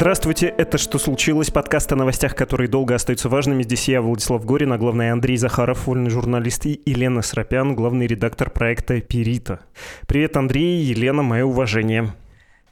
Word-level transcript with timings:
Здравствуйте, 0.00 0.46
это 0.46 0.78
«Что 0.78 0.96
случилось?» 0.96 1.50
Подкаст 1.50 1.90
о 1.90 1.96
новостях, 1.96 2.36
которые 2.36 2.68
долго 2.68 2.94
остаются 2.94 3.28
важными. 3.28 3.64
Здесь 3.64 3.88
я, 3.88 4.00
Владислав 4.00 4.44
Горин, 4.44 4.72
а 4.72 4.78
главное 4.78 5.12
Андрей 5.12 5.36
Захаров, 5.36 5.88
вольный 5.88 6.08
журналист, 6.08 6.66
и 6.66 6.80
Елена 6.86 7.20
Срапян, 7.20 7.74
главный 7.74 8.06
редактор 8.06 8.48
проекта 8.48 9.00
«Перита». 9.00 9.58
Привет, 10.06 10.36
Андрей, 10.36 10.80
Елена, 10.84 11.24
мое 11.24 11.44
уважение. 11.44 12.14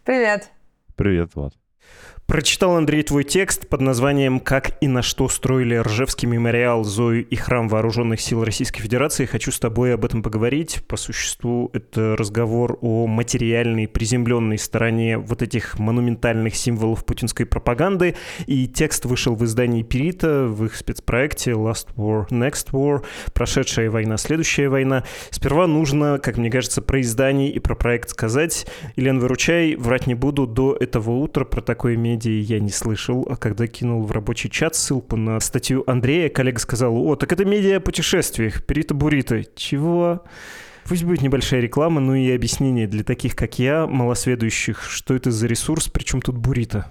Привет. 0.04 0.52
Привет, 0.94 1.32
Влад. 1.34 1.52
Прочитал, 2.26 2.74
Андрей, 2.74 3.04
твой 3.04 3.22
текст 3.22 3.68
под 3.68 3.82
названием 3.82 4.40
«Как 4.40 4.76
и 4.80 4.88
на 4.88 5.02
что 5.02 5.28
строили 5.28 5.76
Ржевский 5.76 6.26
мемориал, 6.26 6.82
Зою 6.82 7.24
и 7.24 7.36
храм 7.36 7.68
Вооруженных 7.68 8.20
сил 8.20 8.42
Российской 8.42 8.82
Федерации». 8.82 9.26
Хочу 9.26 9.52
с 9.52 9.60
тобой 9.60 9.94
об 9.94 10.04
этом 10.04 10.24
поговорить. 10.24 10.82
По 10.88 10.96
существу, 10.96 11.70
это 11.72 12.16
разговор 12.16 12.78
о 12.80 13.06
материальной, 13.06 13.86
приземленной 13.86 14.58
стороне 14.58 15.18
вот 15.18 15.40
этих 15.40 15.78
монументальных 15.78 16.56
символов 16.56 17.04
путинской 17.06 17.46
пропаганды. 17.46 18.16
И 18.46 18.66
текст 18.66 19.04
вышел 19.04 19.36
в 19.36 19.44
издании 19.44 19.84
Перита 19.84 20.46
в 20.48 20.64
их 20.64 20.74
спецпроекте 20.74 21.52
«Last 21.52 21.86
War, 21.94 22.26
Next 22.30 22.72
War», 22.72 23.04
«Прошедшая 23.34 23.88
война, 23.88 24.16
следующая 24.16 24.68
война». 24.68 25.04
Сперва 25.30 25.68
нужно, 25.68 26.18
как 26.18 26.38
мне 26.38 26.50
кажется, 26.50 26.82
про 26.82 27.00
издание 27.02 27.52
и 27.52 27.60
про 27.60 27.76
проект 27.76 28.10
сказать. 28.10 28.66
Елена, 28.96 29.20
выручай, 29.20 29.76
врать 29.76 30.08
не 30.08 30.14
буду, 30.14 30.48
до 30.48 30.74
этого 30.74 31.12
утра 31.12 31.44
про 31.44 31.60
такое 31.60 31.96
медиа 31.96 32.15
медиа 32.16 32.42
я 32.42 32.60
не 32.60 32.70
слышал, 32.70 33.26
а 33.28 33.36
когда 33.36 33.66
кинул 33.66 34.02
в 34.02 34.10
рабочий 34.10 34.48
чат 34.50 34.74
ссылку 34.74 35.16
на 35.16 35.38
статью 35.40 35.84
Андрея, 35.86 36.28
коллега 36.28 36.58
сказал, 36.58 36.96
о, 36.96 37.16
так 37.16 37.32
это 37.32 37.44
медиа 37.44 37.76
о 37.76 37.80
путешествиях, 37.80 38.64
Перита 38.64 38.94
Бурита. 38.94 39.44
Чего? 39.54 40.24
Пусть 40.84 41.04
будет 41.04 41.20
небольшая 41.20 41.60
реклама, 41.60 42.00
ну 42.00 42.14
и 42.14 42.30
объяснение 42.30 42.86
для 42.86 43.02
таких, 43.04 43.34
как 43.34 43.58
я, 43.58 43.86
малосведущих, 43.86 44.82
что 44.82 45.14
это 45.14 45.30
за 45.30 45.46
ресурс, 45.46 45.88
причем 45.88 46.22
тут 46.22 46.36
Бурита. 46.36 46.86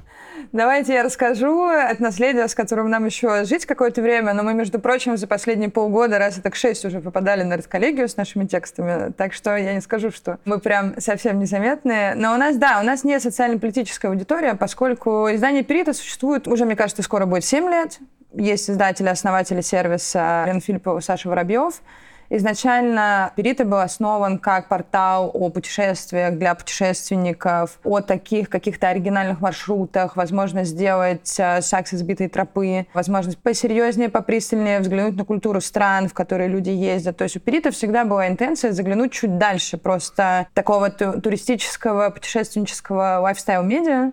Давайте 0.55 0.93
я 0.93 1.03
расскажу. 1.03 1.67
Это 1.67 2.01
наследие, 2.01 2.47
с 2.47 2.55
которым 2.55 2.89
нам 2.89 3.05
еще 3.05 3.43
жить 3.43 3.65
какое-то 3.65 4.01
время, 4.01 4.33
но 4.33 4.41
мы, 4.41 4.53
между 4.53 4.79
прочим, 4.79 5.17
за 5.17 5.27
последние 5.27 5.69
полгода 5.69 6.17
раз 6.17 6.35
так 6.35 6.55
шесть 6.55 6.85
уже 6.85 7.01
попадали 7.01 7.43
на 7.43 7.57
редколлегию 7.57 8.07
с 8.07 8.15
нашими 8.15 8.45
текстами, 8.45 9.11
так 9.11 9.33
что 9.33 9.57
я 9.57 9.73
не 9.73 9.81
скажу, 9.81 10.11
что 10.11 10.39
мы 10.45 10.59
прям 10.59 10.97
совсем 11.01 11.39
незаметные. 11.39 12.15
Но 12.15 12.33
у 12.33 12.37
нас, 12.37 12.55
да, 12.55 12.79
у 12.79 12.85
нас 12.85 13.03
не 13.03 13.19
социально-политическая 13.19 14.07
аудитория, 14.07 14.53
поскольку 14.55 15.27
издание 15.29 15.61
«Перита» 15.61 15.91
существует 15.91 16.47
уже, 16.47 16.63
мне 16.63 16.77
кажется, 16.77 17.03
скоро 17.03 17.25
будет 17.25 17.43
7 17.43 17.69
лет. 17.69 17.99
Есть 18.31 18.69
издатели, 18.69 19.09
основатели 19.09 19.59
сервиса 19.59 20.57
Филиппова, 20.63 21.01
Саша 21.01 21.27
Воробьев. 21.27 21.81
Изначально 22.29 23.31
Перита 23.35 23.65
был 23.65 23.79
основан 23.79 24.39
как 24.39 24.67
портал 24.67 25.29
о 25.33 25.49
путешествиях 25.49 26.37
для 26.37 26.55
путешественников, 26.55 27.79
о 27.83 28.01
таких 28.01 28.49
каких-то 28.49 28.89
оригинальных 28.89 29.41
маршрутах, 29.41 30.15
возможность 30.15 30.71
сделать 30.71 31.35
э, 31.37 31.61
шаг 31.61 31.87
с 31.87 31.93
избитой 31.93 32.27
тропы, 32.27 32.87
возможность 32.93 33.37
посерьезнее, 33.37 34.09
попристальнее 34.09 34.79
взглянуть 34.79 35.15
на 35.15 35.25
культуру 35.25 35.61
стран, 35.61 36.07
в 36.07 36.13
которые 36.13 36.49
люди 36.49 36.69
ездят. 36.69 37.17
То 37.17 37.25
есть 37.25 37.37
у 37.37 37.39
Перита 37.39 37.71
всегда 37.71 38.05
была 38.05 38.27
интенция 38.27 38.71
заглянуть 38.71 39.11
чуть 39.11 39.37
дальше 39.37 39.77
просто 39.77 40.47
такого 40.53 40.89
туристического, 40.89 42.09
путешественнического 42.09 43.19
lifestyle-медиа, 43.21 44.11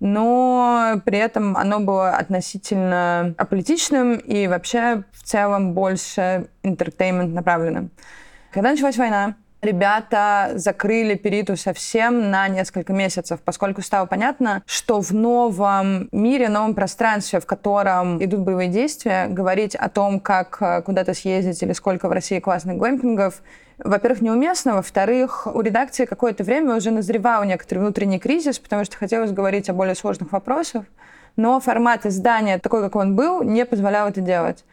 но 0.00 1.00
при 1.04 1.18
этом 1.18 1.56
оно 1.56 1.80
было 1.80 2.10
относительно 2.10 3.34
аполитичным 3.36 4.16
и 4.16 4.48
вообще 4.48 5.04
в 5.12 5.22
целом 5.22 5.74
больше 5.74 6.48
entertainment 6.62 7.34
направленным. 7.34 7.90
Когда 8.50 8.70
началась 8.70 8.96
война, 8.96 9.36
ребята 9.62 10.52
закрыли 10.54 11.14
Perito 11.14 11.56
совсем 11.56 12.30
на 12.30 12.48
несколько 12.48 12.92
месяцев, 12.92 13.40
поскольку 13.44 13.82
стало 13.82 14.06
понятно, 14.06 14.62
что 14.66 15.00
в 15.00 15.12
новом 15.12 16.08
мире, 16.12 16.48
новом 16.48 16.74
пространстве, 16.74 17.40
в 17.40 17.46
котором 17.46 18.22
идут 18.24 18.40
боевые 18.40 18.68
действия, 18.68 19.26
говорить 19.28 19.74
о 19.74 19.88
том, 19.88 20.18
как 20.20 20.56
э, 20.60 20.82
куда-то 20.82 21.14
съездить 21.14 21.62
или 21.62 21.72
сколько 21.72 22.08
в 22.08 22.12
России 22.12 22.40
классных 22.40 22.76
глэмпингов, 22.76 23.42
во-первых, 23.84 24.20
неуместно, 24.20 24.74
во-вторых, 24.74 25.46
у 25.46 25.60
редакции 25.60 26.04
какое-то 26.04 26.44
время 26.44 26.76
уже 26.76 26.90
назревал 26.90 27.44
некоторый 27.44 27.78
внутренний 27.78 28.18
кризис, 28.18 28.58
потому 28.58 28.84
что 28.84 28.96
хотелось 28.96 29.32
говорить 29.32 29.68
о 29.68 29.72
более 29.72 29.94
сложных 29.94 30.32
вопросах, 30.32 30.84
но 31.36 31.60
формат 31.60 32.06
издания, 32.06 32.58
такой, 32.58 32.82
как 32.82 32.96
он 32.96 33.16
был, 33.16 33.42
не 33.42 33.64
позволял 33.64 34.08
это 34.08 34.20
делать. 34.20 34.64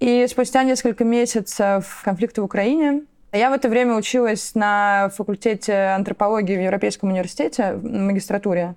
И 0.00 0.26
спустя 0.28 0.62
несколько 0.62 1.04
месяцев 1.04 2.02
конфликта 2.04 2.42
в 2.42 2.44
Украине 2.44 3.02
я 3.32 3.50
в 3.50 3.52
это 3.52 3.68
время 3.68 3.96
училась 3.96 4.54
на 4.54 5.10
факультете 5.14 5.74
антропологии 5.74 6.56
в 6.56 6.60
Европейском 6.60 7.10
университете, 7.10 7.74
в 7.74 7.84
магистратуре. 7.84 8.74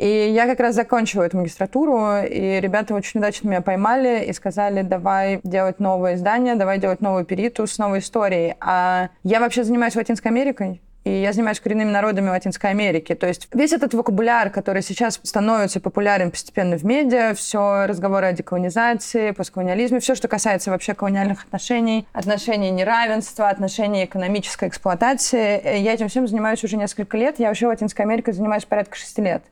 И 0.00 0.30
я 0.34 0.46
как 0.46 0.60
раз 0.60 0.76
закончила 0.76 1.24
эту 1.24 1.36
магистратуру, 1.36 2.22
и 2.22 2.58
ребята 2.58 2.94
очень 2.94 3.20
удачно 3.20 3.48
меня 3.48 3.60
поймали 3.60 4.24
и 4.24 4.32
сказали, 4.32 4.80
давай 4.80 5.40
делать 5.44 5.78
новое 5.78 6.14
издание, 6.14 6.54
давай 6.54 6.78
делать 6.78 7.02
новую 7.02 7.26
периту 7.26 7.66
с 7.66 7.76
новой 7.76 7.98
историей. 7.98 8.54
А 8.60 9.10
я 9.24 9.40
вообще 9.40 9.62
занимаюсь 9.62 9.94
Латинской 9.94 10.30
Америкой, 10.30 10.80
и 11.04 11.10
я 11.10 11.34
занимаюсь 11.34 11.60
коренными 11.60 11.90
народами 11.90 12.30
Латинской 12.30 12.70
Америки. 12.70 13.14
То 13.14 13.26
есть 13.26 13.48
весь 13.52 13.74
этот 13.74 13.92
вокабуляр, 13.92 14.48
который 14.48 14.80
сейчас 14.80 15.20
становится 15.22 15.80
популярен 15.80 16.30
постепенно 16.30 16.78
в 16.78 16.82
медиа, 16.82 17.34
все 17.34 17.84
разговоры 17.84 18.28
о 18.28 18.32
деколонизации, 18.32 19.32
постколониализме, 19.32 20.00
все, 20.00 20.14
что 20.14 20.28
касается 20.28 20.70
вообще 20.70 20.94
колониальных 20.94 21.44
отношений, 21.44 22.06
отношений 22.14 22.70
неравенства, 22.70 23.50
отношений 23.50 24.06
экономической 24.06 24.70
эксплуатации, 24.70 25.60
э, 25.62 25.78
я 25.80 25.92
этим 25.92 26.08
всем 26.08 26.26
занимаюсь 26.26 26.64
уже 26.64 26.78
несколько 26.78 27.18
лет. 27.18 27.38
Я 27.38 27.48
вообще 27.48 27.66
Латинской 27.66 28.06
Америкой 28.06 28.32
занимаюсь 28.32 28.64
порядка 28.64 28.96
шести 28.96 29.20
лет 29.20 29.42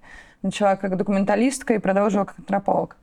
начала 0.43 0.76
как 0.76 0.97
документалистка 0.97 1.75
и 1.75 1.78
продолжила 1.78 2.25
как 2.25 2.38
антрополог. 2.38 2.97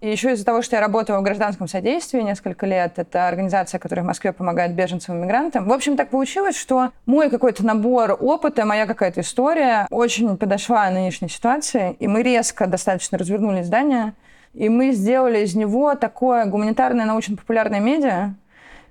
И 0.00 0.10
еще 0.10 0.32
из-за 0.32 0.44
того, 0.44 0.60
что 0.60 0.76
я 0.76 0.82
работала 0.82 1.20
в 1.20 1.22
гражданском 1.22 1.66
содействии 1.66 2.20
несколько 2.20 2.66
лет, 2.66 2.98
это 2.98 3.26
организация, 3.26 3.78
которая 3.78 4.04
в 4.04 4.06
Москве 4.06 4.32
помогает 4.32 4.74
беженцам 4.74 5.16
и 5.16 5.22
мигрантам. 5.22 5.66
В 5.66 5.72
общем, 5.72 5.96
так 5.96 6.10
получилось, 6.10 6.58
что 6.58 6.90
мой 7.06 7.30
какой-то 7.30 7.64
набор 7.64 8.14
опыта, 8.20 8.66
моя 8.66 8.86
какая-то 8.86 9.22
история 9.22 9.86
очень 9.90 10.36
подошла 10.36 10.90
нынешней 10.90 11.30
ситуации, 11.30 11.96
и 12.00 12.06
мы 12.06 12.22
резко 12.22 12.66
достаточно 12.66 13.16
развернули 13.16 13.62
издание, 13.62 14.12
и 14.52 14.68
мы 14.68 14.92
сделали 14.92 15.38
из 15.38 15.54
него 15.54 15.94
такое 15.94 16.44
гуманитарное 16.44 17.06
научно-популярное 17.06 17.80
медиа, 17.80 18.34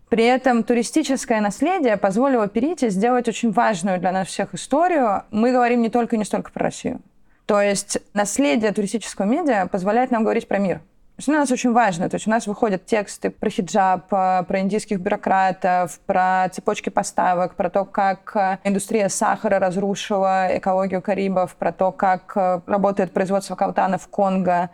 при 0.10 0.26
этом 0.26 0.64
туристическое 0.64 1.42
наследие 1.42 1.98
позволило 1.98 2.48
перейти 2.48 2.90
сделать 2.90 3.28
очень 3.28 3.52
важную 3.52 4.00
для 4.00 4.12
нас 4.12 4.28
всех 4.28 4.54
историю. 4.54 5.24
Мы 5.32 5.52
говорим 5.52 5.82
не 5.82 5.90
только 5.90 6.16
и 6.16 6.20
не 6.20 6.26
столько 6.26 6.52
про 6.52 6.66
Россию. 6.66 7.02
То 7.46 7.62
есть 7.62 7.98
наследие 8.14 8.72
туристического 8.72 9.26
медиа 9.26 9.68
позволяет 9.68 10.12
нам 10.12 10.24
говорить 10.24 10.48
про 10.48 10.60
мир. 10.60 10.82
Что 11.20 11.32
для 11.32 11.42
нас 11.42 11.52
очень 11.52 11.74
важно. 11.74 12.10
То 12.10 12.16
есть 12.16 12.26
у 12.26 12.32
нас 12.32 12.48
выходят 12.48 12.86
тексты 12.86 13.30
про 13.30 13.50
хиджаб, 13.50 14.12
э, 14.12 14.44
про 14.48 14.60
индийских 14.62 15.00
бюрократов, 15.00 16.00
про 16.08 16.50
цепочки 16.52 16.90
поставок, 16.90 17.56
про 17.56 17.70
то, 17.70 17.86
как 17.86 18.36
э, 18.36 18.58
индустрия 18.64 19.10
сахара 19.10 19.60
разрушила 19.60 20.58
экологию 20.58 21.04
Карибов, 21.04 21.56
про 21.56 21.72
то, 21.72 21.92
как 21.92 22.34
э, 22.36 22.62
работает 22.66 23.12
производство 23.12 23.56
каутана 23.56 24.00
в 24.00 24.08
Конго. 24.08 24.72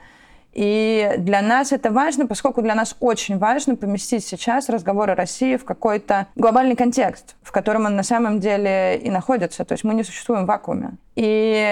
И 0.59 1.15
для 1.19 1.41
нас 1.41 1.71
это 1.71 1.89
важно, 1.89 2.27
поскольку 2.27 2.61
для 2.61 2.75
нас 2.75 2.93
очень 2.99 3.37
важно 3.37 3.77
поместить 3.77 4.25
сейчас 4.25 4.67
разговор 4.67 5.09
о 5.09 5.15
России 5.15 5.55
в 5.55 5.63
какой-то 5.63 6.27
глобальный 6.35 6.75
контекст, 6.75 7.37
в 7.41 7.53
котором 7.53 7.85
он 7.85 7.95
на 7.95 8.03
самом 8.03 8.41
деле 8.41 8.97
и 8.97 9.09
находится. 9.09 9.63
То 9.63 9.71
есть 9.71 9.85
мы 9.85 9.93
не 9.93 10.03
существуем 10.03 10.43
в 10.43 10.47
вакууме. 10.47 10.97
И 11.15 11.23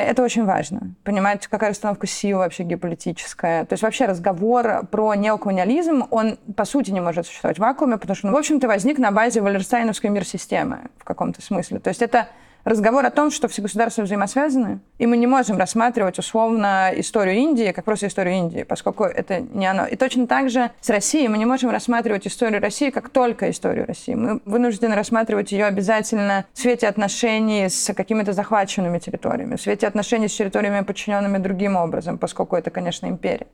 это 0.08 0.24
очень 0.24 0.46
важно. 0.46 0.94
Понимать, 1.04 1.48
какая 1.48 1.72
расстановка 1.72 2.08
сил 2.08 2.38
вообще 2.38 2.64
геополитическая. 2.64 3.66
То 3.66 3.74
есть 3.74 3.84
вообще 3.84 4.06
разговор 4.06 4.86
про 4.90 5.16
неоколониализм, 5.16 6.06
он 6.10 6.38
по 6.56 6.64
сути 6.64 6.92
не 6.92 7.02
может 7.02 7.28
существовать 7.28 7.58
в 7.58 7.62
вакууме, 7.62 7.98
потому 7.98 8.16
что 8.16 8.28
он, 8.28 8.34
в 8.36 8.38
общем-то, 8.38 8.70
возник 8.70 9.00
на 9.00 9.12
базе 9.12 9.42
Валерстайновской 9.42 10.10
мир-системы 10.12 10.84
в 10.98 11.04
каком-то 11.04 11.42
смысле. 11.42 11.80
То 11.80 11.90
есть 11.90 12.02
это 12.02 12.30
разговор 12.68 13.06
о 13.06 13.12
том, 13.12 13.32
что 13.32 13.48
все 13.48 13.62
государства 13.62 14.04
взаимосвязаны, 14.04 14.80
и 14.98 15.08
мы 15.08 15.18
не 15.18 15.28
можем 15.28 15.58
рассматривать 15.58 16.20
условно 16.20 16.92
историю 16.96 17.36
Индии 17.38 17.72
как 17.72 17.86
просто 17.86 18.08
историю 18.08 18.36
Индии, 18.36 18.64
поскольку 18.64 19.06
это 19.06 19.40
не 19.40 19.66
оно. 19.66 19.86
И 19.86 19.96
точно 19.96 20.28
так 20.28 20.50
же 20.50 20.72
с 20.82 20.90
Россией 20.90 21.30
мы 21.30 21.38
не 21.38 21.46
можем 21.46 21.70
рассматривать 21.70 22.28
историю 22.28 22.62
России 22.62 22.90
как 22.90 23.10
только 23.10 23.50
историю 23.50 23.86
России. 23.86 24.16
Мы 24.16 24.42
вынуждены 24.46 24.96
рассматривать 24.96 25.52
ее 25.52 25.66
обязательно 25.66 26.46
в 26.54 26.60
свете 26.60 26.88
отношений 26.88 27.70
с 27.70 27.94
какими-то 27.94 28.34
захваченными 28.34 29.00
территориями, 29.00 29.56
в 29.56 29.62
свете 29.62 29.88
отношений 29.88 30.28
с 30.28 30.36
территориями, 30.36 30.82
подчиненными 30.82 31.38
другим 31.38 31.76
образом, 31.78 32.18
поскольку 32.18 32.56
это, 32.58 32.70
конечно, 32.70 33.08
империя. 33.08 33.48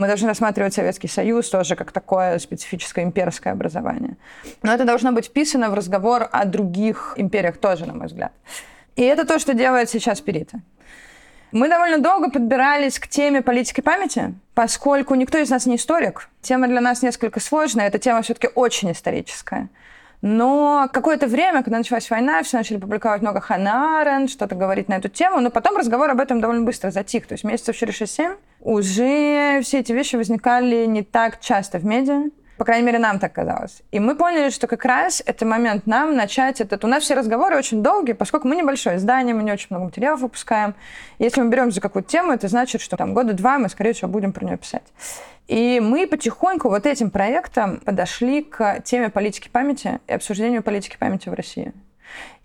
Мы 0.00 0.06
должны 0.06 0.28
рассматривать 0.28 0.72
Советский 0.72 1.08
Союз 1.08 1.50
тоже 1.50 1.76
как 1.76 1.92
такое 1.92 2.38
специфическое 2.38 3.04
имперское 3.04 3.52
образование. 3.52 4.16
Но 4.62 4.72
это 4.72 4.86
должно 4.86 5.12
быть 5.12 5.26
вписано 5.26 5.68
в 5.68 5.74
разговор 5.74 6.26
о 6.32 6.46
других 6.46 7.12
империях 7.16 7.58
тоже, 7.58 7.84
на 7.84 7.92
мой 7.92 8.06
взгляд. 8.06 8.32
И 8.96 9.02
это 9.02 9.26
то, 9.26 9.38
что 9.38 9.52
делает 9.52 9.90
сейчас 9.90 10.22
Перита. 10.22 10.60
Мы 11.52 11.68
довольно 11.68 11.98
долго 11.98 12.30
подбирались 12.30 12.98
к 12.98 13.08
теме 13.08 13.42
политики 13.42 13.82
памяти, 13.82 14.32
поскольку 14.54 15.14
никто 15.16 15.36
из 15.36 15.50
нас 15.50 15.66
не 15.66 15.76
историк. 15.76 16.30
Тема 16.40 16.66
для 16.66 16.80
нас 16.80 17.02
несколько 17.02 17.38
сложная, 17.38 17.88
эта 17.88 17.98
тема 17.98 18.22
все-таки 18.22 18.48
очень 18.54 18.92
историческая. 18.92 19.68
Но 20.22 20.88
какое-то 20.92 21.26
время, 21.26 21.62
когда 21.62 21.78
началась 21.78 22.10
война, 22.10 22.42
все 22.42 22.58
начали 22.58 22.76
публиковать 22.76 23.22
много 23.22 23.40
Ханарен, 23.40 24.28
что-то 24.28 24.54
говорить 24.54 24.88
на 24.88 24.94
эту 24.94 25.08
тему, 25.08 25.40
но 25.40 25.50
потом 25.50 25.76
разговор 25.76 26.10
об 26.10 26.20
этом 26.20 26.40
довольно 26.40 26.64
быстро 26.64 26.90
затих. 26.90 27.26
То 27.26 27.34
есть 27.34 27.44
месяцев 27.44 27.76
через 27.76 28.00
6-7 28.00 28.36
уже 28.60 29.60
все 29.62 29.78
эти 29.78 29.92
вещи 29.92 30.16
возникали 30.16 30.84
не 30.84 31.02
так 31.02 31.40
часто 31.40 31.78
в 31.78 31.84
медиа. 31.86 32.30
По 32.60 32.66
крайней 32.66 32.84
мере, 32.84 32.98
нам 32.98 33.18
так 33.18 33.32
казалось. 33.32 33.82
И 33.90 33.98
мы 33.98 34.14
поняли, 34.14 34.50
что 34.50 34.66
как 34.66 34.84
раз 34.84 35.22
это 35.24 35.46
момент 35.46 35.86
нам 35.86 36.14
начать 36.14 36.60
этот... 36.60 36.84
У 36.84 36.88
нас 36.88 37.02
все 37.02 37.14
разговоры 37.14 37.56
очень 37.56 37.82
долгие, 37.82 38.12
поскольку 38.12 38.48
мы 38.48 38.54
небольшое 38.54 38.98
издание, 38.98 39.34
мы 39.34 39.42
не 39.42 39.50
очень 39.50 39.68
много 39.70 39.86
материалов 39.86 40.20
выпускаем. 40.20 40.74
Если 41.18 41.40
мы 41.40 41.48
берем 41.48 41.72
за 41.72 41.80
какую-то 41.80 42.10
тему, 42.10 42.32
это 42.32 42.48
значит, 42.48 42.82
что 42.82 42.98
там 42.98 43.14
года 43.14 43.32
два 43.32 43.58
мы, 43.58 43.70
скорее 43.70 43.94
всего, 43.94 44.08
будем 44.08 44.34
про 44.34 44.44
нее 44.44 44.58
писать. 44.58 44.82
И 45.48 45.80
мы 45.80 46.06
потихоньку 46.06 46.68
вот 46.68 46.84
этим 46.84 47.10
проектом 47.10 47.78
подошли 47.78 48.42
к 48.42 48.82
теме 48.84 49.08
политики 49.08 49.48
памяти 49.48 49.98
и 50.06 50.12
обсуждению 50.12 50.62
политики 50.62 50.98
памяти 50.98 51.30
в 51.30 51.32
России. 51.32 51.72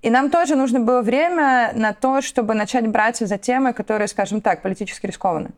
И 0.01 0.09
нам 0.09 0.29
тоже 0.29 0.55
нужно 0.55 0.79
было 0.79 1.01
время 1.01 1.73
на 1.75 1.91
то, 1.91 2.21
чтобы 2.21 2.53
начать 2.53 2.87
браться 2.87 3.25
за 3.25 3.37
темы, 3.37 3.73
которые, 3.73 4.07
скажем 4.07 4.39
так, 4.39 4.61
политически 4.61 5.07
рискованы. 5.07 5.49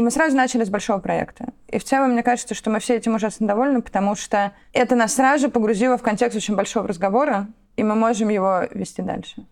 И 0.00 0.02
мы 0.02 0.10
сразу 0.10 0.34
начали 0.34 0.64
с 0.64 0.70
большого 0.70 0.98
проекта. 0.98 1.48
И 1.68 1.78
в 1.78 1.84
целом, 1.84 2.12
мне 2.12 2.22
кажется, 2.22 2.54
что 2.54 2.70
мы 2.70 2.80
все 2.80 2.96
этим 2.96 3.16
ужасно 3.16 3.46
довольны, 3.46 3.82
потому 3.82 4.16
что 4.16 4.52
это 4.72 4.96
нас 4.96 5.16
сразу 5.16 5.50
погрузило 5.50 5.98
в 5.98 6.02
контекст 6.02 6.38
очень 6.38 6.56
большого 6.56 6.88
разговора, 6.88 7.48
и 7.76 7.82
мы 7.82 7.94
можем 7.94 8.30
его 8.30 8.62
вести 8.70 9.02
дальше. 9.02 9.44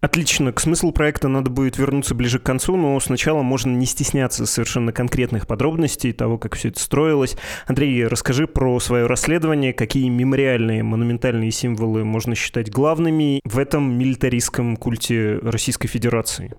Отлично. 0.00 0.52
К 0.52 0.60
смыслу 0.60 0.92
проекта 0.92 1.26
надо 1.26 1.50
будет 1.50 1.76
вернуться 1.76 2.14
ближе 2.14 2.38
к 2.38 2.44
концу, 2.44 2.76
но 2.76 3.00
сначала 3.00 3.42
можно 3.42 3.70
не 3.70 3.84
стесняться 3.84 4.46
совершенно 4.46 4.92
конкретных 4.92 5.48
подробностей 5.48 6.12
того, 6.12 6.38
как 6.38 6.54
все 6.54 6.68
это 6.68 6.78
строилось. 6.78 7.36
Андрей, 7.66 8.06
расскажи 8.06 8.46
про 8.46 8.78
свое 8.78 9.06
расследование, 9.06 9.72
какие 9.72 10.08
мемориальные, 10.08 10.84
монументальные 10.84 11.50
символы 11.50 12.04
можно 12.04 12.36
считать 12.36 12.70
главными 12.70 13.40
в 13.42 13.58
этом 13.58 13.98
милитаристском 13.98 14.76
культе 14.76 15.40
Российской 15.42 15.88
Федерации. 15.88 16.54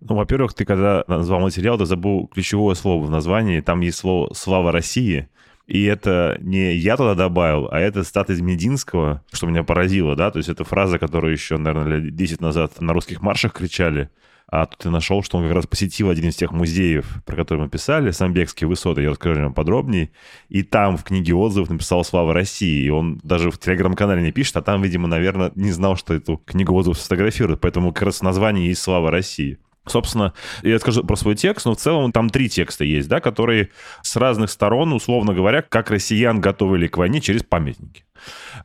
Ну, 0.00 0.14
во-первых, 0.16 0.54
ты 0.54 0.64
когда 0.64 1.04
назвал 1.06 1.40
материал, 1.40 1.78
ты 1.78 1.84
забыл 1.84 2.26
ключевое 2.28 2.74
слово 2.74 3.04
в 3.04 3.10
названии. 3.10 3.60
Там 3.60 3.80
есть 3.80 3.98
слово 3.98 4.32
«Слава 4.34 4.72
России». 4.72 5.28
И 5.66 5.84
это 5.84 6.36
не 6.40 6.74
я 6.74 6.96
туда 6.96 7.14
добавил, 7.14 7.68
а 7.70 7.78
это 7.78 8.02
стат 8.02 8.28
из 8.28 8.40
Мединского, 8.40 9.22
что 9.32 9.46
меня 9.46 9.62
поразило, 9.62 10.16
да, 10.16 10.32
то 10.32 10.38
есть 10.38 10.48
это 10.48 10.64
фраза, 10.64 10.98
которую 10.98 11.32
еще, 11.32 11.58
наверное, 11.58 11.98
лет 11.98 12.16
10 12.16 12.40
назад 12.40 12.80
на 12.80 12.92
русских 12.92 13.22
маршах 13.22 13.52
кричали, 13.52 14.10
а 14.50 14.66
тут 14.66 14.84
я 14.84 14.90
нашел, 14.90 15.22
что 15.22 15.38
он 15.38 15.44
как 15.44 15.54
раз 15.54 15.66
посетил 15.68 16.10
один 16.10 16.28
из 16.28 16.34
тех 16.34 16.50
музеев, 16.50 17.22
про 17.24 17.36
которые 17.36 17.64
мы 17.64 17.70
писали, 17.70 18.10
Самбекские 18.10 18.66
высоты, 18.66 19.02
я 19.02 19.10
расскажу 19.10 19.40
вам 19.40 19.54
подробнее. 19.54 20.10
И 20.48 20.64
там 20.64 20.96
в 20.96 21.04
книге 21.04 21.34
отзывов 21.34 21.70
написал 21.70 22.04
«Слава 22.04 22.34
России». 22.34 22.84
И 22.84 22.90
он 22.90 23.20
даже 23.22 23.52
в 23.52 23.58
телеграм-канале 23.58 24.22
не 24.22 24.32
пишет, 24.32 24.56
а 24.56 24.62
там, 24.62 24.82
видимо, 24.82 25.06
наверное, 25.06 25.52
не 25.54 25.70
знал, 25.70 25.94
что 25.94 26.14
эту 26.14 26.36
книгу 26.38 26.74
отзывов 26.74 26.98
сфотографируют. 26.98 27.60
Поэтому 27.60 27.92
как 27.92 28.02
раз 28.02 28.22
название 28.22 28.66
есть 28.66 28.82
«Слава 28.82 29.12
России». 29.12 29.58
Собственно, 29.86 30.34
я 30.62 30.78
скажу 30.78 31.02
про 31.04 31.16
свой 31.16 31.34
текст, 31.34 31.66
но 31.66 31.74
в 31.74 31.78
целом 31.78 32.12
там 32.12 32.28
три 32.30 32.48
текста 32.48 32.84
есть, 32.84 33.08
да, 33.08 33.20
которые 33.20 33.70
с 34.02 34.14
разных 34.16 34.50
сторон, 34.50 34.92
условно 34.92 35.34
говоря, 35.34 35.62
как 35.62 35.90
россиян 35.90 36.40
готовили 36.40 36.86
к 36.86 36.98
войне 36.98 37.20
через 37.20 37.42
памятники. 37.42 38.04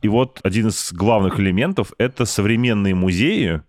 И 0.02 0.08
вот 0.08 0.40
один 0.42 0.68
из 0.68 0.92
главных 0.92 1.40
элементов— 1.40 1.92
это 1.98 2.24
современные 2.24 2.94
музеи, 2.94 3.62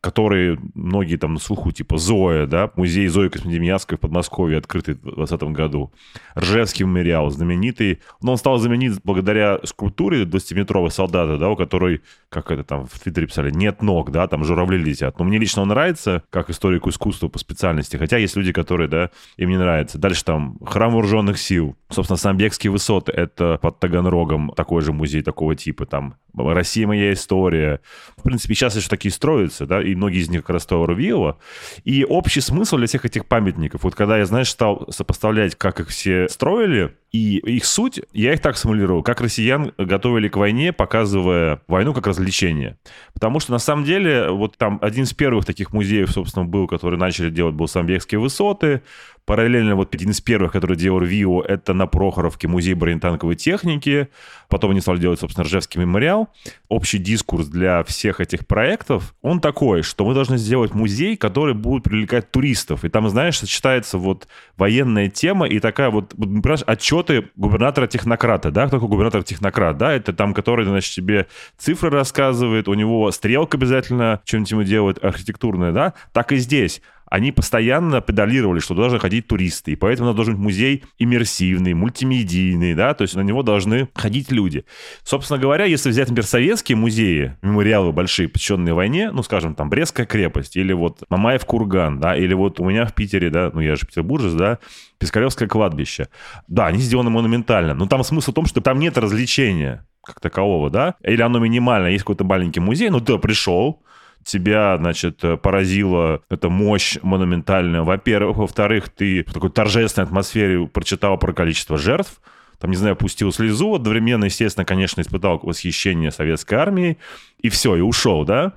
которые 0.00 0.58
многие 0.74 1.16
там 1.16 1.34
на 1.34 1.40
слуху, 1.40 1.70
типа 1.70 1.98
Зоя, 1.98 2.46
да, 2.46 2.70
музей 2.76 3.06
Зои 3.08 3.28
Космодемьянской 3.28 3.98
в 3.98 4.00
Подмосковье, 4.00 4.58
открытый 4.58 4.94
в 4.94 5.02
2020 5.02 5.42
году, 5.54 5.92
Ржевский 6.36 6.84
мемориал, 6.84 7.30
знаменитый, 7.30 8.00
но 8.20 8.32
он 8.32 8.38
стал 8.38 8.58
знаменит 8.58 9.00
благодаря 9.04 9.58
скульптуре 9.64 10.24
20-метровой 10.24 10.90
солдата, 10.90 11.36
да, 11.38 11.50
у 11.50 11.56
которой, 11.56 12.02
как 12.28 12.50
это 12.50 12.64
там 12.64 12.86
в 12.86 12.98
Твиттере 12.98 13.26
писали, 13.26 13.50
нет 13.50 13.82
ног, 13.82 14.10
да, 14.10 14.26
там 14.26 14.44
журавли 14.44 14.78
летят. 14.78 15.18
Но 15.18 15.24
мне 15.24 15.38
лично 15.38 15.62
он 15.62 15.68
нравится, 15.68 16.22
как 16.30 16.50
историку 16.50 16.90
искусства 16.90 17.28
по 17.28 17.38
специальности, 17.38 17.96
хотя 17.96 18.18
есть 18.18 18.36
люди, 18.36 18.52
которые, 18.52 18.88
да, 18.88 19.10
им 19.36 19.50
не 19.50 19.58
нравится. 19.58 19.98
Дальше 19.98 20.24
там 20.24 20.58
Храм 20.64 20.92
Вооруженных 20.92 21.38
сил, 21.38 21.76
собственно, 21.90 22.16
Самбекские 22.16 22.70
высоты, 22.70 23.12
это 23.12 23.58
под 23.62 23.78
Таганрогом 23.78 24.52
такой 24.56 24.82
же 24.82 24.92
музей 24.92 25.22
такого 25.32 25.54
типа, 25.54 25.86
там 25.86 26.14
Россия 26.36 26.86
моя 26.86 27.12
история. 27.12 27.80
В 28.16 28.22
принципе, 28.22 28.54
сейчас 28.54 28.76
еще 28.76 28.88
такие 28.88 29.12
строятся, 29.12 29.66
да, 29.66 29.82
и 29.82 29.94
многие 29.94 30.20
из 30.20 30.30
них 30.30 30.42
как 30.42 30.50
раз 30.50 30.66
Рувилова. 30.70 31.38
И 31.84 32.04
общий 32.04 32.40
смысл 32.40 32.76
для 32.76 32.86
всех 32.86 33.04
этих 33.04 33.26
памятников, 33.26 33.82
вот 33.82 33.94
когда 33.94 34.18
я, 34.18 34.26
знаешь, 34.26 34.48
стал 34.48 34.86
сопоставлять, 34.90 35.54
как 35.56 35.80
их 35.80 35.88
все 35.88 36.28
строили, 36.28 36.94
и 37.12 37.36
их 37.38 37.66
суть, 37.66 38.00
я 38.14 38.32
их 38.32 38.40
так 38.40 38.56
симулировал, 38.56 39.02
как 39.02 39.20
россиян 39.20 39.72
готовили 39.76 40.28
к 40.28 40.36
войне, 40.36 40.72
показывая 40.72 41.60
войну 41.68 41.92
как 41.92 42.06
развлечение. 42.06 42.78
Потому 43.12 43.38
что, 43.38 43.52
на 43.52 43.58
самом 43.58 43.84
деле, 43.84 44.30
вот 44.30 44.56
там 44.56 44.78
один 44.80 45.04
из 45.04 45.12
первых 45.12 45.44
таких 45.44 45.74
музеев, 45.74 46.10
собственно, 46.10 46.46
был, 46.46 46.66
который 46.66 46.98
начали 46.98 47.28
делать, 47.28 47.54
был 47.54 47.68
Самбекские 47.68 48.18
высоты, 48.18 48.80
Параллельно 49.24 49.76
вот 49.76 49.94
один 49.94 50.10
из 50.10 50.20
первых, 50.20 50.50
который 50.50 50.76
делал 50.76 51.00
ВИО, 51.00 51.42
это 51.42 51.74
на 51.74 51.86
Прохоровке 51.86 52.48
музей 52.48 52.74
бронетанковой 52.74 53.36
техники. 53.36 54.08
Потом 54.48 54.72
они 54.72 54.80
стали 54.80 54.98
делать, 54.98 55.20
собственно, 55.20 55.44
Ржевский 55.44 55.80
мемориал. 55.80 56.21
Общий 56.68 56.98
дискурс 56.98 57.46
для 57.48 57.82
всех 57.84 58.20
этих 58.20 58.46
проектов, 58.46 59.14
он 59.22 59.40
такой, 59.40 59.82
что 59.82 60.04
мы 60.04 60.14
должны 60.14 60.38
сделать 60.38 60.74
музей, 60.74 61.16
который 61.16 61.54
будет 61.54 61.84
привлекать 61.84 62.30
туристов. 62.30 62.84
И 62.84 62.88
там, 62.88 63.08
знаешь, 63.08 63.38
сочетается 63.38 63.98
вот 63.98 64.28
военная 64.56 65.08
тема 65.08 65.46
и 65.46 65.58
такая 65.60 65.90
вот, 65.90 66.10
понимаешь, 66.10 66.62
отчеты 66.66 67.30
губернатора-технократа, 67.36 68.50
да, 68.50 68.66
кто 68.66 68.76
такой 68.76 68.88
губернатор-технократ, 68.88 69.76
да, 69.76 69.92
это 69.92 70.12
там, 70.12 70.34
который, 70.34 70.64
значит, 70.64 70.94
тебе 70.94 71.26
цифры 71.58 71.90
рассказывает, 71.90 72.68
у 72.68 72.74
него 72.74 73.10
стрелка 73.10 73.56
обязательно 73.56 74.20
чем-нибудь 74.24 74.50
ему 74.50 74.62
делает 74.62 75.04
архитектурная, 75.04 75.72
да, 75.72 75.94
так 76.12 76.32
и 76.32 76.36
здесь 76.36 76.80
они 77.12 77.30
постоянно 77.30 78.00
педалировали, 78.00 78.58
что 78.58 78.74
должны 78.74 78.98
ходить 78.98 79.26
туристы, 79.26 79.72
и 79.72 79.76
поэтому 79.76 80.08
у 80.08 80.10
нас 80.12 80.16
должен 80.16 80.36
быть 80.36 80.42
музей 80.42 80.84
иммерсивный, 80.98 81.74
мультимедийный, 81.74 82.72
да, 82.74 82.94
то 82.94 83.02
есть 83.02 83.14
на 83.16 83.20
него 83.20 83.42
должны 83.42 83.90
ходить 83.94 84.32
люди. 84.32 84.64
Собственно 85.04 85.38
говоря, 85.38 85.66
если 85.66 85.90
взять, 85.90 86.08
например, 86.08 86.24
советские 86.24 86.76
музеи, 86.76 87.36
мемориалы 87.42 87.92
большие, 87.92 88.30
посвященные 88.30 88.72
войне, 88.72 89.10
ну, 89.12 89.22
скажем, 89.22 89.54
там, 89.54 89.68
Брестская 89.68 90.06
крепость, 90.06 90.56
или 90.56 90.72
вот 90.72 91.02
Мамаев 91.10 91.44
курган, 91.44 92.00
да, 92.00 92.16
или 92.16 92.32
вот 92.32 92.58
у 92.60 92.64
меня 92.64 92.86
в 92.86 92.94
Питере, 92.94 93.28
да, 93.28 93.50
ну, 93.52 93.60
я 93.60 93.76
же 93.76 93.86
петербуржец, 93.86 94.32
да, 94.32 94.58
Пискаревское 94.96 95.48
кладбище. 95.48 96.08
Да, 96.48 96.68
они 96.68 96.78
сделаны 96.78 97.10
монументально, 97.10 97.74
но 97.74 97.84
там 97.84 98.04
смысл 98.04 98.30
в 98.30 98.34
том, 98.34 98.46
что 98.46 98.62
там 98.62 98.78
нет 98.78 98.96
развлечения 98.96 99.86
как 100.02 100.18
такового, 100.20 100.70
да, 100.70 100.94
или 101.02 101.20
оно 101.20 101.40
минимально, 101.40 101.88
есть 101.88 102.04
какой-то 102.04 102.24
маленький 102.24 102.60
музей, 102.60 102.88
ну, 102.88 103.00
ты 103.00 103.18
пришел, 103.18 103.82
тебя, 104.24 104.76
значит, 104.78 105.22
поразила 105.42 106.22
эта 106.28 106.48
мощь 106.48 106.98
монументальная. 107.02 107.82
Во-первых. 107.82 108.38
Во-вторых, 108.38 108.88
ты 108.88 109.24
в 109.24 109.32
такой 109.32 109.50
торжественной 109.50 110.06
атмосфере 110.06 110.66
прочитал 110.66 111.18
про 111.18 111.32
количество 111.32 111.78
жертв, 111.78 112.20
там, 112.58 112.70
не 112.70 112.76
знаю, 112.76 112.94
пустил 112.94 113.32
слезу, 113.32 113.74
одновременно, 113.74 114.26
естественно, 114.26 114.64
конечно, 114.64 115.00
испытал 115.00 115.40
восхищение 115.42 116.12
советской 116.12 116.54
армией, 116.54 116.98
и 117.40 117.48
все, 117.48 117.74
и 117.74 117.80
ушел, 117.80 118.24
да? 118.24 118.52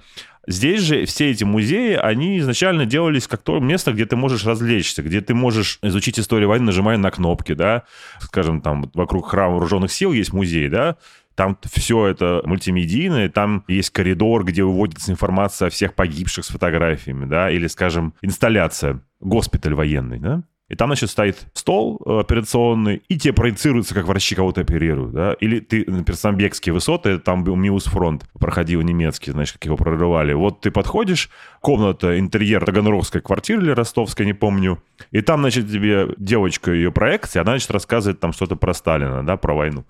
Здесь 0.47 0.81
же 0.81 1.05
все 1.05 1.31
эти 1.31 1.43
музеи, 1.43 1.93
они 1.95 2.37
изначально 2.37 2.85
делались 2.85 3.27
как 3.27 3.41
то 3.41 3.59
место, 3.59 3.93
где 3.93 4.05
ты 4.05 4.15
можешь 4.15 4.45
развлечься, 4.45 5.01
где 5.01 5.21
ты 5.21 5.33
можешь 5.33 5.79
изучить 5.81 6.19
историю 6.19 6.49
войны, 6.49 6.65
нажимая 6.65 6.97
на 6.97 7.09
кнопки, 7.09 7.53
да, 7.53 7.83
скажем, 8.19 8.61
там 8.61 8.91
вокруг 8.93 9.27
храма 9.27 9.53
вооруженных 9.53 9.91
сил 9.91 10.13
есть 10.13 10.33
музей, 10.33 10.69
да, 10.69 10.97
там 11.35 11.57
все 11.63 12.07
это 12.07 12.41
мультимедийное, 12.45 13.29
там 13.29 13.63
есть 13.67 13.91
коридор, 13.91 14.43
где 14.45 14.63
выводится 14.63 15.11
информация 15.11 15.67
о 15.67 15.69
всех 15.69 15.93
погибших 15.93 16.45
с 16.45 16.49
фотографиями, 16.49 17.25
да, 17.25 17.51
или, 17.51 17.67
скажем, 17.67 18.13
инсталляция, 18.21 19.01
госпиталь 19.19 19.73
военный, 19.73 20.19
да. 20.19 20.43
И 20.67 20.75
там, 20.75 20.89
значит, 20.89 21.11
стоит 21.11 21.45
стол 21.53 22.01
э, 22.03 22.19
операционный, 22.21 23.03
и 23.07 23.19
тебе 23.19 23.33
проецируется, 23.33 23.93
как 23.93 24.07
врачи 24.07 24.33
кого-то 24.33 24.61
оперируют, 24.61 25.13
да. 25.13 25.33
Или 25.33 25.59
ты, 25.59 25.85
например, 25.85 26.15
Самбекские 26.15 26.73
высоты, 26.73 27.19
там 27.19 27.43
был 27.43 27.55
Миус 27.55 27.85
фронт, 27.85 28.27
проходил 28.39 28.81
немецкий, 28.81 29.29
значит, 29.29 29.53
как 29.53 29.65
его 29.65 29.77
прорывали. 29.77 30.33
Вот 30.33 30.61
ты 30.61 30.71
подходишь, 30.71 31.29
комната, 31.61 32.17
интерьер 32.17 32.65
Таганровской 32.65 33.21
квартиры 33.21 33.61
или 33.61 33.71
ростовской, 33.71 34.25
не 34.25 34.33
помню, 34.33 34.81
и 35.11 35.21
там, 35.21 35.41
значит, 35.41 35.69
тебе 35.69 36.07
девочка 36.17 36.71
ее 36.71 36.91
проекция, 36.91 37.41
она, 37.41 37.51
значит, 37.51 37.69
рассказывает 37.69 38.19
там 38.19 38.33
что-то 38.33 38.55
про 38.55 38.73
Сталина, 38.73 39.23
да, 39.23 39.37
про 39.37 39.53
войну. 39.53 39.85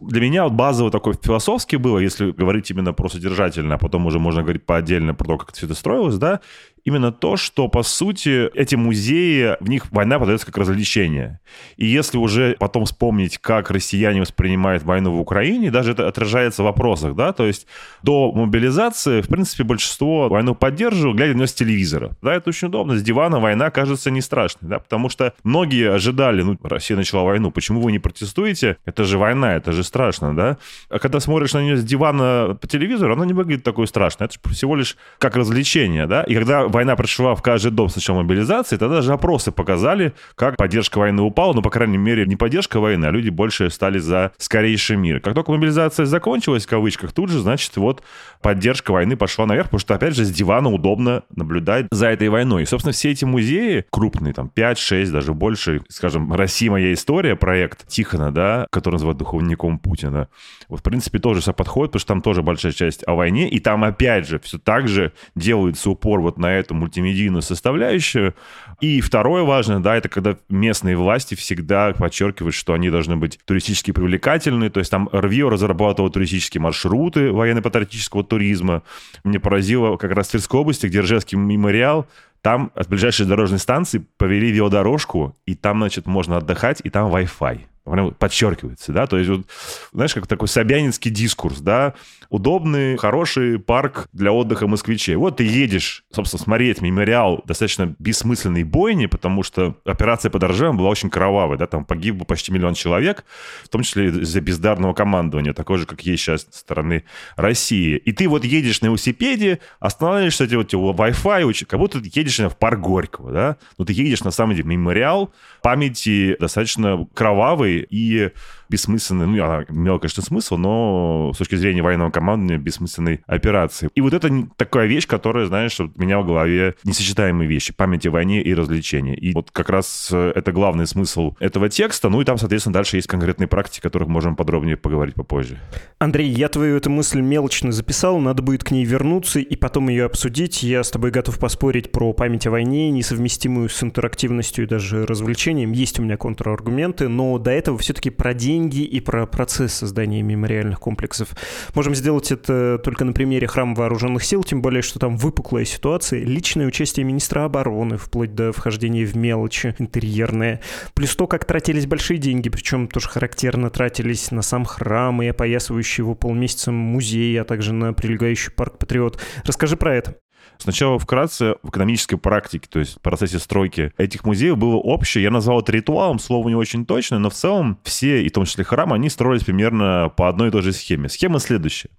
Для 0.00 0.20
меня 0.20 0.44
вот 0.44 0.54
базово 0.54 0.90
такой 0.90 1.14
философский 1.14 1.76
было, 1.76 1.98
если 1.98 2.32
говорить 2.32 2.70
именно 2.70 2.92
про 2.92 3.08
содержательно, 3.08 3.74
а 3.74 3.78
потом 3.78 4.06
уже 4.06 4.18
можно 4.18 4.42
говорить 4.42 4.66
по 4.66 4.76
отдельно 4.76 5.14
про 5.14 5.26
то, 5.26 5.38
как 5.38 5.52
все 5.52 5.66
это 5.66 5.74
строилось, 5.74 6.16
да, 6.16 6.40
именно 6.84 7.12
то, 7.12 7.36
что, 7.36 7.68
по 7.68 7.82
сути, 7.82 8.48
эти 8.54 8.74
музеи 8.74 9.56
них 9.68 9.90
война 9.90 10.18
подается 10.18 10.46
как 10.46 10.58
развлечение. 10.58 11.40
И 11.76 11.86
если 11.86 12.18
уже 12.18 12.56
потом 12.58 12.84
вспомнить, 12.84 13.38
как 13.38 13.70
россияне 13.70 14.20
воспринимают 14.20 14.82
войну 14.82 15.12
в 15.12 15.20
Украине, 15.20 15.70
даже 15.70 15.92
это 15.92 16.08
отражается 16.08 16.62
в 16.62 16.66
вопросах, 16.66 17.14
да, 17.14 17.32
то 17.32 17.46
есть 17.46 17.66
до 18.02 18.32
мобилизации, 18.32 19.20
в 19.20 19.28
принципе, 19.28 19.64
большинство 19.64 20.28
войну 20.28 20.54
поддерживало, 20.54 21.14
глядя 21.14 21.36
на 21.36 21.46
с 21.46 21.54
телевизора. 21.54 22.16
Да, 22.22 22.34
это 22.34 22.50
очень 22.50 22.68
удобно. 22.68 22.96
С 22.96 23.02
дивана 23.02 23.40
война 23.40 23.70
кажется 23.70 24.10
не 24.10 24.20
страшной, 24.20 24.68
да, 24.68 24.78
потому 24.78 25.08
что 25.08 25.34
многие 25.44 25.92
ожидали, 25.92 26.42
ну, 26.42 26.56
Россия 26.62 26.96
начала 26.96 27.22
войну, 27.22 27.50
почему 27.50 27.80
вы 27.80 27.92
не 27.92 27.98
протестуете? 27.98 28.76
Это 28.84 29.04
же 29.04 29.18
война, 29.18 29.56
это 29.56 29.72
же 29.72 29.84
страшно, 29.84 30.34
да? 30.34 30.58
А 30.88 30.98
когда 30.98 31.20
смотришь 31.20 31.52
на 31.54 31.62
нее 31.62 31.76
с 31.76 31.84
дивана 31.84 32.56
по 32.60 32.66
телевизору, 32.66 33.12
она 33.14 33.26
не 33.26 33.32
выглядит 33.32 33.64
такой 33.64 33.86
страшной. 33.86 34.28
Это 34.28 34.48
всего 34.50 34.76
лишь 34.76 34.96
как 35.18 35.36
развлечение, 35.36 36.06
да? 36.06 36.22
И 36.22 36.34
когда 36.34 36.66
война 36.66 36.96
пришла 36.96 37.34
в 37.34 37.42
каждый 37.42 37.70
дом 37.70 37.88
с 37.88 37.96
начала 37.96 38.22
мобилизации, 38.22 38.76
тогда 38.76 38.96
даже 38.96 39.12
опросы 39.12 39.52
показали, 39.58 40.14
как 40.36 40.56
поддержка 40.56 40.98
войны 40.98 41.20
упала, 41.22 41.52
ну, 41.52 41.62
по 41.62 41.70
крайней 41.70 41.98
мере, 41.98 42.24
не 42.26 42.36
поддержка 42.36 42.78
войны, 42.78 43.06
а 43.06 43.10
люди 43.10 43.28
больше 43.28 43.70
стали 43.70 43.98
за 43.98 44.32
скорейший 44.38 44.96
мир. 44.96 45.20
Как 45.20 45.34
только 45.34 45.50
мобилизация 45.50 46.06
закончилась, 46.06 46.64
в 46.64 46.68
кавычках, 46.68 47.12
тут 47.12 47.28
же, 47.28 47.40
значит, 47.40 47.76
вот 47.76 48.02
поддержка 48.40 48.92
войны 48.92 49.16
пошла 49.16 49.46
наверх, 49.46 49.66
потому 49.66 49.80
что, 49.80 49.96
опять 49.96 50.14
же, 50.14 50.24
с 50.24 50.30
дивана 50.30 50.70
удобно 50.70 51.24
наблюдать 51.34 51.86
за 51.90 52.06
этой 52.06 52.28
войной. 52.28 52.62
И, 52.62 52.66
собственно, 52.66 52.92
все 52.92 53.10
эти 53.10 53.24
музеи, 53.24 53.84
крупные, 53.90 54.32
там, 54.32 54.50
5-6, 54.54 55.10
даже 55.10 55.34
больше, 55.34 55.82
скажем, 55.88 56.32
«Россия. 56.32 56.70
Моя 56.70 56.92
история», 56.92 57.34
проект 57.34 57.88
Тихона, 57.88 58.30
да, 58.30 58.66
который 58.70 58.94
называют 58.94 59.18
духовником 59.18 59.78
Путина, 59.78 60.28
вот, 60.68 60.80
в 60.80 60.82
принципе, 60.82 61.18
тоже 61.18 61.40
все 61.40 61.52
подходит, 61.52 61.92
потому 61.92 62.00
что 62.00 62.08
там 62.08 62.22
тоже 62.22 62.42
большая 62.42 62.72
часть 62.72 63.02
о 63.08 63.14
войне, 63.14 63.48
и 63.48 63.58
там, 63.58 63.82
опять 63.82 64.28
же, 64.28 64.38
все 64.38 64.58
так 64.58 64.86
же 64.86 65.12
делается 65.34 65.90
упор 65.90 66.20
вот 66.20 66.38
на 66.38 66.52
эту 66.52 66.74
мультимедийную 66.74 67.42
составляющую. 67.42 68.34
И 68.80 69.00
второе 69.00 69.42
важное, 69.48 69.80
да, 69.80 69.96
это 69.96 70.08
когда 70.08 70.36
местные 70.48 70.96
власти 70.96 71.34
всегда 71.34 71.92
подчеркивают, 71.92 72.54
что 72.54 72.74
они 72.74 72.90
должны 72.90 73.16
быть 73.16 73.38
туристически 73.44 73.90
привлекательны, 73.90 74.70
то 74.70 74.78
есть 74.78 74.90
там 74.90 75.08
РВИО 75.12 75.48
разрабатывал 75.48 76.10
туристические 76.10 76.60
маршруты 76.60 77.32
военно-патриотического 77.32 78.22
туризма. 78.22 78.82
Мне 79.24 79.40
поразило 79.40 79.96
как 79.96 80.12
раз 80.12 80.28
в 80.28 80.30
Тверской 80.32 80.60
области, 80.60 80.86
где 80.86 81.00
Ржевский 81.00 81.38
мемориал, 81.38 82.06
там 82.42 82.70
от 82.74 82.88
ближайшей 82.88 83.26
дорожной 83.26 83.58
станции 83.58 84.04
повели 84.18 84.52
велодорожку, 84.52 85.36
и 85.46 85.54
там, 85.54 85.78
значит, 85.78 86.06
можно 86.06 86.36
отдыхать, 86.36 86.80
и 86.84 86.90
там 86.90 87.12
Wi-Fi 87.12 87.60
прям 87.92 88.12
подчеркивается, 88.12 88.92
да, 88.92 89.06
то 89.06 89.18
есть, 89.18 89.30
вот, 89.30 89.46
знаешь, 89.92 90.14
как 90.14 90.26
такой 90.26 90.48
собянинский 90.48 91.10
дискурс, 91.10 91.60
да, 91.60 91.94
удобный, 92.30 92.96
хороший 92.96 93.58
парк 93.58 94.08
для 94.12 94.32
отдыха 94.32 94.66
москвичей. 94.66 95.16
Вот 95.16 95.38
ты 95.38 95.44
едешь, 95.44 96.04
собственно, 96.12 96.42
смотреть 96.42 96.80
мемориал 96.80 97.42
достаточно 97.44 97.94
бессмысленной 97.98 98.64
бойни, 98.64 99.06
потому 99.06 99.42
что 99.42 99.76
операция 99.84 100.30
по 100.30 100.38
Ржевом 100.38 100.76
была 100.76 100.90
очень 100.90 101.10
кровавой, 101.10 101.56
да, 101.56 101.66
там 101.66 101.84
погибло 101.84 102.24
почти 102.24 102.52
миллион 102.52 102.74
человек, 102.74 103.24
в 103.64 103.68
том 103.68 103.82
числе 103.82 104.08
из-за 104.08 104.40
бездарного 104.40 104.92
командования, 104.92 105.52
такое 105.52 105.78
же, 105.78 105.86
как 105.86 106.02
есть 106.02 106.22
сейчас 106.22 106.46
со 106.50 106.60
стороны 106.60 107.04
России. 107.36 107.96
И 107.96 108.12
ты 108.12 108.28
вот 108.28 108.44
едешь 108.44 108.80
на 108.82 108.86
велосипеде, 108.86 109.60
останавливаешься, 109.80 110.44
эти 110.44 110.54
вот 110.54 110.72
Wi-Fi, 110.72 111.64
как 111.64 111.78
будто 111.78 112.00
ты 112.00 112.10
едешь 112.12 112.38
в 112.38 112.56
парк 112.56 112.80
Горького, 112.80 113.32
да, 113.32 113.56
но 113.78 113.84
ты 113.84 113.92
едешь 113.92 114.22
на 114.22 114.30
самом 114.30 114.54
деле 114.54 114.68
мемориал 114.68 115.32
памяти 115.62 116.36
достаточно 116.38 117.06
кровавый 117.14 117.77
и 117.80 118.30
бессмысленной, 118.68 119.26
ну, 119.26 119.44
она 119.44 119.64
имела, 119.68 119.98
конечно, 119.98 120.22
смысл, 120.22 120.56
но 120.56 121.32
с 121.34 121.38
точки 121.38 121.54
зрения 121.54 121.82
военного 121.82 122.10
командования 122.10 122.58
бессмысленной 122.58 123.20
операции. 123.26 123.88
И 123.94 124.00
вот 124.00 124.12
это 124.12 124.30
такая 124.56 124.86
вещь, 124.86 125.06
которая, 125.06 125.46
знаешь, 125.46 125.78
у 125.80 125.90
меня 125.96 126.20
в 126.20 126.26
голове 126.26 126.74
несочетаемые 126.84 127.48
вещи. 127.48 127.72
Память 127.72 128.06
о 128.06 128.10
войне 128.10 128.42
и 128.42 128.54
развлечения. 128.54 129.14
И 129.14 129.32
вот 129.32 129.50
как 129.50 129.70
раз 129.70 130.10
э, 130.12 130.32
это 130.34 130.52
главный 130.52 130.86
смысл 130.86 131.34
этого 131.40 131.68
текста. 131.68 132.08
Ну 132.08 132.20
и 132.20 132.24
там, 132.24 132.38
соответственно, 132.38 132.74
дальше 132.74 132.96
есть 132.96 133.08
конкретные 133.08 133.46
практики, 133.46 133.80
о 133.80 133.82
которых 133.82 134.08
можем 134.08 134.36
подробнее 134.36 134.76
поговорить 134.76 135.14
попозже. 135.14 135.58
Андрей, 135.98 136.28
я 136.28 136.48
твою 136.48 136.76
эту 136.76 136.90
мысль 136.90 137.20
мелочно 137.20 137.72
записал, 137.72 138.18
надо 138.18 138.42
будет 138.42 138.64
к 138.64 138.70
ней 138.70 138.84
вернуться 138.84 139.40
и 139.40 139.56
потом 139.56 139.88
ее 139.88 140.04
обсудить. 140.04 140.62
Я 140.62 140.82
с 140.82 140.90
тобой 140.90 141.10
готов 141.10 141.38
поспорить 141.38 141.92
про 141.92 142.12
память 142.12 142.46
о 142.46 142.50
войне, 142.50 142.90
несовместимую 142.90 143.68
с 143.68 143.82
интерактивностью 143.82 144.64
и 144.64 144.68
даже 144.68 145.06
развлечением. 145.06 145.72
Есть 145.72 145.98
у 145.98 146.02
меня 146.02 146.16
контраргументы, 146.16 147.08
но 147.08 147.38
до 147.38 147.50
этого 147.50 147.78
все-таки 147.78 148.10
про 148.10 148.34
день 148.34 148.57
деньги 148.58 148.82
и 148.82 149.00
про 149.00 149.26
процесс 149.26 149.72
создания 149.72 150.22
мемориальных 150.22 150.80
комплексов. 150.80 151.28
Можем 151.74 151.94
сделать 151.94 152.32
это 152.32 152.80
только 152.82 153.04
на 153.04 153.12
примере 153.12 153.46
храма 153.46 153.74
вооруженных 153.74 154.24
сил, 154.24 154.42
тем 154.42 154.62
более, 154.62 154.82
что 154.82 154.98
там 154.98 155.16
выпуклая 155.16 155.64
ситуация, 155.64 156.24
личное 156.24 156.66
участие 156.66 157.04
министра 157.04 157.44
обороны, 157.44 157.96
вплоть 157.96 158.34
до 158.34 158.52
вхождения 158.52 159.06
в 159.06 159.16
мелочи 159.16 159.76
интерьерные, 159.78 160.60
плюс 160.94 161.14
то, 161.14 161.26
как 161.26 161.44
тратились 161.44 161.86
большие 161.86 162.18
деньги, 162.18 162.48
причем 162.48 162.88
тоже 162.88 163.08
характерно 163.08 163.70
тратились 163.70 164.30
на 164.32 164.42
сам 164.42 164.64
храм 164.64 165.22
и 165.22 165.28
опоясывающий 165.28 166.02
его 166.02 166.14
полмесяца 166.14 166.72
музей, 166.72 167.40
а 167.40 167.44
также 167.44 167.72
на 167.72 167.92
прилегающий 167.92 168.50
парк 168.50 168.78
Патриот. 168.78 169.20
Расскажи 169.44 169.76
про 169.76 169.94
это. 169.94 170.16
Сначала 170.58 170.98
вкратце 170.98 171.54
в 171.62 171.70
экономической 171.70 172.16
практике, 172.16 172.68
то 172.68 172.80
есть 172.80 172.96
в 172.96 173.00
процессе 173.00 173.38
стройки 173.38 173.92
этих 173.96 174.24
музеев 174.24 174.58
было 174.58 174.76
общее. 174.76 175.22
Я 175.22 175.30
назвал 175.30 175.60
это 175.60 175.72
ритуалом, 175.72 176.18
слово 176.18 176.48
не 176.48 176.56
очень 176.56 176.84
точное, 176.84 177.18
но 177.18 177.30
в 177.30 177.34
целом 177.34 177.78
все, 177.84 178.22
и 178.22 178.28
в 178.28 178.32
том 178.32 178.44
числе 178.44 178.64
храмы, 178.64 178.96
они 178.96 179.08
строились 179.08 179.44
примерно 179.44 180.12
по 180.16 180.28
одной 180.28 180.48
и 180.48 180.50
той 180.50 180.62
же 180.62 180.72
схеме. 180.72 181.08
Схема 181.08 181.38
следующая. 181.38 181.90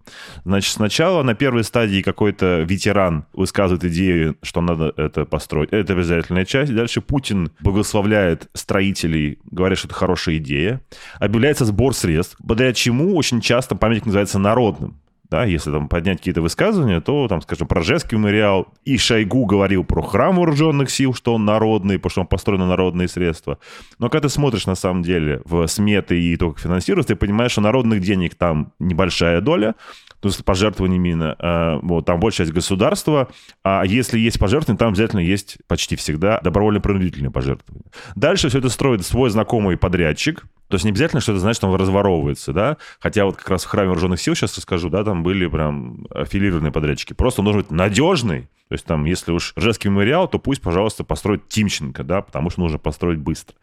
Значит, 0.44 0.74
сначала 0.74 1.24
на 1.24 1.36
первой 1.36 1.63
стадии 1.63 2.01
какой-то 2.01 2.62
ветеран 2.62 3.25
высказывает 3.34 3.86
идею, 3.86 4.38
что 4.44 4.62
надо 4.62 4.94
это 4.98 5.25
построить. 5.25 5.70
Это 5.72 5.94
обязательная 5.94 6.46
часть. 6.46 6.75
Дальше 6.75 7.01
Путин 7.01 7.51
благословляет 7.62 8.50
строителей, 8.54 9.39
говоря, 9.50 9.75
что 9.75 9.88
это 9.88 9.96
хорошая 9.96 10.36
идея. 10.38 10.82
Объявляется 11.20 11.66
сбор 11.66 11.96
средств, 11.96 12.36
благодаря 12.39 12.74
чему 12.74 13.16
очень 13.16 13.42
часто 13.42 13.75
памятник 13.75 14.06
называется 14.06 14.38
народным 14.38 15.00
да, 15.30 15.46
если 15.46 15.72
там 15.72 15.88
поднять 15.88 16.18
какие-то 16.18 16.42
высказывания, 16.42 17.02
то, 17.02 17.28
там, 17.28 17.42
скажем, 17.42 17.68
про 17.68 17.82
Жевский 17.82 18.18
мемориал 18.18 18.68
и 18.84 18.98
Шойгу 18.98 19.46
говорил 19.46 19.84
про 19.84 20.02
храм 20.02 20.36
вооруженных 20.36 20.90
сил, 20.90 21.14
что 21.14 21.36
он 21.36 21.46
народный, 21.46 21.98
потому 22.00 22.10
что 22.12 22.22
он 22.22 22.28
построен 22.28 22.62
на 22.62 22.68
народные 22.68 23.08
средства. 23.08 23.60
Но 24.00 24.10
когда 24.10 24.28
ты 24.28 24.34
смотришь, 24.34 24.66
на 24.66 24.76
самом 24.76 25.04
деле, 25.04 25.42
в 25.46 25.68
сметы 25.68 26.20
и 26.20 26.36
то, 26.36 26.52
как 26.52 26.60
финансируется, 26.60 27.14
ты 27.14 27.16
понимаешь, 27.16 27.52
что 27.52 27.62
народных 27.62 28.02
денег 28.02 28.34
там 28.36 28.74
небольшая 28.80 29.42
доля, 29.42 29.76
то 30.22 30.28
есть 30.28 30.44
пожертвованиями, 30.44 31.36
э, 31.38 31.80
вот, 31.82 32.06
там 32.06 32.20
большая 32.20 32.48
часть 32.48 32.56
государства, 32.56 33.30
а 33.64 33.84
если 33.86 34.20
есть 34.20 34.40
пожертвования, 34.40 34.78
там 34.78 34.90
обязательно 34.90 35.22
есть 35.22 35.58
почти 35.68 35.96
всегда 35.96 36.40
добровольно-принудительные 36.42 37.32
пожертвования. 37.32 37.86
Дальше 38.16 38.50
все 38.50 38.60
это 38.60 38.70
строит 38.70 39.06
свой 39.06 39.30
знакомый 39.30 39.78
подрядчик, 39.78 40.46
то 40.70 40.76
есть 40.76 40.86
не 40.86 40.92
обязательно, 40.92 41.20
что 41.20 41.32
это 41.32 41.42
значит, 41.42 41.58
что 41.58 41.68
он 41.68 41.80
разворовывается, 41.80 42.54
да? 42.54 42.78
Хотя 43.00 43.26
вот 43.26 43.38
как 43.38 43.50
раз 43.50 43.64
в 43.64 43.68
храме 43.68 43.88
вооруженных 43.88 44.22
сил, 44.22 44.36
сейчас 44.36 44.56
расскажу, 44.56 44.90
да, 44.90 45.04
там 45.04 45.24
были 45.24 45.48
прям 45.48 46.06
аффилированные 46.12 46.72
подрядчики. 46.72 47.14
Просто 47.14 47.42
он 47.42 47.46
должен 47.46 47.62
быть 47.64 47.72
надежный, 47.72 48.48
то 48.70 48.74
есть 48.74 48.86
там, 48.86 49.06
если 49.06 49.32
уж 49.32 49.54
Ржевский 49.58 49.90
мемориал, 49.90 50.28
то 50.28 50.38
пусть, 50.38 50.62
пожалуйста, 50.62 51.04
построит 51.04 51.50
Тимченко, 51.50 52.04
да, 52.04 52.22
потому 52.22 52.52
что 52.52 52.62
нужно 52.62 52.78
построить 52.78 53.18
быстро. 53.18 53.56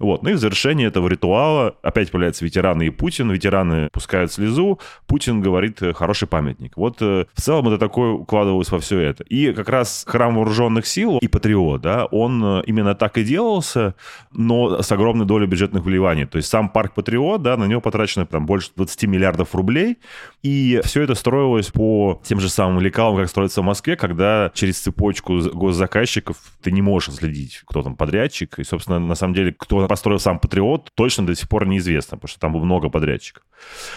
Вот. 0.00 0.24
Ну 0.24 0.30
и 0.30 0.32
в 0.32 0.38
завершении 0.38 0.84
этого 0.84 1.06
ритуала 1.06 1.76
опять 1.80 2.10
появляются 2.10 2.44
ветераны 2.44 2.88
и 2.88 2.90
Путин. 2.90 3.30
Ветераны 3.30 3.88
пускают 3.92 4.32
слезу, 4.32 4.80
Путин 5.06 5.42
говорит 5.42 5.80
э, 5.80 5.92
«хороший 5.92 6.26
памятник». 6.26 6.76
Вот 6.76 7.00
э, 7.00 7.26
в 7.32 7.40
целом 7.40 7.68
это 7.68 7.78
такое 7.78 8.10
укладывалось 8.10 8.72
во 8.72 8.80
все 8.80 8.98
это. 8.98 9.22
И 9.22 9.52
как 9.52 9.68
раз 9.68 10.04
храм 10.04 10.34
вооруженных 10.34 10.88
сил 10.88 11.18
и 11.18 11.28
Патриот, 11.28 11.80
да, 11.80 12.06
он 12.06 12.42
э, 12.44 12.62
именно 12.66 12.96
так 12.96 13.16
и 13.16 13.22
делался, 13.22 13.94
но 14.32 14.82
с 14.82 14.90
огромной 14.90 15.24
долей 15.24 15.46
бюджетных 15.46 15.84
вливаний. 15.84 16.26
То 16.26 16.36
есть 16.36 16.48
сам 16.48 16.68
парк 16.68 16.94
Патриот, 16.94 17.42
да, 17.42 17.56
на 17.56 17.66
него 17.66 17.80
потрачено 17.80 18.26
там 18.26 18.44
больше 18.44 18.70
20 18.74 19.04
миллиардов 19.04 19.54
рублей, 19.54 19.98
и 20.42 20.80
все 20.82 21.02
это 21.02 21.14
строилось 21.14 21.68
по 21.68 22.20
тем 22.24 22.40
же 22.40 22.48
самым 22.48 22.80
лекалам, 22.80 23.18
как 23.18 23.28
строится 23.28 23.62
в 23.62 23.64
Москве, 23.64 23.94
когда 23.94 24.47
через 24.54 24.78
цепочку 24.78 25.38
госзаказчиков 25.52 26.36
ты 26.62 26.70
не 26.70 26.82
можешь 26.82 27.14
следить, 27.14 27.62
кто 27.66 27.82
там 27.82 27.96
подрядчик. 27.96 28.58
И, 28.58 28.64
собственно, 28.64 28.98
на 28.98 29.14
самом 29.14 29.34
деле, 29.34 29.54
кто 29.56 29.86
построил 29.86 30.18
сам 30.18 30.38
Патриот, 30.38 30.92
точно 30.94 31.26
до 31.26 31.34
сих 31.34 31.48
пор 31.48 31.66
неизвестно, 31.66 32.16
потому 32.16 32.28
что 32.28 32.40
там 32.40 32.52
много 32.52 32.88
подрядчиков. 32.88 33.42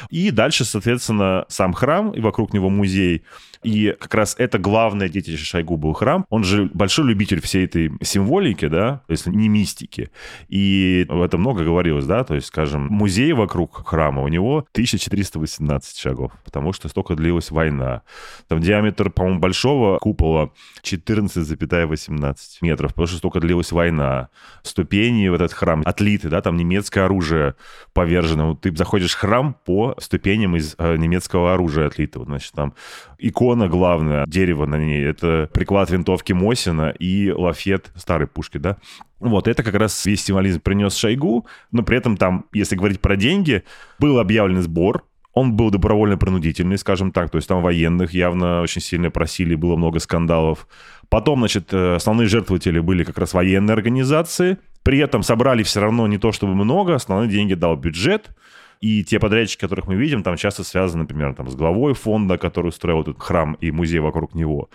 И 0.10 0.31
дальше, 0.31 0.65
соответственно, 0.65 1.46
сам 1.48 1.74
храм 1.74 2.12
и 2.12 2.20
вокруг 2.20 2.53
него 2.53 2.70
музей. 2.70 3.24
И 3.63 3.96
как 4.00 4.15
раз 4.15 4.36
это 4.39 4.58
главное 4.58 5.08
детище 5.08 5.43
Шойгу 5.43 5.77
был 5.77 5.93
храм. 5.93 6.25
Он 6.29 6.43
же 6.43 6.70
большой 6.74 7.05
любитель 7.05 7.39
всей 7.41 7.65
этой 7.65 7.91
символики, 8.01 8.67
да, 8.67 9.01
то 9.05 9.12
есть 9.12 9.27
не 9.27 9.50
мистики. 9.50 10.10
И 10.50 11.05
об 11.08 11.22
этом 11.22 11.41
много 11.41 11.63
говорилось, 11.63 12.05
да, 12.05 12.24
то 12.24 12.34
есть, 12.34 12.48
скажем, 12.48 12.88
музей 12.88 13.34
вокруг 13.34 13.88
храма 13.88 14.24
у 14.24 14.27
него 14.27 14.65
1418 14.72 15.98
шагов, 15.98 16.31
потому 16.43 16.74
что 16.74 16.89
столько 16.89 17.15
длилась 17.15 17.51
война. 17.51 18.01
Там 18.48 18.62
диаметр, 18.62 19.12
по-моему, 19.12 19.39
большого 19.39 20.00
купола 20.00 20.40
было 20.41 20.51
14,18 20.83 22.36
метров, 22.62 22.91
потому 22.91 23.07
что 23.07 23.17
столько 23.17 23.39
длилась 23.39 23.71
война. 23.71 24.29
Ступени 24.63 25.27
в 25.27 25.33
этот 25.33 25.53
храм 25.53 25.83
отлиты, 25.86 26.29
да, 26.29 26.41
там 26.41 26.57
немецкое 26.57 27.05
оружие 27.05 27.55
повержено. 27.93 28.55
Ты 28.55 28.75
заходишь 28.75 29.13
в 29.13 29.19
храм 29.19 29.55
по 29.65 29.95
ступеням 30.00 30.55
из 30.55 30.75
э, 30.77 30.98
немецкого 30.98 31.53
оружия 31.53 31.88
отлитого. 31.88 32.25
Значит, 32.25 32.53
там 32.53 32.74
икона 33.19 33.67
главная, 33.67 34.25
дерево 34.27 34.65
на 34.65 34.77
ней, 34.77 35.03
это 35.03 35.50
приклад 35.53 35.89
винтовки 35.89 36.33
Мосина 36.33 36.89
и 37.00 37.31
лафет 37.31 37.91
старой 37.95 38.27
пушки, 38.27 38.57
да. 38.57 38.77
Вот, 39.19 39.48
это 39.48 39.62
как 39.62 39.75
раз 39.75 40.03
весь 40.05 40.24
символизм 40.24 40.62
принес 40.62 40.95
Шойгу, 40.95 41.45
но 41.71 41.83
при 41.83 41.98
этом 41.98 42.17
там, 42.17 42.45
если 42.53 42.75
говорить 42.75 43.01
про 43.01 43.15
деньги, 43.15 43.63
был 44.00 44.17
объявлен 44.17 44.63
сбор, 44.63 45.03
он 45.33 45.53
был 45.53 45.69
добровольно-принудительный, 45.69 46.77
скажем 46.77 47.11
так, 47.11 47.29
то 47.29 47.38
есть 47.38 47.47
там 47.47 47.61
военных 47.61 48.13
явно 48.13 48.61
очень 48.61 48.81
сильно 48.81 49.09
просили, 49.09 49.55
было 49.55 49.75
много 49.75 50.00
скандалов. 50.00 50.67
Потом, 51.09 51.39
значит, 51.39 51.73
э, 51.73 51.95
основные 51.95 52.27
жертвователи 52.27 52.79
были 52.79 53.03
как 53.03 53.17
раз 53.17 53.33
военные 53.33 53.73
организации, 53.73 54.57
при 54.83 55.00
этом 55.00 55.23
собрали 55.23 55.63
все 55.63 55.79
равно 55.79 56.07
не 56.07 56.17
то 56.17 56.31
чтобы 56.31 56.55
много, 56.55 56.95
основные 56.95 57.29
деньги 57.29 57.53
дал 57.53 57.75
бюджет, 57.75 58.35
и 58.81 59.03
те 59.03 59.19
подрядчики, 59.19 59.61
которых 59.61 59.88
мы 59.88 59.95
видим, 59.95 60.23
там 60.23 60.35
часто 60.35 60.63
связаны, 60.63 61.03
например, 61.03 61.35
там, 61.35 61.47
с 61.47 61.55
главой 61.55 61.93
фонда, 61.93 62.39
который 62.39 62.69
устроил 62.69 63.01
этот 63.01 63.21
храм 63.21 63.53
и 63.61 63.69
музей 63.71 64.00
вокруг 64.00 64.33
него. 64.33 64.69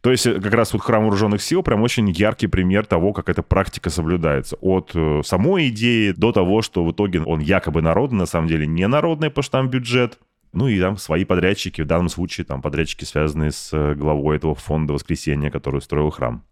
То 0.00 0.10
есть 0.10 0.26
э, 0.26 0.40
как 0.40 0.52
раз 0.52 0.72
вот 0.72 0.82
храм 0.82 1.02
вооруженных 1.02 1.40
сил 1.40 1.62
прям 1.62 1.80
очень 1.82 2.10
яркий 2.10 2.48
пример 2.48 2.84
того, 2.84 3.12
как 3.12 3.28
эта 3.28 3.42
практика 3.42 3.90
соблюдается. 3.90 4.56
От 4.60 4.90
э, 4.94 5.22
самой 5.24 5.68
идеи 5.68 6.10
до 6.10 6.32
того, 6.32 6.62
что 6.62 6.84
в 6.84 6.90
итоге 6.90 7.20
он 7.22 7.38
якобы 7.38 7.80
народный, 7.80 8.18
на 8.18 8.26
самом 8.26 8.48
деле 8.48 8.66
не 8.66 8.88
народный, 8.88 9.30
потому 9.30 9.44
что 9.44 9.52
там 9.52 9.68
бюджет. 9.68 10.18
Ну 10.52 10.68
и 10.68 10.80
там 10.80 10.96
свои 10.96 11.24
подрядчики, 11.24 11.82
в 11.82 11.86
данном 11.86 12.08
случае 12.08 12.44
там 12.44 12.60
подрядчики, 12.60 13.04
связанные 13.04 13.52
с 13.52 13.70
э, 13.72 13.94
главой 13.94 14.36
этого 14.36 14.56
фонда 14.56 14.94
воскресения, 14.94 15.50
который 15.50 15.78
устроил 15.78 16.10
храм. 16.10 16.44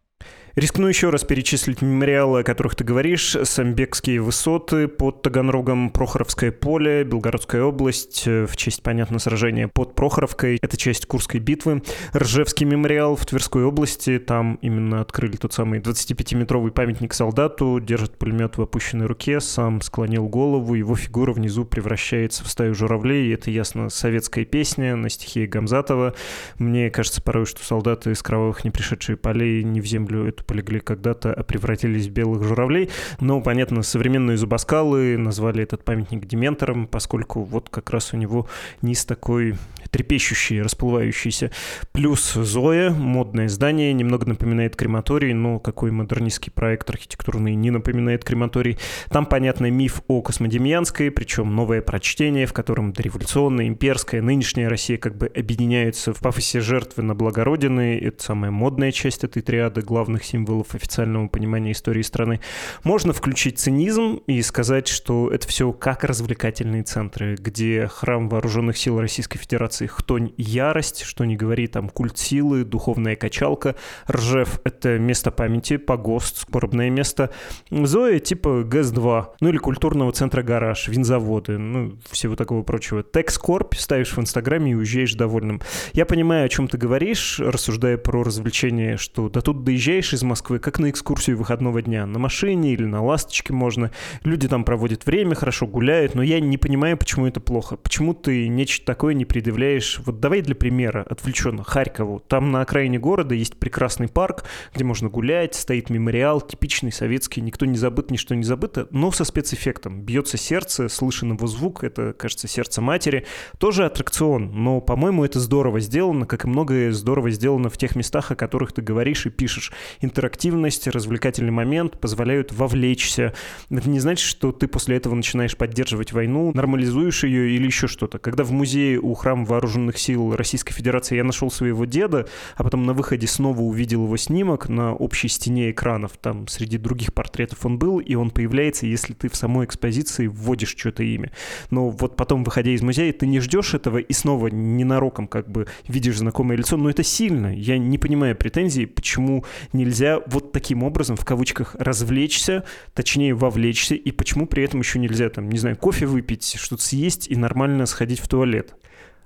Рискну 0.55 0.87
еще 0.87 1.09
раз 1.09 1.25
перечислить 1.25 1.81
мемориалы, 1.81 2.41
о 2.41 2.43
которых 2.43 2.75
ты 2.75 2.85
говоришь. 2.85 3.39
Самбекские 3.43 4.21
высоты 4.21 4.87
под 4.87 5.23
Таганрогом, 5.23 5.89
Прохоровское 5.89 6.53
поле, 6.53 7.05
Белгородская 7.05 7.63
область, 7.63 8.25
э, 8.27 8.45
в 8.47 8.55
честь, 8.59 8.83
понятно, 8.83 9.19
сражения 9.19 9.69
под 9.69 9.95
Прохоровкой. 9.95 10.59
Это 10.61 10.77
часть 10.77 11.07
Курской 11.07 11.41
битвы. 11.41 11.83
Ржевский 12.15 12.67
мемориал 12.67 13.17
в 13.17 13.25
Тверской 13.25 13.65
области. 13.65 14.19
Там 14.19 14.59
именно 14.61 15.01
открыли 15.01 15.39
тот 15.39 15.55
самый 15.55 15.81
25-метровый 15.81 16.71
памятник 16.71 17.15
солдату. 17.15 17.81
Держит 17.81 18.19
пулемет 18.19 18.59
в 18.59 18.63
опущенной 18.63 19.07
руке, 19.07 19.41
сам 19.41 19.81
склонил 19.81 20.29
голову. 20.29 20.75
Его 20.75 20.97
фигура 20.97 21.33
внизу 21.33 21.65
превращается 21.65 22.45
в 22.45 22.49
стаю 22.49 22.75
журавлей. 22.75 23.33
Это, 23.33 23.51
ясно, 23.51 23.89
советская 23.89 24.45
песня 24.45 24.97
на 24.97 25.09
стихи 25.09 25.47
Гамзатова. 25.47 26.15
Мне 26.59 26.91
кажется 26.91 27.23
порой, 27.23 27.47
что 27.47 27.65
солдаты 27.65 28.11
из 28.11 28.23
кровавых 28.23 28.65
не 28.65 28.71
пришедшие 28.71 29.17
полей 29.17 29.63
не 29.63 29.81
в 29.81 29.87
землю 29.87 30.29
эту 30.29 30.42
полегли 30.43 30.81
когда-то, 30.81 31.33
а 31.33 31.43
превратились 31.43 32.07
в 32.07 32.11
белых 32.11 32.45
журавлей. 32.45 32.91
Но, 33.21 33.41
понятно, 33.41 33.83
современные 33.83 34.37
зубоскалы 34.37 35.17
назвали 35.17 35.63
этот 35.63 35.85
памятник 35.85 36.27
дементором, 36.27 36.87
поскольку 36.87 37.43
вот 37.43 37.69
как 37.69 37.91
раз 37.91 38.13
у 38.13 38.17
него 38.17 38.47
низ 38.83 39.05
такой 39.05 39.57
трепещущий, 39.91 40.63
расплывающийся. 40.63 41.51
Плюс 41.93 42.33
Зоя, 42.33 42.91
модное 42.91 43.49
здание, 43.49 43.93
немного 43.93 44.27
напоминает 44.27 44.75
крематорий, 44.75 45.33
но 45.35 45.59
какой 45.59 45.91
модернистский 45.91 46.51
проект 46.51 46.89
архитектурный 46.91 47.55
не 47.55 47.71
напоминает 47.71 48.25
крематорий. 48.25 48.79
Там, 49.11 49.27
понятно, 49.27 49.71
миф 49.71 50.03
о 50.09 50.23
Космодемьянской, 50.23 51.11
причем 51.11 51.55
новое 51.55 51.83
прочтение, 51.83 52.47
в 52.47 52.53
котором 52.53 52.93
дореволюционная, 52.93 53.69
имперская, 53.69 54.23
нынешняя 54.23 54.69
Россия 54.69 54.97
как 54.99 55.17
бы 55.17 55.27
объединяются 55.27 56.13
в 56.13 56.21
пафосе 56.21 56.61
жертвы 56.61 57.03
на 57.03 57.15
благо 57.15 57.45
Родины. 57.45 57.99
Это 58.03 58.23
самая 58.23 58.51
модная 58.51 58.93
часть 58.93 59.25
этой 59.25 59.43
триады 59.43 59.83
главных 59.83 60.25
символов 60.33 60.75
официального 60.75 61.29
понимания 61.29 61.73
истории 61.73 62.03
страны. 62.03 62.41
Можно 62.85 63.13
включить 63.13 63.59
цинизм 63.59 64.21
и 64.27 64.41
сказать, 64.43 64.89
что 64.89 65.31
это 65.31 65.47
все 65.47 65.73
как 65.73 66.05
развлекательные 66.05 66.83
центры, 66.83 67.37
где 67.39 67.87
храм 67.87 68.29
вооруженных 68.29 68.79
сил 68.79 68.99
Российской 68.99 69.39
Федерации 69.39 69.87
Хтонь 69.87 70.33
Ярость, 70.39 71.03
что 71.03 71.25
не 71.25 71.37
говори, 71.37 71.67
там 71.67 71.89
культ 71.89 72.17
силы, 72.17 72.65
духовная 72.65 73.15
качалка. 73.15 73.77
Ржев— 74.11 74.61
это 74.65 74.99
место 74.99 75.31
памяти, 75.31 75.77
погост, 75.77 76.39
скорбное 76.39 76.89
место. 76.89 77.31
Зоя 77.71 78.19
типа 78.19 78.63
ГЭС-2, 78.65 79.27
ну 79.41 79.49
или 79.49 79.59
культурного 79.59 80.13
центра 80.13 80.43
гараж, 80.43 80.89
винзаводы, 80.89 81.59
ну 81.59 81.99
всего 82.11 82.37
такого 82.37 82.63
прочего. 82.63 83.03
Текскорп 83.03 83.75
ставишь 83.75 84.17
в 84.17 84.19
Инстаграме 84.19 84.73
и 84.73 84.75
уезжаешь 84.75 85.15
довольным. 85.15 85.61
Я 85.93 86.07
понимаю, 86.07 86.47
о 86.47 86.49
чем 86.49 86.69
ты 86.69 86.79
говоришь, 86.79 87.39
рассуждая 87.39 87.99
про 87.99 88.23
развлечения, 88.23 88.97
что 88.97 89.29
да 89.29 89.43
тут 89.43 89.65
доезжаешь 89.65 90.15
из 90.15 90.22
Москвы, 90.27 90.59
как 90.59 90.79
на 90.79 90.91
экскурсию 90.91 91.39
выходного 91.39 91.83
дня, 91.83 92.07
на 92.07 92.19
машине 92.19 92.73
или 92.73 92.85
на 92.85 93.03
ласточке 93.03 93.53
можно. 93.53 93.91
Люди 94.25 94.49
там 94.49 94.65
проводят 94.65 95.07
время, 95.07 95.35
хорошо 95.35 95.67
гуляют, 95.67 96.15
но 96.15 96.23
я 96.23 96.41
не 96.41 96.59
понимаю, 96.59 96.97
почему 96.97 97.27
это 97.27 97.41
плохо. 97.41 97.77
Почему 97.77 98.15
ты 98.15 98.49
нечто 98.49 98.85
такое 98.85 99.15
не 99.15 99.25
предъявляешь 99.25 100.01
вот 100.05 100.21
давай 100.21 100.43
для 100.43 100.55
примера, 100.55 101.05
отвлеченно, 101.09 101.65
Харькову. 101.65 102.21
Там 102.21 102.51
на 102.51 102.61
окраине 102.61 102.99
города 102.99 103.35
есть 103.35 103.57
прекрасный 103.57 104.09
парк, 104.09 104.45
где 104.75 104.85
можно 104.85 105.09
гулять, 105.09 105.55
стоит 105.55 105.91
мемориал, 105.91 106.41
типичный 106.41 106.93
советский, 106.93 107.41
никто 107.41 107.67
не 107.67 107.77
забыт, 107.77 108.11
ничто 108.11 108.35
не 108.35 108.45
забыто, 108.45 108.89
но 108.91 109.11
со 109.13 109.25
спецэффектом. 109.25 110.03
Бьется 110.03 110.37
сердце, 110.37 110.89
слышен 110.89 111.33
его 111.33 111.47
звук, 111.47 111.85
это, 111.85 112.13
кажется, 112.13 112.49
сердце 112.49 112.81
матери. 112.81 113.27
Тоже 113.59 113.85
аттракцион, 113.85 114.51
но, 114.53 114.81
по-моему, 114.81 115.25
это 115.25 115.41
здорово 115.41 115.81
сделано, 115.81 116.27
как 116.27 116.45
и 116.45 116.49
многое 116.49 116.93
здорово 116.93 117.31
сделано 117.31 117.69
в 117.69 117.77
тех 117.77 117.97
местах, 117.97 118.31
о 118.31 118.37
которых 118.37 118.73
ты 118.73 118.83
говоришь 118.83 119.27
и 119.27 119.31
пишешь. 119.31 119.73
Интерактивность, 120.13 120.89
развлекательный 120.89 121.53
момент 121.53 121.99
позволяют 121.99 122.53
вовлечься. 122.53 123.33
Это 123.71 123.89
не 123.89 123.99
значит, 123.99 124.27
что 124.27 124.53
ты 124.53 124.69
после 124.69 124.99
этого 124.99 125.15
начинаешь 125.15 125.57
поддерживать 125.57 126.13
войну, 126.13 126.53
нормализуешь 126.53 127.25
ее 127.25 127.53
или 127.53 127.65
еще 127.65 127.87
что-то. 127.87 128.19
Когда 128.19 128.45
в 128.45 128.53
музее 128.53 129.01
у 129.01 129.15
храма 129.15 129.47
вооруженных 129.47 129.97
сил 129.97 130.37
Российской 130.37 130.75
Федерации 130.75 131.17
я 131.17 131.25
нашел 131.25 131.51
своего 131.51 131.87
деда, 131.87 132.29
а 132.57 132.63
потом 132.63 132.85
на 132.85 132.93
выходе 132.93 133.27
снова 133.27 133.63
увидел 133.63 134.05
его 134.05 134.19
снимок 134.19 134.69
на 134.69 134.93
общей 134.93 135.29
стене 135.29 135.71
экранов. 135.71 136.13
Там 136.21 136.47
среди 136.47 136.77
других 136.77 137.15
портретов 137.15 137.65
он 137.65 137.79
был, 137.79 137.99
и 137.99 138.15
он 138.15 138.29
появляется, 138.29 138.85
если 138.85 139.15
ты 139.15 139.31
в 139.31 139.35
самой 139.35 139.65
экспозиции 139.65 140.27
вводишь 140.27 140.77
что-то 140.77 141.05
имя. 141.05 141.33
Но 141.71 141.89
вот 141.89 142.17
потом, 142.17 142.45
выходя 142.45 142.71
из 142.71 142.83
музея, 142.83 143.15
ты 143.15 143.27
не 143.27 143.41
ждешь 143.41 143.73
этого 143.73 143.97
и 143.97 144.13
снова 144.13 144.49
ненароком 144.49 145.27
как 145.27 145.51
бы 145.51 145.69
видишь 145.89 146.19
знакомое 146.19 146.59
лицо. 146.59 146.77
Но 146.77 146.91
это 146.91 147.03
сильно. 147.03 147.57
Я 147.57 147.79
не 147.79 147.97
понимаю 147.97 148.37
претензий, 148.37 148.85
почему 148.85 149.47
нельзя 149.73 150.02
вот 150.27 150.53
таким 150.53 150.83
образом, 150.83 151.17
в 151.17 151.25
кавычках, 151.25 151.75
развлечься, 151.79 152.65
точнее, 152.95 153.35
вовлечься, 153.35 153.95
и 153.95 154.11
почему 154.11 154.47
при 154.47 154.65
этом 154.65 154.81
еще 154.81 154.99
нельзя, 154.99 155.29
там, 155.31 155.49
не 155.49 155.59
знаю, 155.59 155.77
кофе 155.77 156.07
выпить, 156.07 156.57
что-то 156.59 156.83
съесть 156.83 157.29
и 157.29 157.37
нормально 157.37 157.87
сходить 157.87 158.21
в 158.21 158.29
туалет. 158.29 158.75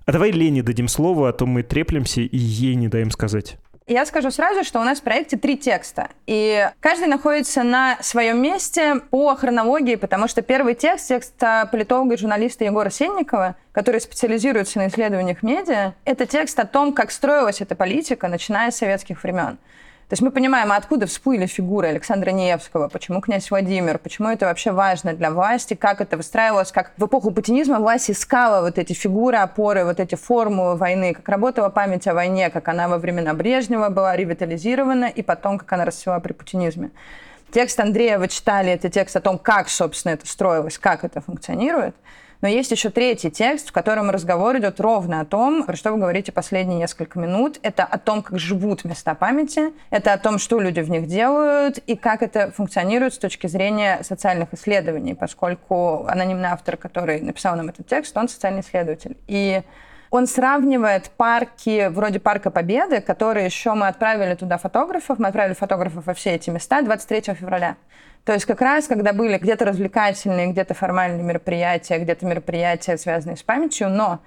А 0.05 0.13
давай 0.13 0.31
Лене 0.31 0.63
дадим 0.63 0.89
слово, 0.89 1.29
а 1.29 1.33
то 1.33 1.47
мы 1.47 1.63
треплемся 1.63 2.21
и 2.21 2.37
ей 2.37 2.75
не 2.77 2.89
даем 2.89 3.11
сказать. 3.11 3.59
Я 3.89 4.05
скажу 4.05 4.33
сразу, 4.33 4.65
что 4.65 4.81
у 4.81 4.83
нас 4.83 4.99
в 4.99 5.03
проекте 5.03 5.37
три 5.37 5.57
текста, 5.57 6.09
и 6.27 6.69
каждый 6.81 7.07
находится 7.07 7.63
на 7.63 7.99
своем 8.03 8.43
месте 8.43 8.97
по 9.11 9.37
хронологии, 9.37 9.95
потому 9.95 10.27
что 10.27 10.43
первый 10.43 10.75
текст, 10.75 11.07
текст 11.07 11.35
политолога 11.71 12.15
и 12.15 12.19
журналиста 12.19 12.65
Егора 12.65 12.91
Сенникова, 12.91 13.55
который 13.71 14.01
специализируется 14.01 14.79
на 14.79 14.89
исследованиях 14.89 15.45
медиа, 15.45 15.95
это 16.05 16.27
текст 16.27 16.59
о 16.59 16.67
том, 16.67 16.93
как 16.93 17.13
строилась 17.13 17.61
эта 17.61 17.77
политика, 17.77 18.27
начиная 18.27 18.73
с 18.73 18.77
советских 18.77 19.23
времен. 19.23 19.57
То 20.09 20.13
есть 20.13 20.23
мы 20.23 20.31
понимаем, 20.31 20.71
откуда 20.71 21.07
всплыли 21.07 21.47
фигуры 21.47 21.89
Александра 21.89 22.31
Невского, 22.31 22.87
почему 22.87 23.21
князь 23.21 23.51
Владимир, 23.51 23.99
почему 23.99 24.29
это 24.29 24.47
вообще 24.47 24.71
важно 24.71 25.15
для 25.15 25.33
власти, 25.33 25.75
как 25.75 26.01
это 26.01 26.17
выстраивалось, 26.17 26.71
как 26.71 26.93
в 26.97 27.07
эпоху 27.07 27.33
путинизма 27.33 27.81
власть 27.81 28.09
искала 28.09 28.61
вот 28.61 28.79
эти 28.79 28.93
фигуры, 28.93 29.39
опоры, 29.39 29.85
вот 29.85 29.99
эти 29.99 30.15
формулы 30.15 30.77
войны, 30.77 31.13
как 31.13 31.29
работала 31.29 31.71
память 31.71 32.07
о 32.07 32.15
войне, 32.15 32.51
как 32.51 32.69
она 32.69 32.87
во 32.87 32.99
времена 32.99 33.35
Брежнева 33.35 33.89
была 33.89 34.15
ревитализирована, 34.15 35.07
и 35.07 35.23
потом, 35.23 35.59
как 35.59 35.73
она 35.73 35.85
расцвела 35.85 36.21
при 36.21 36.35
путинизме. 36.35 36.93
Текст 37.51 37.81
Андрея 37.81 38.21
вы 38.21 38.29
читали, 38.29 38.71
это 38.71 38.89
текст 38.89 39.17
о 39.17 39.21
том, 39.21 39.39
как, 39.39 39.69
собственно, 39.69 40.13
это 40.13 40.29
строилось, 40.29 40.79
как 40.79 41.03
это 41.03 41.21
функционирует. 41.21 41.97
Но 42.41 42.49
есть 42.49 42.71
еще 42.71 42.91
третий 42.91 43.31
текст, 43.31 43.69
в 43.69 43.73
котором 43.73 44.11
разговор 44.11 44.59
идет 44.59 44.81
ровно 44.81 45.21
о 45.21 45.25
том, 45.25 45.65
про 45.65 45.77
что 45.77 45.93
вы 45.93 45.99
говорите 45.99 46.33
последние 46.33 46.79
несколько 46.79 47.19
минут. 47.19 47.59
Это 47.63 47.85
о 47.85 47.99
том, 47.99 48.23
как 48.23 48.39
живут 48.39 48.85
места 48.85 49.15
памяти, 49.15 49.73
это 49.91 50.13
о 50.13 50.19
том, 50.19 50.39
что 50.39 50.61
люди 50.61 50.81
в 50.81 50.91
них 50.91 51.07
делают 51.07 51.79
и 51.79 51.97
как 51.97 52.23
это 52.23 52.51
функционирует 52.51 53.15
с 53.15 53.19
точки 53.19 53.47
зрения 53.47 54.01
социальных 54.03 54.53
исследований, 54.53 55.15
поскольку 55.15 56.07
анонимный 56.07 56.49
автор, 56.49 56.77
который 56.77 57.21
написал 57.21 57.57
нам 57.57 57.69
этот 57.69 57.87
текст, 57.87 58.17
он 58.17 58.29
социальный 58.29 58.61
исследователь. 58.61 59.17
И 59.27 59.63
он 60.11 60.27
сравнивает 60.27 61.11
парки 61.11 61.89
вроде 61.89 62.21
Парка 62.21 62.51
Победы, 62.51 63.01
которые 63.01 63.47
еще 63.47 63.75
мы 63.75 63.89
отправили 63.89 64.35
туда 64.35 64.59
фотографов, 64.59 65.19
мы 65.19 65.29
отправили 65.29 65.55
фотографов 65.55 66.07
во 66.07 66.15
все 66.15 66.35
эти 66.35 66.51
места 66.51 66.83
23 66.83 67.35
февраля. 67.35 67.77
То 68.25 68.33
есть 68.33 68.45
как 68.45 68.61
раз, 68.61 68.89
когда 68.89 69.13
были 69.13 69.39
где-то 69.39 69.65
развлекательные, 69.65 70.49
где-то 70.49 70.75
формальные 70.75 71.23
мероприятия, 71.23 71.99
где-то 71.99 72.27
мероприятия, 72.27 72.99
связанные 72.99 73.37
с 73.37 73.43
памятью, 73.43 73.89
но 73.89 74.21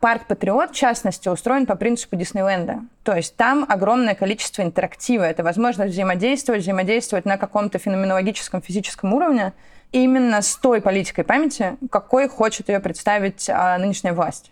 Парк 0.00 0.26
Патриот, 0.26 0.72
в 0.72 0.74
частности, 0.74 1.28
устроен 1.28 1.66
по 1.66 1.76
принципу 1.76 2.16
Диснейленда. 2.16 2.80
То 3.04 3.14
есть 3.14 3.36
там 3.36 3.64
огромное 3.68 4.14
количество 4.14 4.62
интерактива. 4.62 5.22
Это 5.22 5.44
возможность 5.44 5.92
взаимодействовать, 5.92 6.62
взаимодействовать 6.62 7.24
на 7.24 7.36
каком-то 7.36 7.78
феноменологическом, 7.78 8.62
физическом 8.62 9.12
уровне 9.12 9.52
именно 9.92 10.40
с 10.40 10.56
той 10.56 10.80
политикой 10.80 11.22
памяти, 11.22 11.76
какой 11.90 12.28
хочет 12.28 12.68
ее 12.68 12.80
представить 12.80 13.48
а, 13.48 13.78
нынешняя 13.78 14.14
власть. 14.14 14.51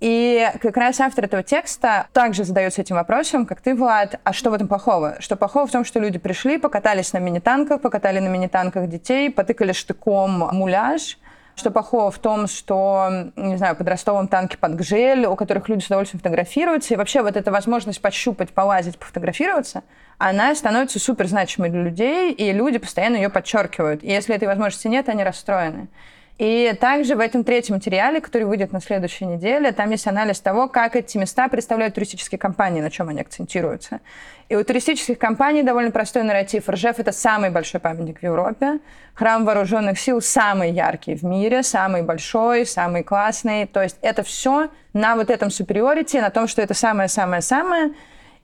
И 0.00 0.50
как 0.62 0.78
раз 0.78 0.98
автор 0.98 1.26
этого 1.26 1.42
текста 1.42 2.06
также 2.14 2.44
задается 2.44 2.80
этим 2.80 2.96
вопросом, 2.96 3.44
как 3.44 3.60
ты, 3.60 3.74
Влад, 3.74 4.18
а 4.24 4.32
что 4.32 4.50
в 4.50 4.54
этом 4.54 4.66
плохого? 4.66 5.16
Что 5.20 5.36
плохого 5.36 5.66
в 5.66 5.70
том, 5.70 5.84
что 5.84 6.00
люди 6.00 6.18
пришли, 6.18 6.56
покатались 6.56 7.12
на 7.12 7.18
мини-танках, 7.18 7.82
покатали 7.82 8.18
на 8.18 8.28
мини-танках 8.28 8.88
детей, 8.88 9.30
потыкали 9.30 9.72
штыком 9.72 10.48
муляж, 10.52 11.18
что 11.54 11.70
плохого 11.70 12.10
в 12.10 12.18
том, 12.18 12.46
что, 12.46 13.30
не 13.36 13.58
знаю, 13.58 13.76
под 13.76 13.88
Ростовом 13.88 14.26
танки 14.26 14.56
под 14.56 14.74
гжель, 14.76 15.26
у 15.26 15.36
которых 15.36 15.68
люди 15.68 15.82
с 15.82 15.86
удовольствием 15.86 16.20
фотографируются, 16.20 16.94
и 16.94 16.96
вообще 16.96 17.20
вот 17.20 17.36
эта 17.36 17.50
возможность 17.50 18.00
пощупать, 18.00 18.50
полазить, 18.50 18.98
пофотографироваться, 18.98 19.82
она 20.16 20.54
становится 20.54 20.98
супер 20.98 21.26
значимой 21.26 21.68
для 21.68 21.82
людей, 21.82 22.32
и 22.32 22.52
люди 22.52 22.78
постоянно 22.78 23.16
ее 23.16 23.28
подчеркивают. 23.28 24.02
И 24.02 24.08
если 24.08 24.34
этой 24.34 24.48
возможности 24.48 24.88
нет, 24.88 25.10
они 25.10 25.22
расстроены. 25.22 25.88
И 26.40 26.74
также 26.80 27.16
в 27.16 27.20
этом 27.20 27.44
третьем 27.44 27.74
материале, 27.74 28.18
который 28.18 28.44
выйдет 28.44 28.72
на 28.72 28.80
следующей 28.80 29.26
неделе, 29.26 29.72
там 29.72 29.90
есть 29.90 30.06
анализ 30.06 30.40
того, 30.40 30.68
как 30.68 30.96
эти 30.96 31.18
места 31.18 31.48
представляют 31.48 31.94
туристические 31.94 32.38
компании, 32.38 32.80
на 32.80 32.90
чем 32.90 33.10
они 33.10 33.20
акцентируются. 33.20 34.00
И 34.48 34.56
у 34.56 34.64
туристических 34.64 35.18
компаний 35.18 35.62
довольно 35.62 35.90
простой 35.90 36.22
нарратив. 36.22 36.66
Ржев— 36.70 36.98
это 36.98 37.12
самый 37.12 37.50
большой 37.50 37.78
памятник 37.78 38.20
в 38.20 38.22
Европе. 38.22 38.78
Храм 39.12 39.44
вооруженных 39.44 40.00
сил 40.00 40.22
самый 40.22 40.70
яркий 40.70 41.14
в 41.14 41.24
мире, 41.24 41.62
самый 41.62 42.00
большой, 42.00 42.64
самый 42.64 43.02
классный. 43.02 43.66
То 43.66 43.82
есть 43.82 43.98
это 44.00 44.22
все 44.22 44.70
на 44.94 45.16
вот 45.16 45.28
этом 45.28 45.50
супериорите, 45.50 46.22
на 46.22 46.30
том, 46.30 46.48
что 46.48 46.62
это 46.62 46.72
самое-самое-самое. 46.72 47.92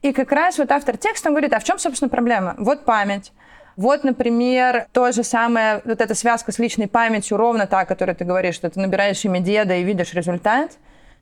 И 0.03 0.13
как 0.13 0.33
раз 0.33 0.59
вот 0.59 0.71
автор 0.71 0.99
текста, 0.99 1.31
говорит, 1.31 1.55
а 1.55 1.61
в 1.61 1.65
чем, 1.65 1.79
собственно, 1.79 2.11
проблема? 2.11 2.57
Вот 2.59 2.85
память. 2.85 3.33
Вот, 3.77 4.05
например, 4.05 4.87
то 4.93 5.13
же 5.13 5.23
самое, 5.23 5.83
вот 5.85 6.01
эта 6.01 6.15
связка 6.15 6.51
с 6.51 6.59
личной 6.59 6.89
памятью, 6.89 7.37
ровно 7.37 7.67
та, 7.67 7.81
о 7.81 7.85
которой 7.85 8.15
ты 8.15 8.25
говоришь, 8.25 8.55
что 8.55 8.71
ты 8.71 8.81
набираешь 8.81 9.23
имя 9.25 9.41
деда 9.41 9.75
и 9.77 9.83
видишь 9.83 10.15
результат. 10.15 10.73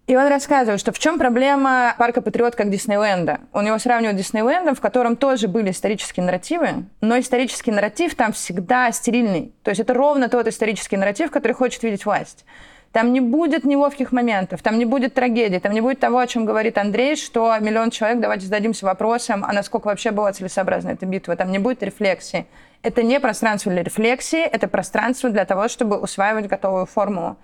И 0.06 0.14
он 0.16 0.28
рассказывает, 0.28 0.80
что 0.80 0.92
в 0.92 0.98
чем 0.98 1.18
проблема 1.18 1.94
парка 1.98 2.20
Патриот 2.20 2.54
как 2.54 2.70
Диснейленда. 2.70 3.40
Он 3.52 3.66
его 3.66 3.78
сравнивает 3.78 4.16
с 4.16 4.18
Диснейлендом, 4.18 4.74
в 4.74 4.80
котором 4.80 5.16
тоже 5.16 5.48
были 5.48 5.70
исторические 5.70 6.24
нарративы, 6.26 6.84
но 7.00 7.18
исторический 7.18 7.72
нарратив 7.72 8.14
там 8.14 8.32
всегда 8.32 8.92
стерильный. 8.92 9.52
То 9.62 9.70
есть 9.70 9.80
это 9.80 9.94
ровно 9.94 10.28
тот 10.28 10.46
исторический 10.46 10.98
нарратив, 10.98 11.30
который 11.30 11.54
хочет 11.54 11.82
видеть 11.82 12.04
власть. 12.04 12.44
Там 12.94 13.12
не 13.12 13.20
будет 13.20 13.64
неловких 13.64 14.12
моментов, 14.12 14.62
там 14.62 14.78
не 14.78 14.84
будет 14.84 15.14
трагедии, 15.14 15.58
там 15.58 15.72
не 15.72 15.80
будет 15.80 15.98
того, 15.98 16.20
о 16.20 16.28
чем 16.28 16.44
говорит 16.44 16.78
Андрей, 16.78 17.16
что 17.16 17.52
миллион 17.58 17.90
человек, 17.90 18.20
давайте 18.20 18.46
зададимся 18.46 18.86
вопросом, 18.86 19.44
а 19.44 19.52
насколько 19.52 19.88
вообще 19.88 20.12
была 20.12 20.32
целесообразна 20.32 20.90
эта 20.90 21.04
битва. 21.04 21.34
Там 21.34 21.50
не 21.50 21.58
будет 21.58 21.82
рефлексии. 21.82 22.46
Это 22.82 23.02
не 23.02 23.18
пространство 23.18 23.72
для 23.72 23.82
рефлексии, 23.82 24.42
это 24.42 24.68
пространство 24.68 25.28
для 25.28 25.44
того, 25.44 25.66
чтобы 25.66 25.98
усваивать 25.98 26.46
готовую 26.46 26.86
формулу. 26.86 27.36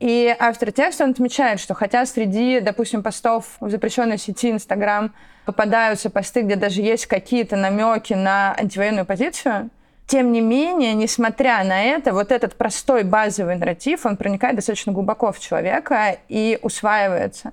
И 0.00 0.34
автор 0.40 0.72
текста 0.72 1.04
он 1.04 1.10
отмечает, 1.10 1.60
что 1.60 1.74
хотя 1.74 2.04
среди, 2.04 2.58
допустим, 2.58 3.04
постов 3.04 3.58
в 3.60 3.70
запрещенной 3.70 4.18
сети 4.18 4.50
Инстаграм 4.50 5.14
попадаются 5.44 6.10
посты, 6.10 6.40
где 6.40 6.56
даже 6.56 6.82
есть 6.82 7.06
какие-то 7.06 7.54
намеки 7.54 8.14
на 8.14 8.56
антивоенную 8.58 9.06
позицию, 9.06 9.70
тем 10.06 10.32
не 10.32 10.40
менее, 10.40 10.94
несмотря 10.94 11.64
на 11.64 11.82
это, 11.82 12.12
вот 12.12 12.30
этот 12.30 12.54
простой 12.54 13.02
базовый 13.02 13.56
нарратив, 13.56 14.06
он 14.06 14.16
проникает 14.16 14.56
достаточно 14.56 14.92
глубоко 14.92 15.32
в 15.32 15.40
человека 15.40 16.18
и 16.28 16.58
усваивается. 16.62 17.52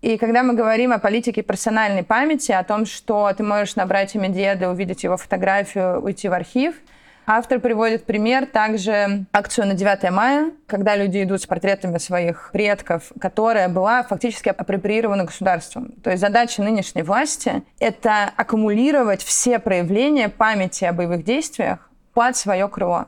И 0.00 0.16
когда 0.16 0.42
мы 0.42 0.54
говорим 0.54 0.92
о 0.92 0.98
политике 0.98 1.42
персональной 1.42 2.02
памяти, 2.02 2.50
о 2.52 2.64
том, 2.64 2.86
что 2.86 3.32
ты 3.36 3.44
можешь 3.44 3.76
набрать 3.76 4.14
имя 4.14 4.28
деда, 4.28 4.70
увидеть 4.70 5.04
его 5.04 5.16
фотографию, 5.16 6.02
уйти 6.02 6.28
в 6.28 6.32
архив, 6.32 6.74
автор 7.26 7.60
приводит 7.60 8.04
пример 8.04 8.46
также 8.46 9.24
акцию 9.32 9.68
на 9.68 9.74
9 9.74 10.10
мая, 10.10 10.50
когда 10.66 10.96
люди 10.96 11.22
идут 11.22 11.42
с 11.42 11.46
портретами 11.46 11.98
своих 11.98 12.50
предков, 12.52 13.12
которая 13.20 13.68
была 13.68 14.02
фактически 14.02 14.48
апроприирована 14.48 15.24
государством. 15.24 15.92
То 16.02 16.10
есть 16.10 16.20
задача 16.20 16.62
нынешней 16.62 17.02
власти— 17.02 17.62
это 17.78 18.30
аккумулировать 18.36 19.22
все 19.22 19.58
проявления 19.58 20.28
памяти 20.28 20.84
о 20.84 20.92
боевых 20.92 21.24
действиях 21.24 21.90
под 22.14 22.36
свое 22.36 22.68
крыло. 22.68 23.06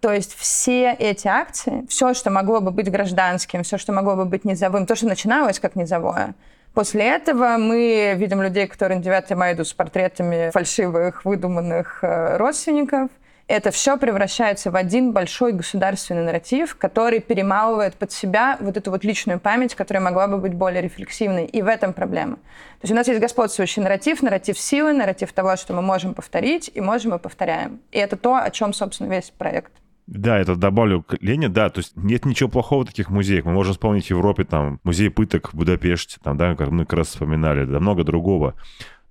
То 0.00 0.12
есть 0.12 0.34
все 0.34 0.92
эти 0.92 1.28
акции, 1.28 1.84
все, 1.88 2.14
что 2.14 2.30
могло 2.30 2.60
бы 2.60 2.70
быть 2.70 2.90
гражданским, 2.90 3.62
все, 3.62 3.76
что 3.76 3.92
могло 3.92 4.16
бы 4.16 4.24
быть 4.24 4.46
низовым, 4.46 4.86
то, 4.86 4.94
что 4.96 5.06
начиналось 5.06 5.60
как 5.60 5.76
низовое, 5.76 6.34
После 6.72 7.04
этого 7.04 7.56
мы 7.58 8.14
видим 8.16 8.40
людей, 8.42 8.66
которые 8.68 8.98
на 8.98 9.04
9 9.04 9.30
мая 9.30 9.54
идут 9.54 9.66
с 9.66 9.72
портретами 9.72 10.50
фальшивых, 10.52 11.24
выдуманных 11.24 11.98
э, 12.02 12.36
родственников 12.36 13.10
это 13.50 13.72
все 13.72 13.96
превращается 13.96 14.70
в 14.70 14.76
один 14.76 15.12
большой 15.12 15.52
государственный 15.52 16.22
нарратив, 16.22 16.76
который 16.76 17.20
перемалывает 17.20 17.94
под 17.96 18.12
себя 18.12 18.56
вот 18.60 18.76
эту 18.76 18.92
вот 18.92 19.02
личную 19.04 19.40
память, 19.40 19.74
которая 19.74 20.02
могла 20.02 20.28
бы 20.28 20.38
быть 20.38 20.54
более 20.54 20.82
рефлексивной. 20.82 21.46
И 21.46 21.60
в 21.60 21.66
этом 21.66 21.92
проблема. 21.92 22.36
То 22.36 22.82
есть 22.82 22.92
у 22.92 22.94
нас 22.94 23.08
есть 23.08 23.20
господствующий 23.20 23.82
нарратив, 23.82 24.22
нарратив 24.22 24.56
силы, 24.58 24.92
нарратив 24.92 25.32
того, 25.32 25.56
что 25.56 25.74
мы 25.74 25.82
можем 25.82 26.14
повторить, 26.14 26.70
и 26.72 26.80
можем 26.80 27.14
и 27.14 27.18
повторяем. 27.18 27.80
И 27.90 27.98
это 27.98 28.16
то, 28.16 28.36
о 28.36 28.50
чем, 28.50 28.72
собственно, 28.72 29.08
весь 29.12 29.30
проект. 29.36 29.72
Да, 30.06 30.38
это 30.38 30.54
добавлю 30.54 31.02
к 31.02 31.16
Лене, 31.20 31.48
да, 31.48 31.70
то 31.70 31.78
есть 31.78 31.96
нет 31.96 32.24
ничего 32.24 32.48
плохого 32.48 32.84
в 32.84 32.86
таких 32.86 33.10
музеях. 33.10 33.44
Мы 33.44 33.52
можем 33.52 33.72
вспомнить 33.72 34.06
в 34.06 34.10
Европе, 34.10 34.44
там, 34.44 34.80
музей 34.84 35.10
пыток 35.10 35.52
в 35.52 35.56
Будапеште, 35.56 36.18
там, 36.22 36.36
да, 36.36 36.54
как 36.54 36.70
мы 36.70 36.84
как 36.84 36.98
раз 36.98 37.08
вспоминали, 37.08 37.64
да, 37.64 37.80
много 37.80 38.04
другого. 38.04 38.54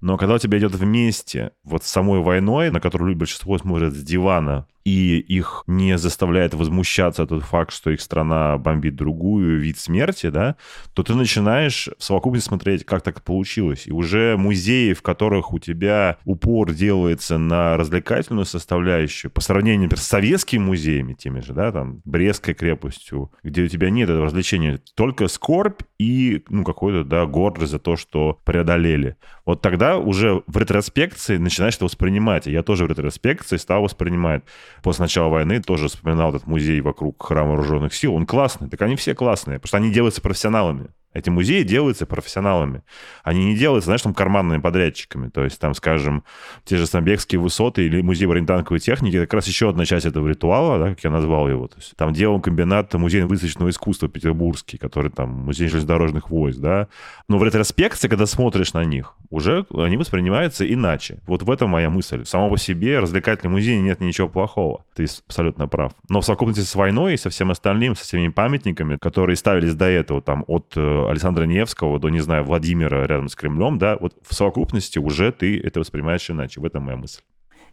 Но 0.02 0.18
когда 0.18 0.36
у 0.36 0.38
тебя 0.38 0.58
идет 0.58 0.74
вместе 0.76 1.52
вот 1.64 1.84
с 1.84 1.88
самой 1.88 2.22
войной, 2.22 2.72
на 2.72 2.80
которую 2.80 3.16
большинство 3.16 3.58
смотрят 3.58 3.94
с 3.94 4.04
дивана, 4.04 4.68
и 4.90 5.20
их 5.20 5.64
не 5.68 6.00
заставляет 6.00 6.56
возмущаться 6.56 7.28
тот 7.28 7.44
факт, 7.44 7.72
что 7.72 7.92
их 7.92 8.02
страна 8.02 8.58
бомбит 8.58 8.96
другую, 8.96 9.60
вид 9.60 9.78
смерти, 9.78 10.30
да, 10.30 10.56
то 10.94 11.04
ты 11.04 11.14
начинаешь 11.14 11.90
в 12.00 12.04
совокупности 12.04 12.48
смотреть, 12.48 12.86
как 12.86 13.04
так 13.04 13.22
получилось. 13.22 13.86
И 13.86 13.92
уже 13.92 14.36
музеи, 14.36 14.94
в 14.94 15.04
которых 15.04 15.54
у 15.54 15.60
тебя 15.60 16.18
упор 16.26 16.74
делается 16.74 17.38
на 17.38 17.78
развлекательную 17.78 18.46
составляющую, 18.46 19.30
по 19.30 19.42
сравнению, 19.42 19.84
например, 19.84 20.02
с 20.02 20.08
советскими 20.08 20.64
музеями, 20.64 21.14
теми 21.14 21.42
же, 21.42 21.54
да, 21.54 21.72
там, 21.72 22.02
Брестской 22.04 22.56
крепостью, 22.56 23.32
где 23.44 23.62
у 23.62 23.68
тебя 23.68 23.92
нет 23.92 24.10
этого 24.10 24.26
развлечения, 24.26 24.80
только 24.96 25.28
скорбь 25.28 25.82
и, 26.00 26.44
ну, 26.50 26.64
какой-то, 26.64 27.04
да, 27.04 27.28
гордость 27.28 27.72
за 27.72 27.80
то, 27.80 27.96
что 27.96 28.40
преодолели. 28.44 29.18
Вот 29.46 29.62
тогда 29.62 29.98
уже 29.98 30.42
в 30.48 30.58
ретроспекции 30.58 31.38
начинаешь 31.38 31.76
это 31.76 31.86
воспринимать. 31.86 32.48
Я 32.48 32.64
тоже 32.64 32.86
в 32.86 32.90
ретроспекции 32.90 33.58
стал 33.58 33.84
воспринимать 33.84 34.44
после 34.82 35.04
начала 35.04 35.30
войны 35.30 35.62
тоже 35.62 35.88
вспоминал 35.88 36.30
этот 36.30 36.48
музей 36.48 36.82
вокруг 36.82 37.22
храма 37.24 37.52
вооруженных 37.52 37.94
сил. 37.94 38.16
Он 38.16 38.26
классный. 38.26 38.70
Так 38.70 38.82
они 38.82 38.96
все 38.96 39.16
классные, 39.16 39.60
потому 39.60 39.68
что 39.68 39.78
они 39.78 39.92
делаются 39.92 40.22
профессионалами. 40.22 40.88
Эти 41.12 41.30
музеи 41.30 41.64
делаются 41.64 42.06
профессионалами. 42.06 42.84
Они 43.24 43.44
не 43.46 43.56
делаются, 43.56 43.86
знаешь, 43.86 44.02
там 44.04 44.14
карманными 44.14 44.62
подрядчиками. 44.62 45.30
То 45.30 45.44
есть 45.44 45.60
там, 45.60 45.74
скажем, 45.74 46.24
те 46.66 46.78
же 46.78 46.86
Самбекские 46.86 47.40
высоты 47.40 47.86
или 47.86 48.02
музей 48.02 48.28
бронетанковой 48.28 48.80
техники, 48.80 49.16
это 49.16 49.26
как 49.26 49.36
раз 49.36 49.48
еще 49.48 49.70
одна 49.70 49.86
часть 49.86 50.06
этого 50.06 50.28
ритуала, 50.28 50.78
да, 50.78 50.90
как 50.90 51.04
я 51.04 51.10
назвал 51.10 51.50
его. 51.50 51.68
То 51.68 51.78
есть 51.78 51.96
там 51.96 52.14
делал 52.14 52.40
комбинат 52.40 52.94
музей 52.94 53.24
выставочного 53.24 53.70
искусства 53.70 54.08
петербургский, 54.08 54.78
который 54.78 55.10
там 55.10 55.32
музей 55.32 55.68
железнодорожных 55.68 56.30
войск, 56.30 56.60
да. 56.60 56.88
Но 57.28 57.40
в 57.40 57.44
ретроспекции, 57.44 58.08
когда 58.08 58.28
смотришь 58.28 58.74
на 58.74 58.84
них, 58.86 59.16
уже 59.32 59.66
они 59.74 59.98
воспринимаются 59.98 60.72
иначе. 60.72 61.22
Вот 61.26 61.42
в 61.42 61.50
этом 61.50 61.72
моя 61.72 61.90
мысль. 61.90 62.24
Само 62.26 62.50
по 62.50 62.58
себе 62.58 63.00
развлекательный 63.00 63.52
музей 63.52 63.80
нет 63.80 64.00
ничего 64.00 64.30
плохого. 64.30 64.86
Ты 64.96 65.08
абсолютно 65.28 65.68
прав. 65.68 65.94
Но 66.08 66.22
в 66.22 66.26
совокупности 66.26 66.62
с 66.62 66.76
войной 66.76 67.16
и 67.16 67.18
со 67.18 67.30
всем 67.30 67.50
остальным, 67.50 67.96
со 67.96 68.04
всеми 68.04 68.28
памятниками, 68.28 68.98
которые 68.98 69.36
ставились 69.36 69.74
до 69.74 69.86
этого, 69.86 70.22
там, 70.22 70.44
от 70.48 70.74
э, 70.76 70.99
Александра 71.08 71.44
Невского 71.46 72.00
до, 72.00 72.10
не 72.10 72.20
знаю, 72.20 72.44
Владимира 72.44 73.06
рядом 73.06 73.30
с 73.30 73.36
Кремлем, 73.36 73.78
да, 73.78 73.98
вот 74.00 74.14
в 74.28 74.34
совокупности 74.34 75.00
уже 75.00 75.32
ты 75.32 75.60
это 75.60 75.80
воспринимаешь 75.80 76.30
иначе. 76.30 76.60
В 76.60 76.66
этом 76.66 76.84
моя 76.84 76.98
мысль. 76.98 77.22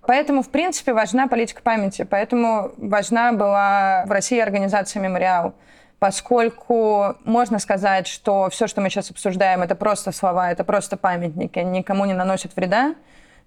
Поэтому, 0.06 0.42
в 0.42 0.50
принципе, 0.50 0.92
важна 0.92 1.26
политика 1.26 1.62
памяти. 1.62 2.06
Поэтому 2.08 2.72
важна 2.76 3.32
была 3.32 4.04
в 4.06 4.10
России 4.10 4.38
организация 4.38 5.02
«Мемориал». 5.02 5.54
Поскольку 5.98 7.16
можно 7.24 7.58
сказать, 7.58 8.06
что 8.06 8.48
все, 8.50 8.66
что 8.66 8.82
мы 8.82 8.90
сейчас 8.90 9.10
обсуждаем, 9.10 9.62
это 9.62 9.74
просто 9.74 10.12
слова, 10.12 10.52
это 10.52 10.62
просто 10.62 10.96
памятники, 10.96 11.58
никому 11.58 12.04
не 12.04 12.12
наносят 12.12 12.54
вреда. 12.54 12.94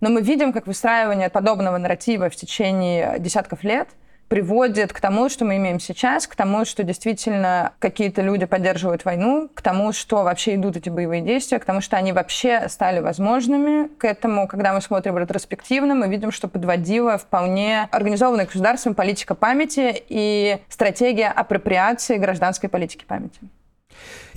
Но 0.01 0.09
мы 0.09 0.21
видим, 0.21 0.51
как 0.51 0.65
выстраивание 0.65 1.29
подобного 1.29 1.77
нарратива 1.77 2.29
в 2.29 2.35
течение 2.35 3.17
десятков 3.19 3.63
лет– 3.63 3.87
приводит 4.29 4.93
к 4.93 5.01
тому, 5.01 5.27
что 5.27 5.43
мы 5.43 5.57
имеем 5.57 5.79
сейчас, 5.79 6.27
к 6.27 6.35
тому, 6.35 6.63
что 6.63 6.83
действительно 6.83 7.73
какие-то 7.79 8.21
люди 8.21 8.45
поддерживают 8.45 9.03
войну, 9.03 9.49
к 9.53 9.61
тому, 9.61 9.91
что 9.91 10.23
вообще 10.23 10.55
идут 10.55 10.77
эти 10.77 10.89
боевые 10.89 11.21
действия, 11.21 11.59
к 11.59 11.65
тому, 11.65 11.81
что 11.81 11.97
они 11.97 12.13
вообще 12.13 12.69
стали 12.69 12.99
возможными. 12.99 13.87
К 13.97 14.05
этому, 14.05 14.47
когда 14.47 14.71
мы 14.73 14.81
смотрим 14.81 15.17
ретроспективно, 15.17 15.95
мы 15.95 16.07
видим, 16.07 16.31
что 16.31 16.47
подводила 16.47 17.17
вполне 17.17 17.89
организованная 17.91 18.45
государством 18.45 18.93
политика 18.93 19.33
памяти 19.33 20.03
и 20.07 20.59
стратегия 20.69 21.27
апроприации 21.27 22.17
гражданской 22.17 22.69
политики 22.69 23.05
памяти. 23.05 23.39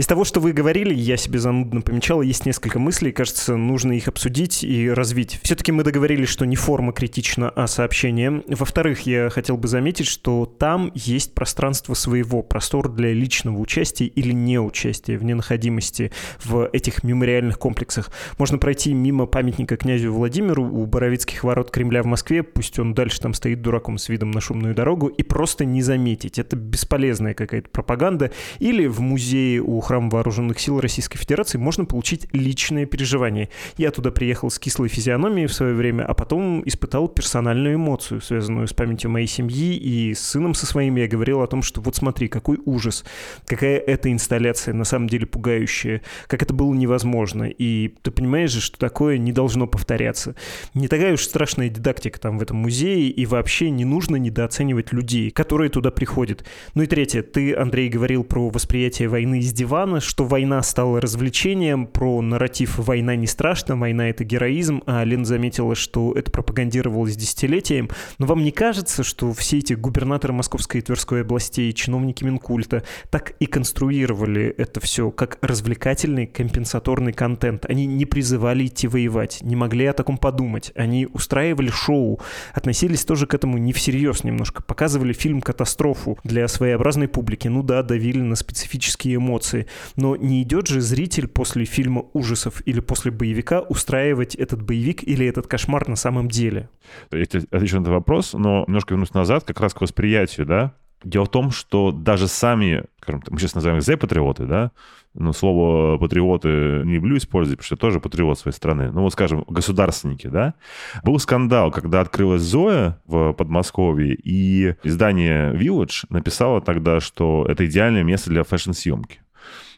Из 0.02 0.06
того, 0.08 0.24
что 0.24 0.40
вы 0.40 0.52
говорили, 0.52 0.92
я 0.92 1.16
себе 1.16 1.38
занудно 1.38 1.80
помечал, 1.80 2.22
есть 2.22 2.44
несколько 2.44 2.80
мыслей, 2.80 3.12
кажется, 3.12 3.56
нужно 3.56 3.92
их 3.92 4.08
обсудить 4.08 4.64
и 4.64 4.90
развить. 4.90 5.38
Все-таки 5.44 5.70
мы 5.70 5.84
договорились, 5.84 6.28
что 6.28 6.44
не 6.44 6.56
форма 6.56 6.92
критична, 6.92 7.50
а 7.50 7.68
сообщение. 7.68 8.42
Во-вторых, 8.48 9.02
я 9.02 9.30
хотел 9.30 9.56
бы 9.56 9.68
заметить, 9.68 10.08
что 10.08 10.44
там 10.44 10.90
есть 10.96 11.34
пространство 11.34 11.94
своего, 11.94 12.42
простор 12.42 12.88
для 12.88 13.12
личного 13.12 13.58
участия 13.58 14.06
или 14.06 14.32
неучастия 14.32 15.16
в 15.16 15.22
ненаходимости 15.22 16.10
в 16.42 16.68
этих 16.72 17.04
мемориальных 17.04 17.60
комплексах. 17.60 18.10
Можно 18.38 18.58
пройти 18.58 18.94
мимо 18.94 19.26
памятника 19.26 19.76
князю 19.76 20.12
Владимиру 20.12 20.64
у 20.64 20.84
Боровицких 20.84 21.44
ворот 21.44 21.70
Кремля 21.70 22.02
в 22.02 22.06
Москве, 22.06 22.42
пусть 22.42 22.76
он 22.80 22.94
дальше 22.94 23.20
там 23.20 23.34
стоит 23.34 23.62
дураком 23.62 23.98
с 23.98 24.08
видом 24.08 24.32
на 24.32 24.40
шумную 24.40 24.74
дорогу, 24.74 25.06
и 25.06 25.22
просто 25.22 25.64
не 25.64 25.80
заметить. 25.80 26.40
Это 26.40 26.56
бесполезная 26.56 27.34
какая-то 27.34 27.68
пропаганда. 27.68 28.32
Или 28.58 28.86
в 28.86 29.00
музее 29.00 29.60
у 29.60 29.80
Храма 29.92 30.08
Вооруженных 30.08 30.58
Сил 30.58 30.80
Российской 30.80 31.18
Федерации 31.18 31.58
можно 31.58 31.84
получить 31.84 32.26
личное 32.32 32.86
переживание. 32.86 33.50
Я 33.76 33.90
туда 33.90 34.10
приехал 34.10 34.50
с 34.50 34.58
кислой 34.58 34.88
физиономией 34.88 35.46
в 35.46 35.52
свое 35.52 35.74
время, 35.74 36.04
а 36.04 36.14
потом 36.14 36.62
испытал 36.64 37.08
персональную 37.08 37.74
эмоцию, 37.74 38.22
связанную 38.22 38.68
с 38.68 38.72
памятью 38.72 39.10
моей 39.10 39.26
семьи, 39.26 39.76
и 39.76 40.14
с 40.14 40.20
сыном 40.20 40.54
со 40.54 40.64
своим 40.64 40.96
я 40.96 41.06
говорил 41.06 41.42
о 41.42 41.46
том, 41.46 41.62
что 41.62 41.82
вот 41.82 41.94
смотри, 41.94 42.28
какой 42.28 42.58
ужас, 42.64 43.04
какая 43.44 43.76
эта 43.76 44.10
инсталляция 44.10 44.72
на 44.72 44.84
самом 44.84 45.08
деле 45.08 45.26
пугающая, 45.26 46.00
как 46.26 46.42
это 46.42 46.54
было 46.54 46.72
невозможно. 46.72 47.44
И 47.44 47.88
ты 48.00 48.10
понимаешь 48.10 48.50
же, 48.50 48.62
что 48.62 48.78
такое 48.78 49.18
не 49.18 49.30
должно 49.30 49.66
повторяться. 49.66 50.36
Не 50.72 50.88
такая 50.88 51.12
уж 51.12 51.20
страшная 51.20 51.68
дидактика 51.68 52.18
там 52.18 52.38
в 52.38 52.42
этом 52.42 52.56
музее, 52.56 53.10
и 53.10 53.26
вообще 53.26 53.68
не 53.68 53.84
нужно 53.84 54.16
недооценивать 54.16 54.90
людей, 54.90 55.30
которые 55.30 55.68
туда 55.68 55.90
приходят. 55.90 56.46
Ну 56.72 56.82
и 56.82 56.86
третье, 56.86 57.20
ты, 57.20 57.54
Андрей, 57.54 57.90
говорил 57.90 58.24
про 58.24 58.48
восприятие 58.48 59.08
войны 59.08 59.40
из 59.40 59.52
дивана, 59.72 60.00
что 60.00 60.24
война 60.26 60.62
стала 60.62 61.00
развлечением, 61.00 61.86
про 61.86 62.20
нарратив 62.20 62.76
«война 62.76 63.16
не 63.16 63.26
страшна, 63.26 63.74
война— 63.74 64.08
это 64.10 64.22
героизм», 64.22 64.82
а 64.84 65.02
Лен 65.02 65.24
заметила, 65.24 65.74
что 65.74 66.12
это 66.12 66.30
пропагандировалось 66.30 67.16
десятилетием. 67.16 67.88
Но 68.18 68.26
вам 68.26 68.44
не 68.44 68.50
кажется, 68.50 69.02
что 69.02 69.32
все 69.32 69.60
эти 69.60 69.72
губернаторы 69.72 70.34
Московской 70.34 70.82
и 70.82 70.84
Тверской 70.84 71.22
областей, 71.22 71.72
чиновники 71.72 72.22
Минкульта 72.22 72.82
так 73.08 73.30
и 73.40 73.46
конструировали 73.46 74.54
это 74.58 74.78
все 74.80 75.10
как 75.10 75.38
развлекательный 75.40 76.26
компенсаторный 76.26 77.14
контент? 77.14 77.64
Они 77.64 77.86
не 77.86 78.04
призывали 78.04 78.66
идти 78.66 78.86
воевать, 78.86 79.38
не 79.40 79.56
могли 79.56 79.86
о 79.86 79.94
таком 79.94 80.18
подумать. 80.18 80.70
Они 80.76 81.08
устраивали 81.10 81.70
шоу, 81.70 82.20
относились 82.52 83.06
тоже 83.06 83.26
к 83.26 83.32
этому 83.32 83.56
не 83.56 83.72
всерьез 83.72 84.22
немножко, 84.22 84.62
показывали 84.62 85.14
фильм 85.14 85.40
«Катастрофу» 85.40 86.18
для 86.24 86.46
своеобразной 86.46 87.08
публики. 87.08 87.48
Ну 87.48 87.62
да, 87.62 87.82
давили 87.82 88.20
на 88.20 88.36
специфические 88.36 89.16
эмоции. 89.16 89.61
Но 89.96 90.16
не 90.16 90.42
идет 90.42 90.66
же 90.66 90.80
зритель 90.80 91.28
после 91.28 91.64
фильма 91.64 92.04
ужасов 92.12 92.62
или 92.66 92.80
после 92.80 93.10
боевика 93.10 93.60
устраивать 93.60 94.34
этот 94.34 94.62
боевик 94.62 95.02
или 95.02 95.26
этот 95.26 95.46
кошмар 95.46 95.88
на 95.88 95.96
самом 95.96 96.28
деле? 96.28 96.68
Я 97.10 97.22
отвечу 97.50 97.76
на 97.76 97.82
этот 97.82 97.92
вопрос, 97.92 98.32
но 98.32 98.64
немножко 98.66 98.94
вернусь 98.94 99.14
назад, 99.14 99.44
как 99.44 99.60
раз 99.60 99.74
к 99.74 99.80
восприятию, 99.80 100.46
да. 100.46 100.74
Дело 101.04 101.24
в 101.24 101.30
том, 101.30 101.50
что 101.50 101.90
даже 101.90 102.28
сами, 102.28 102.84
скажем, 103.00 103.22
мы 103.28 103.38
сейчас 103.40 103.56
называем 103.56 103.78
их 103.78 103.84
Z-патриоты, 103.84 104.46
да, 104.46 104.70
но 105.14 105.32
слово 105.32 105.98
патриоты 105.98 106.82
не 106.84 106.94
люблю 106.94 107.16
использовать, 107.16 107.58
потому 107.58 107.66
что 107.66 107.76
тоже 107.76 107.98
патриот 107.98 108.38
своей 108.38 108.54
страны. 108.54 108.92
Ну 108.92 109.02
вот, 109.02 109.12
скажем, 109.12 109.44
государственники, 109.48 110.28
да. 110.28 110.54
Был 111.02 111.18
скандал, 111.18 111.72
когда 111.72 112.00
открылась 112.00 112.42
Зоя 112.42 113.00
в 113.06 113.32
Подмосковье, 113.32 114.14
и 114.14 114.76
издание 114.84 115.52
Village 115.54 116.06
написало 116.08 116.60
тогда, 116.60 117.00
что 117.00 117.46
это 117.48 117.66
идеальное 117.66 118.04
место 118.04 118.30
для 118.30 118.44
фэшн-съемки. 118.44 119.21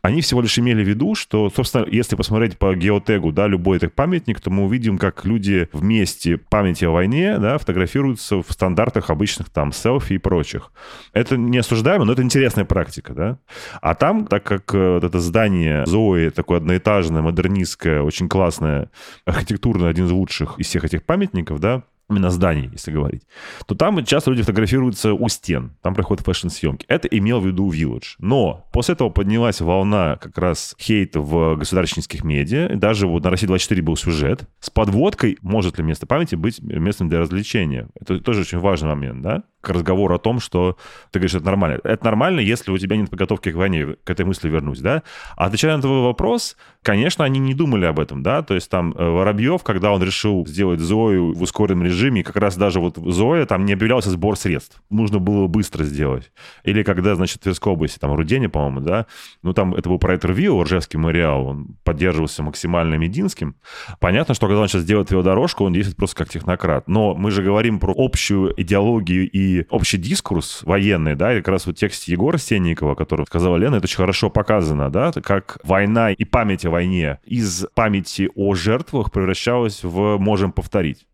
Они 0.04 0.20
всего 0.20 0.42
лишь 0.42 0.58
имели 0.58 0.84
в 0.84 0.86
виду, 0.86 1.14
что, 1.14 1.48
собственно, 1.48 1.86
если 1.90 2.14
посмотреть 2.14 2.58
по 2.58 2.74
геотегу, 2.74 3.32
да, 3.32 3.46
любой 3.46 3.78
этот 3.78 3.94
памятник, 3.94 4.38
то 4.38 4.50
мы 4.50 4.64
увидим, 4.64 4.98
как 4.98 5.24
люди 5.24 5.66
вместе 5.72 6.36
памяти 6.36 6.84
о 6.84 6.90
войне, 6.90 7.38
да, 7.38 7.56
фотографируются 7.56 8.42
в 8.42 8.46
стандартах 8.50 9.08
обычных 9.08 9.48
там 9.48 9.72
селфи 9.72 10.12
и 10.12 10.18
прочих. 10.18 10.72
Это 11.14 11.38
не 11.38 11.56
осуждаемо, 11.56 12.04
но 12.04 12.12
это 12.12 12.20
интересная 12.20 12.66
практика, 12.66 13.14
да. 13.14 13.38
А 13.80 13.94
там, 13.94 14.26
так 14.26 14.42
как 14.42 14.74
э, 14.74 14.94
вот 14.96 15.04
это 15.04 15.20
здание 15.20 15.86
Зои, 15.86 16.28
такое 16.28 16.58
одноэтажное, 16.58 17.22
модернистское, 17.22 18.02
очень 18.02 18.28
классное, 18.28 18.90
архитектурно 19.24 19.88
один 19.88 20.04
из 20.04 20.10
лучших 20.10 20.58
из 20.58 20.66
всех 20.66 20.84
этих 20.84 21.02
памятников, 21.04 21.60
да, 21.60 21.82
именно 22.10 22.30
зданий, 22.30 22.68
если 22.72 22.90
говорить, 22.90 23.22
то 23.66 23.74
там 23.74 24.04
часто 24.04 24.30
люди 24.30 24.42
фотографируются 24.42 25.14
у 25.14 25.28
стен, 25.28 25.76
там 25.82 25.94
проходят 25.94 26.24
фэшн-съемки. 26.24 26.84
Это 26.88 27.08
имел 27.08 27.40
в 27.40 27.46
виду 27.46 27.70
Village. 27.70 28.16
Но 28.18 28.66
после 28.72 28.94
этого 28.94 29.10
поднялась 29.10 29.60
волна 29.60 30.16
как 30.16 30.36
раз 30.38 30.74
хейта 30.78 31.20
в 31.20 31.56
государственных 31.56 32.24
медиа, 32.24 32.68
даже 32.76 33.06
вот 33.06 33.24
на 33.24 33.30
России 33.30 33.46
24 33.46 33.82
был 33.82 33.96
сюжет 33.96 34.48
с 34.60 34.70
подводкой, 34.70 35.38
может 35.42 35.78
ли 35.78 35.84
место 35.84 36.06
памяти 36.06 36.34
быть 36.34 36.60
местом 36.60 37.08
для 37.08 37.20
развлечения. 37.20 37.88
Это 37.98 38.20
тоже 38.20 38.42
очень 38.42 38.58
важный 38.58 38.88
момент, 38.88 39.22
да? 39.22 39.44
К 39.64 39.70
разговору 39.70 40.14
о 40.14 40.18
том, 40.18 40.40
что 40.40 40.76
ты 41.10 41.18
говоришь, 41.18 41.34
это 41.34 41.44
нормально. 41.44 41.80
Это 41.82 42.04
нормально, 42.04 42.40
если 42.40 42.70
у 42.70 42.78
тебя 42.78 42.96
нет 42.96 43.10
подготовки 43.10 43.50
к 43.50 43.56
войне, 43.56 43.96
к 44.04 44.10
этой 44.10 44.24
мысли 44.24 44.48
вернусь, 44.48 44.80
да? 44.80 45.02
А 45.36 45.46
отвечая 45.46 45.76
на 45.76 45.82
твой 45.82 46.02
вопрос, 46.02 46.56
конечно, 46.82 47.24
они 47.24 47.40
не 47.40 47.54
думали 47.54 47.86
об 47.86 47.98
этом, 47.98 48.22
да? 48.22 48.42
То 48.42 48.54
есть 48.54 48.70
там 48.70 48.92
э, 48.92 49.08
Воробьев, 49.08 49.62
когда 49.62 49.90
он 49.92 50.02
решил 50.02 50.46
сделать 50.46 50.80
Зою 50.80 51.32
в 51.32 51.42
ускоренном 51.42 51.84
режиме, 51.84 52.22
как 52.22 52.36
раз 52.36 52.56
даже 52.56 52.80
вот 52.80 52.96
Зоя, 52.96 53.46
там 53.46 53.64
не 53.64 53.72
объявлялся 53.72 54.10
сбор 54.10 54.36
средств. 54.36 54.82
Нужно 54.90 55.18
было 55.18 55.46
быстро 55.46 55.84
сделать. 55.84 56.30
Или 56.64 56.82
когда, 56.82 57.14
значит, 57.14 57.38
в 57.38 57.44
Тверской 57.44 57.72
области, 57.72 57.98
там, 57.98 58.14
Рудене, 58.14 58.48
по-моему, 58.48 58.80
да? 58.80 59.06
Ну, 59.42 59.52
там 59.52 59.74
это 59.74 59.88
был 59.88 59.98
проект 59.98 60.24
РВИО, 60.24 60.62
Ржевский 60.62 60.98
мемориал, 60.98 61.46
он 61.46 61.76
поддерживался 61.84 62.42
максимально 62.42 62.94
Мединским. 62.94 63.56
Понятно, 64.00 64.34
что 64.34 64.46
когда 64.46 64.60
он 64.60 64.68
сейчас 64.68 64.84
делает 64.84 65.10
его 65.10 65.22
дорожку, 65.22 65.64
он 65.64 65.72
действует 65.72 65.96
просто 65.96 66.16
как 66.16 66.28
технократ. 66.28 66.88
Но 66.88 67.14
мы 67.14 67.30
же 67.30 67.42
говорим 67.42 67.78
про 67.78 67.94
общую 67.96 68.52
идеологию 68.60 69.30
и 69.30 69.53
общий 69.70 69.98
дискурс 69.98 70.62
военный, 70.62 71.14
да, 71.14 71.34
и 71.34 71.38
как 71.38 71.48
раз 71.48 71.66
вот 71.66 71.76
в 71.76 71.80
тексте 71.80 72.12
Егора 72.12 72.38
Сенникова, 72.38 72.94
который 72.94 73.26
сказала 73.26 73.56
Лена, 73.56 73.76
это 73.76 73.84
очень 73.84 73.96
хорошо 73.96 74.30
показано, 74.30 74.90
да, 74.90 75.12
как 75.12 75.58
война 75.64 76.12
и 76.12 76.24
память 76.24 76.64
о 76.64 76.70
войне 76.70 77.18
из 77.24 77.66
памяти 77.74 78.30
о 78.34 78.54
жертвах 78.54 79.12
превращалась 79.12 79.82
в 79.82 80.18
«можем 80.18 80.52
повторить». 80.52 81.06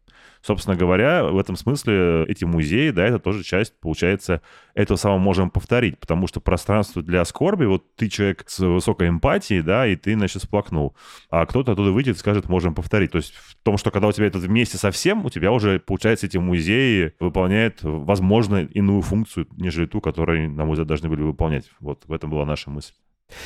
Собственно 0.42 0.76
говоря, 0.76 1.24
в 1.24 1.38
этом 1.38 1.56
смысле 1.56 2.24
эти 2.26 2.44
музеи, 2.44 2.90
да, 2.90 3.06
это 3.06 3.18
тоже 3.18 3.42
часть, 3.42 3.78
получается, 3.78 4.40
этого 4.74 4.96
самого 4.96 5.18
можем 5.18 5.50
повторить, 5.50 5.98
потому 5.98 6.26
что 6.26 6.40
пространство 6.40 7.02
для 7.02 7.24
скорби, 7.26 7.66
вот 7.66 7.94
ты 7.96 8.08
человек 8.08 8.44
с 8.46 8.58
высокой 8.58 9.08
эмпатией, 9.08 9.60
да, 9.60 9.86
и 9.86 9.96
ты, 9.96 10.14
значит, 10.14 10.42
сплакнул, 10.42 10.96
а 11.28 11.44
кто-то 11.44 11.72
оттуда 11.72 11.92
выйдет 11.92 12.16
и 12.16 12.18
скажет, 12.18 12.48
можем 12.48 12.74
повторить. 12.74 13.10
То 13.10 13.18
есть 13.18 13.34
в 13.34 13.56
том, 13.62 13.76
что 13.76 13.90
когда 13.90 14.08
у 14.08 14.12
тебя 14.12 14.26
это 14.26 14.38
вместе 14.38 14.78
со 14.78 14.90
всем, 14.90 15.26
у 15.26 15.30
тебя 15.30 15.52
уже, 15.52 15.78
получается, 15.78 16.26
эти 16.26 16.38
музеи 16.38 17.12
выполняют, 17.20 17.80
возможно, 17.82 18.64
иную 18.64 19.02
функцию, 19.02 19.46
нежели 19.58 19.84
ту, 19.86 20.00
которую, 20.00 20.50
на 20.50 20.64
мой 20.64 20.72
взгляд, 20.72 20.88
должны 20.88 21.10
были 21.10 21.22
выполнять. 21.22 21.70
Вот 21.80 22.04
в 22.06 22.12
этом 22.12 22.30
была 22.30 22.46
наша 22.46 22.70
мысль. 22.70 22.94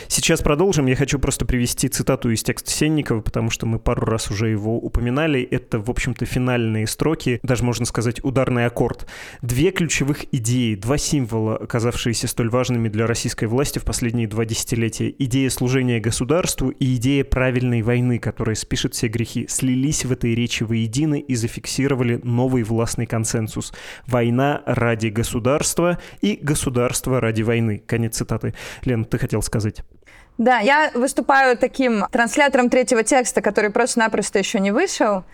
Сейчас 0.08 0.42
продолжим. 0.42 0.86
Я 0.86 0.96
хочу 0.96 1.18
просто 1.18 1.44
привести 1.44 1.88
цитату 1.88 2.30
из 2.30 2.42
текста 2.42 2.70
Сенникова, 2.70 3.20
потому 3.20 3.50
что 3.50 3.66
мы 3.66 3.78
пару 3.78 4.06
раз 4.06 4.30
уже 4.30 4.48
его 4.48 4.78
упоминали. 4.78 5.42
Это, 5.42 5.78
в 5.78 5.90
общем-то, 5.90 6.26
финальные 6.26 6.86
строки, 6.86 7.40
даже 7.42 7.64
можно 7.64 7.86
сказать 7.86 8.22
ударный 8.22 8.66
аккорд. 8.66 9.06
Две 9.42 9.70
ключевых 9.70 10.26
идеи, 10.32 10.74
два 10.74 10.98
символа, 10.98 11.56
оказавшиеся 11.56 12.28
столь 12.28 12.50
важными 12.50 12.88
для 12.88 13.06
российской 13.06 13.46
власти 13.46 13.78
в 13.78 13.84
последние 13.84 14.28
два 14.28 14.44
десятилетия. 14.44 15.14
Идея 15.18 15.50
служения 15.50 16.00
государству 16.00 16.70
и 16.70 16.96
идея 16.96 17.24
правильной 17.24 17.82
войны, 17.82 18.18
которая 18.18 18.54
спишет 18.54 18.94
все 18.94 19.08
грехи, 19.08 19.46
слились 19.48 20.04
в 20.04 20.12
этой 20.12 20.34
речи 20.34 20.62
воедино 20.62 21.14
и 21.14 21.34
зафиксировали 21.34 22.20
новый 22.22 22.62
властный 22.62 23.06
консенсус. 23.06 23.72
Война 24.06 24.62
ради 24.66 25.08
государства 25.08 25.98
и 26.20 26.38
государство 26.40 27.20
ради 27.20 27.42
войны. 27.42 27.82
Конец 27.86 28.16
цитаты. 28.16 28.54
Лен, 28.84 29.04
ты 29.04 29.18
хотел 29.18 29.42
сказать? 29.42 29.73
Да, 30.36 30.58
я 30.58 30.90
выступаю 30.94 31.56
таким 31.56 32.06
транслятором 32.10 32.68
третьего 32.68 33.04
текста, 33.04 33.40
который 33.40 33.70
просто-напросто 33.70 34.38
еще 34.38 34.58
не 34.58 34.72
вышел. 34.72 35.24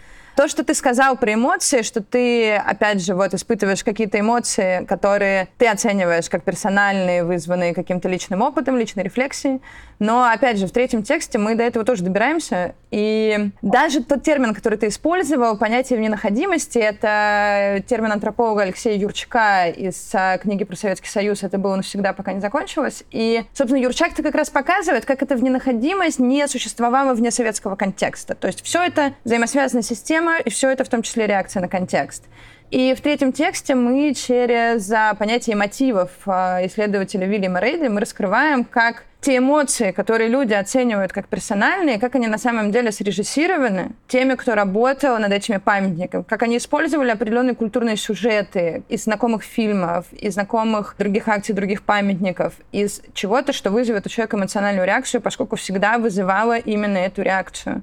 То, 0.41 0.49
что 0.49 0.65
ты 0.65 0.73
сказал 0.73 1.19
про 1.19 1.35
эмоции, 1.35 1.83
что 1.83 2.03
ты, 2.03 2.55
опять 2.55 3.05
же, 3.05 3.15
вот 3.15 3.35
испытываешь 3.35 3.85
какие-то 3.85 4.19
эмоции, 4.19 4.87
которые 4.87 5.49
ты 5.59 5.67
оцениваешь 5.67 6.31
как 6.31 6.45
персональные, 6.45 7.25
вызванные 7.25 7.75
каким-то 7.75 8.09
личным 8.09 8.41
опытом, 8.41 8.79
личной 8.79 9.03
рефлексией. 9.03 9.61
Но, 9.99 10.25
опять 10.25 10.57
же, 10.57 10.67
в 10.67 10.71
третьем 10.71 11.03
тексте 11.03 11.37
мы 11.37 11.57
до 11.57 11.63
этого 11.63 11.85
тоже 11.85 12.03
добираемся. 12.03 12.75
И 12.91 13.51
даже 13.61 14.03
тот 14.03 14.23
термин, 14.23 14.55
который 14.55 14.79
ты 14.79 14.89
использовал, 14.89 15.59
понятие 15.59 15.99
ненаходимости, 15.99 16.79
это 16.79 17.85
термин 17.87 18.11
антрополога 18.11 18.63
Алексея 18.63 18.99
Юрчака 18.99 19.67
из 19.69 20.11
а, 20.15 20.39
книги 20.39 20.65
про 20.65 20.75
Советский 20.75 21.09
Союз 21.09 21.43
«Это 21.43 21.59
было 21.59 21.77
навсегда, 21.77 22.15
пока 22.15 22.33
не 22.33 22.41
закончилось». 22.41 23.05
И, 23.11 23.45
собственно, 23.53 23.81
Юрчак-то 23.83 24.23
как 24.23 24.35
раз 24.35 24.49
показывает, 24.49 25.05
как 25.05 25.23
эта 25.23 25.37
ненаходимость 25.37 26.19
не 26.19 26.49
существовала 26.49 27.13
вне 27.13 27.31
советского 27.31 27.77
контекста. 27.77 28.35
То 28.35 28.47
есть 28.47 28.65
все 28.65 28.83
это 28.83 29.13
взаимосвязанная 29.25 29.83
система, 29.83 30.30
фильма, 30.31 30.39
и 30.39 30.51
все 30.51 30.71
это 30.71 30.85
в 30.85 30.89
том 30.89 31.03
числе 31.03 31.27
реакция 31.27 31.61
на 31.61 31.69
контекст. 31.69 32.25
И 32.71 32.95
в 32.95 33.01
третьем 33.01 33.33
тексте 33.33 33.75
мы 33.75 34.15
через 34.15 34.93
понятие 35.19 35.57
мотивов 35.57 36.11
а, 36.27 36.65
исследователя 36.65 37.27
Вильяма 37.27 37.61
Рейдли 37.61 37.89
мы 37.89 38.01
раскрываем, 38.01 38.65
как 38.65 39.03
те 39.21 39.39
эмоции, 39.39 39.91
которые 39.91 40.29
люди 40.29 40.55
оценивают 40.55 41.13
как 41.13 41.27
персональные, 41.27 41.99
как 41.99 42.15
они 42.15 42.29
на 42.29 42.39
самом 42.39 42.71
деле 42.71 42.93
срежиссированы 42.93 43.91
теми, 44.07 44.35
кто 44.35 44.55
работал 44.55 45.19
над 45.19 45.33
этими 45.33 45.59
памятниками, 45.59 46.23
как 46.23 46.43
они 46.45 46.57
использовали 46.57 47.11
определенные 47.11 47.57
культурные 47.57 47.97
сюжеты 47.97 48.83
из 48.89 49.05
знакомых 49.05 49.43
фильмов, 49.43 50.07
из 50.13 50.35
знакомых 50.35 50.95
других 50.97 51.29
акций, 51.29 51.55
других 51.55 51.83
памятников, 51.83 52.55
из 52.71 53.03
чего-то, 53.13 53.53
что 53.53 53.71
вызовет 53.71 54.07
у 54.07 54.09
человека 54.09 54.37
эмоциональную 54.37 54.87
реакцию, 54.87 55.21
поскольку 55.21 55.57
всегда 55.57 55.99
вызывало 55.99 56.57
именно 56.57 56.99
эту 56.99 57.23
реакцию. 57.23 57.83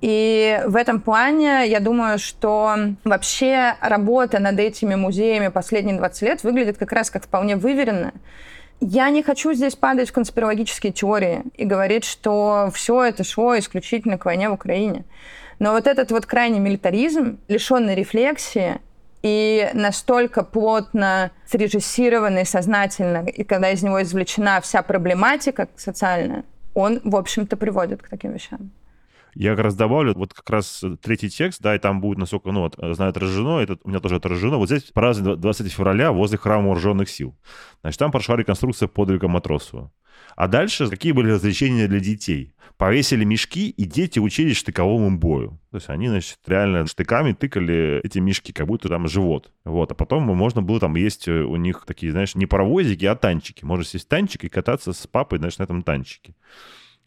И 0.00 0.62
в 0.66 0.76
этом 0.76 1.00
плане 1.00 1.66
я 1.66 1.78
думаю, 1.80 2.18
что 2.18 2.74
вообще 3.04 3.74
работа 3.80 4.38
над 4.38 4.58
этими 4.58 4.94
музеями 4.94 5.48
последние 5.48 5.98
20 5.98 6.22
лет 6.22 6.42
выглядит 6.42 6.78
как 6.78 6.92
раз 6.92 7.10
как 7.10 7.24
вполне 7.24 7.56
выверенная. 7.56 8.14
Я 8.80 9.10
не 9.10 9.22
хочу 9.22 9.52
здесь 9.52 9.76
падать 9.76 10.08
в 10.08 10.12
конспирологические 10.12 10.92
теории 10.92 11.42
и 11.54 11.66
говорить, 11.66 12.04
что 12.04 12.70
все 12.72 13.04
это 13.04 13.24
шло 13.24 13.58
исключительно 13.58 14.16
к 14.16 14.24
войне 14.24 14.48
в 14.48 14.54
Украине. 14.54 15.04
Но 15.58 15.72
вот 15.72 15.86
этот 15.86 16.10
вот 16.10 16.24
крайний 16.24 16.60
милитаризм, 16.60 17.38
лишенный 17.48 17.94
рефлексии 17.94 18.80
и 19.22 19.68
настолько 19.74 20.42
плотно 20.42 21.30
срежиссированный 21.46 22.46
сознательно, 22.46 23.26
и 23.26 23.44
когда 23.44 23.70
из 23.70 23.82
него 23.82 24.02
извлечена 24.02 24.62
вся 24.62 24.80
проблематика 24.80 25.68
социальная, 25.76 26.44
он, 26.72 27.02
в 27.04 27.16
общем-то, 27.16 27.58
приводит 27.58 28.02
к 28.02 28.08
таким 28.08 28.32
вещам. 28.32 28.70
Я 29.34 29.54
как 29.54 29.64
раз 29.64 29.74
добавлю, 29.74 30.14
вот 30.14 30.34
как 30.34 30.48
раз 30.50 30.84
третий 31.02 31.30
текст, 31.30 31.60
да, 31.62 31.74
и 31.74 31.78
там 31.78 32.00
будет, 32.00 32.18
насколько, 32.18 32.50
ну, 32.52 32.60
вот, 32.60 32.76
знаю, 32.94 33.10
отражено, 33.10 33.58
это 33.58 33.78
у 33.84 33.88
меня 33.88 34.00
тоже 34.00 34.16
отражено. 34.16 34.56
Вот 34.56 34.66
здесь 34.68 34.84
праздник 34.84 35.36
20 35.36 35.72
февраля 35.72 36.12
возле 36.12 36.38
храма 36.38 36.66
вооруженных 36.66 37.08
сил. 37.08 37.36
Значит, 37.82 37.98
там 37.98 38.10
прошла 38.10 38.36
реконструкция 38.36 38.88
подвига 38.88 39.28
Матросова. 39.28 39.92
А 40.36 40.48
дальше 40.48 40.88
какие 40.88 41.12
были 41.12 41.30
развлечения 41.32 41.86
для 41.88 42.00
детей? 42.00 42.54
Повесили 42.76 43.24
мешки, 43.24 43.68
и 43.68 43.84
дети 43.84 44.18
учились 44.18 44.56
штыковому 44.56 45.18
бою. 45.18 45.60
То 45.70 45.76
есть 45.76 45.90
они, 45.90 46.08
значит, 46.08 46.38
реально 46.46 46.86
штыками 46.86 47.32
тыкали 47.32 48.00
эти 48.02 48.20
мешки, 48.20 48.52
как 48.52 48.66
будто 48.66 48.88
там 48.88 49.06
живот. 49.06 49.52
Вот. 49.64 49.92
А 49.92 49.94
потом 49.94 50.22
можно 50.22 50.62
было 50.62 50.80
там 50.80 50.94
есть 50.94 51.28
у 51.28 51.56
них 51.56 51.84
такие, 51.86 52.12
знаешь, 52.12 52.34
не 52.34 52.46
паровозики, 52.46 53.04
а 53.04 53.16
танчики. 53.16 53.64
Можно 53.64 53.84
сесть 53.84 54.06
в 54.06 54.08
танчик 54.08 54.44
и 54.44 54.48
кататься 54.48 54.92
с 54.92 55.06
папой, 55.06 55.38
знаешь, 55.38 55.58
на 55.58 55.64
этом 55.64 55.82
танчике. 55.82 56.34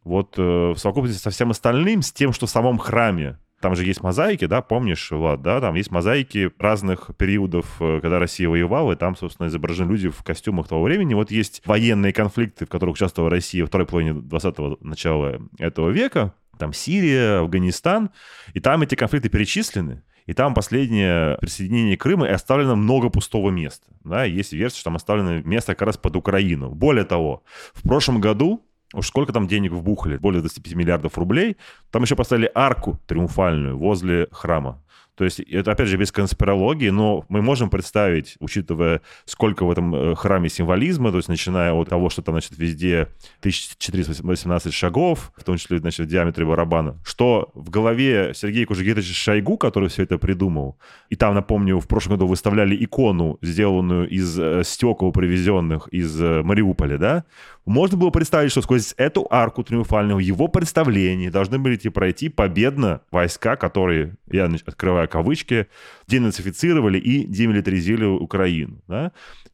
Вот 0.04 0.36
э, 0.38 0.42
в 0.42 0.78
совокупности 0.78 1.22
со 1.22 1.30
всем 1.30 1.52
остальным, 1.52 2.02
с 2.02 2.12
тем, 2.12 2.34
что 2.34 2.46
в 2.46 2.50
самом 2.50 2.78
храме 2.78 3.38
там 3.64 3.76
же 3.78 3.86
есть 3.86 4.04
мозаики, 4.04 4.46
да, 4.46 4.62
помнишь, 4.62 5.10
Влад, 5.12 5.42
да, 5.42 5.62
там 5.62 5.76
есть 5.76 5.90
мозаики 5.90 6.52
разных 6.60 7.12
периодов, 7.18 7.78
э, 7.80 8.00
когда 8.02 8.20
Россия 8.20 8.50
воевала, 8.50 8.92
и 8.92 8.96
там, 8.98 9.16
собственно, 9.16 9.48
изображены 9.48 9.90
люди 9.90 10.10
в 10.10 10.22
костюмах 10.22 10.68
того 10.68 10.84
времени. 10.84 11.14
Вот 11.14 11.32
есть 11.32 11.62
военные 11.66 12.12
конфликты, 12.12 12.66
в 12.66 12.70
которых 12.70 12.96
участвовала 12.96 13.32
Россия 13.32 13.64
в 13.64 13.68
второй 13.68 13.88
половине 13.88 14.20
20-го 14.20 14.78
начала 14.82 15.40
этого 15.60 15.90
века, 15.90 16.34
там 16.60 16.74
Сирия, 16.74 17.40
Афганистан, 17.40 18.10
и 18.54 18.60
там 18.60 18.82
эти 18.82 18.96
конфликты 18.96 19.30
перечислены. 19.30 20.04
И 20.26 20.34
там 20.34 20.54
последнее 20.54 21.38
присоединение 21.40 21.98
Крыма 21.98 22.28
и 22.28 22.32
оставлено 22.32 22.76
много 22.76 23.10
пустого 23.10 23.50
места. 23.50 23.88
Да, 24.04 24.24
есть 24.26 24.54
версия, 24.54 24.78
что 24.78 24.86
там 24.86 24.96
оставлено 24.96 25.42
место 25.42 25.74
как 25.74 25.88
раз 25.88 25.98
под 25.98 26.16
Украину. 26.16 26.70
Более 26.70 27.06
того, 27.06 27.44
в 27.74 27.84
прошлом 27.84 28.22
году 28.22 28.66
Уж 28.94 29.08
сколько 29.08 29.34
там 29.34 29.48
денег 29.48 29.72
вбухали? 29.72 30.18
Более 30.18 30.42
25 30.42 30.76
миллиардов 30.76 31.18
рублей. 31.18 31.58
Там 31.92 32.04
еще 32.04 32.16
поставили 32.16 32.50
арку 32.54 33.00
триумфальную 33.08 33.78
возле 33.78 34.28
храма. 34.32 34.83
То 35.16 35.26
есть 35.26 35.40
это, 35.40 35.72
опять 35.72 35.88
же, 35.88 35.98
без 35.98 36.12
конспирологии, 36.12 36.90
но 36.90 37.24
мы 37.30 37.42
можем 37.42 37.70
представить, 37.70 38.36
учитывая, 38.40 39.02
сколько 39.26 39.64
в 39.64 39.72
этом 39.72 39.94
э, 39.94 40.16
храме 40.16 40.50
символизма, 40.50 41.12
то 41.12 41.18
есть 41.18 41.30
начиная 41.30 41.72
от 41.74 41.90
того, 41.90 42.10
что 42.10 42.24
там, 42.24 42.34
значит, 42.34 42.58
везде 42.58 43.10
1418 43.40 44.74
шагов, 44.74 45.32
в 45.38 45.44
том 45.44 45.58
числе, 45.58 45.78
значит, 45.78 46.08
в 46.08 46.10
диаметре 46.10 46.46
барабана, 46.46 46.98
что 47.06 47.52
в 47.54 47.70
голове 47.70 48.32
Сергея 48.34 48.66
Кужегетовича 48.66 49.14
Шойгу, 49.14 49.58
который 49.58 49.90
все 49.90 50.04
это 50.04 50.18
придумал, 50.18 50.80
и 51.10 51.16
там, 51.16 51.36
напомню, 51.36 51.80
в 51.80 51.88
прошлом 51.88 52.14
году 52.14 52.28
выставляли 52.28 52.76
икону, 52.84 53.38
сделанную 53.42 54.10
из 54.10 54.40
э, 54.40 54.64
стекол, 54.64 55.12
привезенных 55.12 55.88
из 55.90 56.20
э, 56.20 56.42
Мариуполя, 56.42 56.98
да, 56.98 57.24
можно 57.66 57.98
было 57.98 58.10
представить, 58.10 58.52
что 58.52 58.62
сквозь 58.62 58.94
эту 58.98 59.26
арку 59.30 59.64
триумфальную 59.64 60.20
его 60.20 60.48
представлении 60.48 61.30
должны 61.30 61.60
были 61.60 61.78
пройти 61.90 62.30
победно 62.30 63.02
войска, 63.12 63.56
которые, 63.56 64.16
я 64.30 64.50
открываю 64.66 65.03
кавычки, 65.08 65.68
денацифицировали 66.08 66.98
и 66.98 67.26
демилитаризировали 67.26 68.20
Украину. 68.20 68.82
Да? 68.88 69.12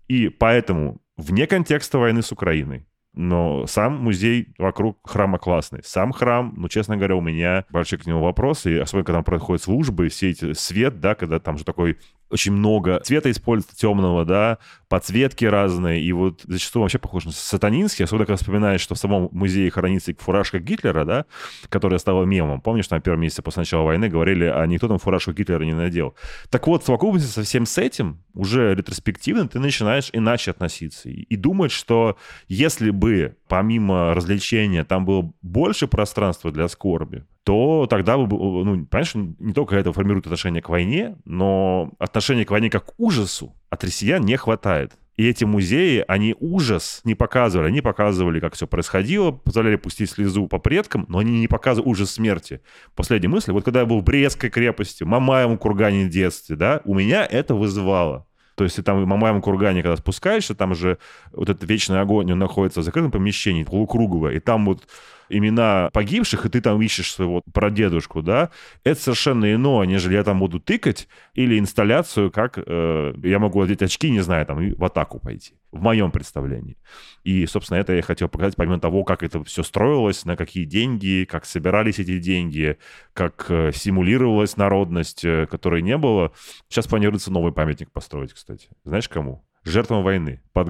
И 0.08 0.30
поэтому 0.30 1.02
вне 1.18 1.48
контекста 1.48 1.98
войны 1.98 2.22
с 2.22 2.32
Украиной 2.32 2.86
но 3.14 3.66
сам 3.66 3.98
музей 3.98 4.54
вокруг 4.58 5.00
храма 5.04 5.40
классный. 5.40 5.82
Сам 5.84 6.12
храм, 6.12 6.54
ну, 6.56 6.70
честно 6.70 6.96
говоря, 6.96 7.16
у 7.16 7.22
меня 7.22 7.66
большие 7.70 8.00
к 8.00 8.06
нему 8.06 8.22
вопросы, 8.22 8.76
и 8.76 8.78
особенно, 8.78 9.04
когда 9.04 9.18
там 9.18 9.24
проходят 9.24 9.64
службы, 9.64 10.10
все 10.10 10.30
эти 10.30 10.54
свет, 10.54 11.00
да, 11.00 11.16
когда 11.16 11.40
там 11.40 11.58
же 11.58 11.66
такой 11.66 11.98
очень 12.30 12.52
много 12.52 13.00
цвета 13.04 13.32
используется 13.32 13.76
темного, 13.76 14.26
да, 14.26 14.60
подсветки 14.88 15.46
разные, 15.46 16.02
и 16.02 16.12
вот 16.12 16.42
зачастую 16.46 16.84
вообще 16.84 16.98
похож 16.98 17.26
на 17.26 17.32
сатанинский, 17.32 18.06
особенно 18.06 18.26
когда 18.26 18.38
вспоминаешь, 18.38 18.82
что 18.82 18.96
в 18.96 18.98
самом 18.98 19.30
музее 19.32 19.70
хранится 19.72 20.14
фуражка 20.18 20.60
Гитлера, 20.60 21.06
да, 21.06 21.26
которая 21.70 22.00
стала 22.00 22.24
мемом. 22.26 22.62
Помнишь, 22.62 22.90
на 22.90 23.00
первом 23.00 23.22
месяце 23.22 23.42
после 23.42 23.62
начала 23.62 23.84
войны 23.84 24.10
говорили, 24.10 24.46
а 24.46 24.66
никто 24.66 24.88
там 24.88 25.00
фуражку 25.00 25.32
Гитлера 25.32 25.64
не 25.64 25.74
надел. 25.74 26.16
Так 26.50 26.68
вот, 26.68 26.84
в 26.84 26.86
совокупности 26.86 27.30
со 27.30 27.44
всем 27.44 27.66
с 27.66 27.78
этим, 27.78 28.24
уже 28.34 28.74
ретроспективно 28.74 29.48
ты 29.48 29.60
начинаешь 29.60 30.10
иначе 30.14 30.52
относиться 30.52 31.10
и 31.10 31.36
думать, 31.36 31.72
что 31.72 32.18
если 32.48 32.90
бы 32.92 33.36
помимо 33.48 34.14
развлечения 34.14 34.84
там 34.84 35.06
было 35.06 35.32
больше 35.42 35.88
пространства 35.88 36.52
для 36.52 36.68
скорби, 36.68 37.26
то 37.50 37.88
тогда, 37.90 38.16
ну, 38.16 38.28
понимаешь, 38.28 39.16
не 39.16 39.54
только 39.54 39.76
это 39.76 39.92
формирует 39.92 40.28
отношение 40.28 40.62
к 40.62 40.70
войне, 40.70 41.16
но 41.26 41.92
отношение 41.98 42.46
к 42.46 42.52
войне 42.52 42.70
как 42.70 42.86
к 42.86 42.94
ужасу 43.00 43.56
от 43.72 43.84
россиян 43.84 44.24
не 44.24 44.38
хватает. 44.38 44.92
И 45.18 45.28
эти 45.28 45.46
музеи, 45.46 46.06
они 46.08 46.36
ужас 46.40 47.02
не 47.06 47.16
показывали. 47.16 47.70
Они 47.70 47.82
показывали, 47.82 48.40
как 48.40 48.54
все 48.54 48.68
происходило, 48.68 49.32
позволяли 49.32 49.78
пустить 49.78 50.12
слезу 50.12 50.46
по 50.46 50.60
предкам, 50.60 51.08
но 51.10 51.18
они 51.18 51.40
не 51.40 51.48
показывали 51.48 51.90
ужас 51.90 52.12
смерти. 52.12 52.62
Последняя 52.94 53.30
мысль, 53.30 53.52
вот 53.52 53.64
когда 53.66 53.80
я 53.80 53.88
был 53.88 54.02
в 54.02 54.04
Брестской 54.04 54.52
крепости, 54.52 55.04
Мамаевом 55.04 55.58
кургане 55.58 56.06
в 56.06 56.10
детстве, 56.10 56.56
да, 56.56 56.82
у 56.86 56.94
меня 56.94 57.26
это 57.26 57.56
вызывало. 57.56 58.28
То 58.54 58.64
есть 58.64 58.76
ты 58.76 58.84
там 58.84 59.02
в 59.02 59.08
Мамаевом 59.08 59.42
кургане, 59.42 59.82
когда 59.82 59.98
спускаешься, 59.98 60.54
там 60.54 60.76
же 60.76 61.00
вот 61.32 61.50
этот 61.50 61.68
вечный 61.68 62.00
огонь, 62.00 62.32
он 62.32 62.38
находится 62.38 62.82
в 62.82 62.84
закрытом 62.84 63.10
помещении, 63.10 63.64
полукруговое, 63.64 64.36
и 64.36 64.40
там 64.40 64.68
вот 64.68 64.84
имена 65.30 65.90
погибших, 65.94 66.46
и 66.46 66.50
ты 66.50 66.62
там 66.62 66.82
ищешь 66.82 67.12
своего 67.14 67.42
прадедушку, 67.54 68.22
да, 68.22 68.50
это 68.84 69.00
совершенно 69.00 69.54
иное, 69.54 69.86
нежели 69.86 70.16
я 70.16 70.24
там 70.24 70.40
буду 70.40 70.60
тыкать 70.60 71.08
или 71.34 71.60
инсталляцию, 71.60 72.32
как 72.32 72.58
э, 72.58 73.14
я 73.24 73.40
могу 73.40 73.62
одеть 73.62 73.82
очки, 73.82 74.10
не 74.10 74.22
знаю, 74.22 74.46
там, 74.46 74.62
и 74.62 74.74
в 74.74 74.84
атаку 74.84 75.20
пойти, 75.20 75.54
в 75.72 75.82
моем 75.82 76.12
представлении. 76.12 76.78
И, 77.24 77.46
собственно, 77.46 77.78
это 77.78 77.94
я 77.94 78.02
хотел 78.02 78.30
показать, 78.30 78.56
помимо 78.56 78.80
того, 78.80 79.04
как 79.04 79.24
это 79.24 79.44
все 79.44 79.64
строилось, 79.64 80.26
на 80.26 80.36
какие 80.36 80.66
деньги, 80.66 81.28
как 81.30 81.46
собирались 81.46 82.00
эти 82.00 82.20
деньги, 82.20 82.78
как 83.14 83.46
э, 83.50 83.72
симулировалась 83.74 84.58
народность, 84.58 85.24
э, 85.24 85.46
которой 85.46 85.82
не 85.82 85.98
было. 85.98 86.32
Сейчас 86.68 86.88
планируется 86.88 87.32
новый 87.32 87.52
памятник 87.52 87.92
построить, 87.92 88.34
кстати. 88.34 88.70
Знаешь, 88.84 89.10
кому? 89.10 89.46
Жертвам 89.64 90.04
войны, 90.04 90.42
под 90.54 90.70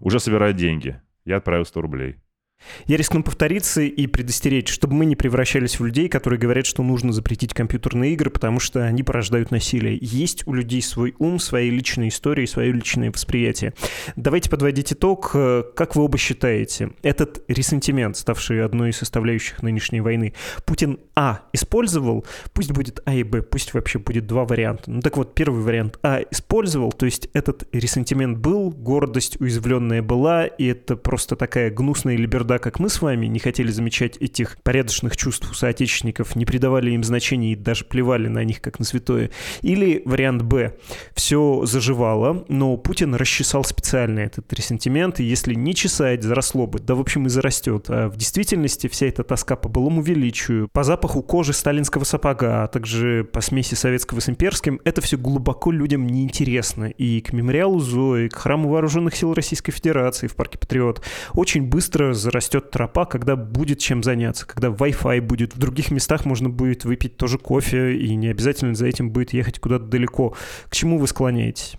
Уже 0.00 0.20
собирают 0.20 0.56
деньги. 0.56 1.00
Я 1.24 1.38
отправил 1.38 1.64
100 1.64 1.80
рублей. 1.80 2.16
Я 2.86 2.96
рискну 2.96 3.22
повториться 3.22 3.82
и 3.82 4.06
предостеречь, 4.06 4.70
чтобы 4.70 4.94
мы 4.94 5.04
не 5.04 5.16
превращались 5.16 5.78
в 5.78 5.84
людей, 5.84 6.08
которые 6.08 6.38
говорят, 6.40 6.66
что 6.66 6.82
нужно 6.82 7.12
запретить 7.12 7.54
компьютерные 7.54 8.14
игры, 8.14 8.30
потому 8.30 8.60
что 8.60 8.84
они 8.84 9.02
порождают 9.02 9.50
насилие. 9.50 9.98
Есть 10.00 10.46
у 10.46 10.54
людей 10.54 10.82
свой 10.82 11.14
ум, 11.18 11.38
свои 11.38 11.70
личные 11.70 12.08
истории, 12.08 12.46
свое 12.46 12.72
личное 12.72 13.10
восприятие. 13.10 13.74
Давайте 14.16 14.50
подводить 14.50 14.92
итог. 14.92 15.32
Как 15.32 15.96
вы 15.96 16.02
оба 16.02 16.18
считаете, 16.18 16.92
этот 17.02 17.44
ресентимент, 17.48 18.16
ставший 18.16 18.64
одной 18.64 18.90
из 18.90 18.96
составляющих 18.96 19.62
нынешней 19.62 20.00
войны, 20.00 20.34
Путин, 20.64 20.98
а, 21.14 21.42
использовал, 21.52 22.24
пусть 22.52 22.72
будет 22.72 23.00
А 23.04 23.14
и 23.14 23.22
Б, 23.22 23.42
пусть 23.42 23.74
вообще 23.74 23.98
будет 23.98 24.26
два 24.26 24.44
варианта. 24.44 24.90
Ну 24.90 25.00
так 25.00 25.16
вот, 25.16 25.34
первый 25.34 25.62
вариант 25.62 25.98
А 26.02 26.20
использовал, 26.30 26.92
то 26.92 27.06
есть 27.06 27.28
этот 27.32 27.68
ресентимент 27.72 28.38
был, 28.38 28.70
гордость 28.70 29.40
уязвленная 29.40 30.02
была, 30.02 30.46
и 30.46 30.66
это 30.66 30.96
просто 30.96 31.36
такая 31.36 31.70
гнусная 31.70 32.16
либердация 32.16 32.47
тогда, 32.48 32.58
как 32.58 32.78
мы 32.78 32.88
с 32.88 33.02
вами, 33.02 33.26
не 33.26 33.38
хотели 33.38 33.70
замечать 33.70 34.16
этих 34.16 34.56
порядочных 34.62 35.18
чувств 35.18 35.50
у 35.50 35.54
соотечественников, 35.54 36.34
не 36.34 36.46
придавали 36.46 36.92
им 36.92 37.04
значения 37.04 37.52
и 37.52 37.56
даже 37.56 37.84
плевали 37.84 38.28
на 38.28 38.42
них 38.42 38.62
как 38.62 38.78
на 38.78 38.86
святое. 38.86 39.30
Или 39.60 40.00
вариант 40.06 40.42
Б. 40.42 40.74
Все 41.14 41.66
заживало, 41.66 42.46
но 42.48 42.78
Путин 42.78 43.14
расчесал 43.14 43.64
специально 43.64 44.20
этот 44.20 44.50
ресентимент, 44.54 45.20
и 45.20 45.24
если 45.24 45.52
не 45.52 45.74
чесать, 45.74 46.22
заросло 46.22 46.66
бы. 46.66 46.78
Да, 46.78 46.94
в 46.94 47.00
общем, 47.00 47.26
и 47.26 47.28
зарастет. 47.28 47.90
А 47.90 48.08
в 48.08 48.16
действительности 48.16 48.88
вся 48.88 49.08
эта 49.08 49.24
тоска 49.24 49.54
по 49.54 49.68
былому 49.68 50.00
величию, 50.00 50.68
по 50.72 50.84
запаху 50.84 51.22
кожи 51.22 51.52
сталинского 51.52 52.04
сапога, 52.04 52.64
а 52.64 52.68
также 52.68 53.28
по 53.30 53.42
смеси 53.42 53.74
советского 53.74 54.20
с 54.20 54.28
имперским, 54.30 54.80
это 54.84 55.02
все 55.02 55.18
глубоко 55.18 55.70
людям 55.70 56.06
неинтересно. 56.06 56.86
И 56.86 57.20
к 57.20 57.34
мемориалу 57.34 57.80
Зои, 57.80 58.28
к 58.28 58.36
храму 58.36 58.70
вооруженных 58.70 59.14
сил 59.14 59.34
Российской 59.34 59.72
Федерации 59.72 60.28
в 60.28 60.34
парке 60.34 60.56
Патриот 60.56 61.02
очень 61.34 61.66
быстро 61.66 62.14
зарастет 62.14 62.37
тропа, 62.40 63.04
когда 63.04 63.36
будет 63.36 63.78
чем 63.78 64.02
заняться, 64.02 64.46
когда 64.46 64.68
Wi-Fi 64.68 65.20
будет, 65.20 65.54
в 65.54 65.58
других 65.58 65.90
местах 65.90 66.24
можно 66.24 66.48
будет 66.48 66.84
выпить 66.84 67.16
тоже 67.16 67.38
кофе, 67.38 67.96
и 67.96 68.14
не 68.14 68.28
обязательно 68.28 68.74
за 68.74 68.86
этим 68.86 69.10
будет 69.10 69.32
ехать 69.32 69.58
куда-то 69.58 69.84
далеко. 69.84 70.34
К 70.68 70.74
чему 70.74 70.98
вы 70.98 71.06
склоняетесь? 71.06 71.76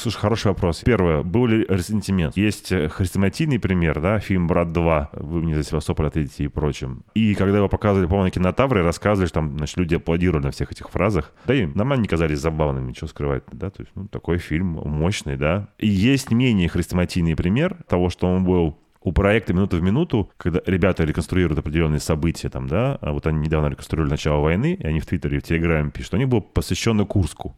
Слушай, 0.00 0.18
хороший 0.18 0.46
вопрос. 0.46 0.80
Первое, 0.82 1.22
был 1.22 1.46
ли 1.46 1.66
ресентимент? 1.68 2.34
Есть 2.34 2.72
э, 2.72 2.88
хрестоматийный 2.88 3.58
пример, 3.58 4.00
да, 4.00 4.18
фильм 4.18 4.46
«Брат 4.46 4.68
2», 4.68 5.08
«Вы 5.12 5.42
мне 5.42 5.54
за 5.54 5.62
Севастополь 5.62 6.06
ответите» 6.06 6.44
и 6.44 6.48
прочим. 6.48 7.04
И 7.14 7.34
когда 7.34 7.58
его 7.58 7.68
показывали, 7.68 8.06
по-моему, 8.06 8.24
на 8.24 8.30
кинотавре, 8.30 8.80
рассказывали, 8.80 9.28
что 9.28 9.34
там, 9.34 9.58
значит, 9.58 9.76
люди 9.76 9.96
аплодировали 9.96 10.44
на 10.44 10.52
всех 10.52 10.72
этих 10.72 10.88
фразах. 10.88 11.34
Да 11.44 11.54
и 11.54 11.66
нам 11.66 11.92
они 11.92 12.08
казались 12.08 12.38
забавными, 12.38 12.94
что 12.94 13.08
скрывать, 13.08 13.42
да, 13.52 13.68
то 13.68 13.82
есть, 13.82 13.92
ну, 13.94 14.08
такой 14.08 14.38
фильм 14.38 14.80
мощный, 14.86 15.36
да. 15.36 15.68
И 15.78 15.88
есть 15.88 16.30
менее 16.30 16.70
хрестоматийный 16.70 17.36
пример 17.36 17.76
того, 17.86 18.08
что 18.08 18.26
он 18.26 18.44
был 18.44 18.78
у 19.02 19.12
проекта 19.12 19.54
«Минута 19.54 19.76
в 19.76 19.82
минуту», 19.82 20.30
когда 20.36 20.60
ребята 20.66 21.04
реконструируют 21.04 21.58
определенные 21.58 22.00
события, 22.00 22.50
там, 22.50 22.68
да, 22.68 22.98
а 23.00 23.12
вот 23.12 23.26
они 23.26 23.40
недавно 23.40 23.68
реконструировали 23.68 24.10
начало 24.10 24.40
войны, 24.42 24.76
и 24.78 24.86
они 24.86 25.00
в 25.00 25.06
Твиттере, 25.06 25.40
в 25.40 25.42
Телеграме 25.42 25.90
пишут, 25.90 26.08
что 26.08 26.16
они 26.16 26.26
был 26.26 26.42
посвящены 26.42 27.06
Курску. 27.06 27.56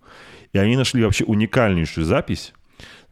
И 0.53 0.59
они 0.59 0.76
нашли 0.76 1.03
вообще 1.03 1.24
уникальнейшую 1.24 2.05
запись 2.05 2.55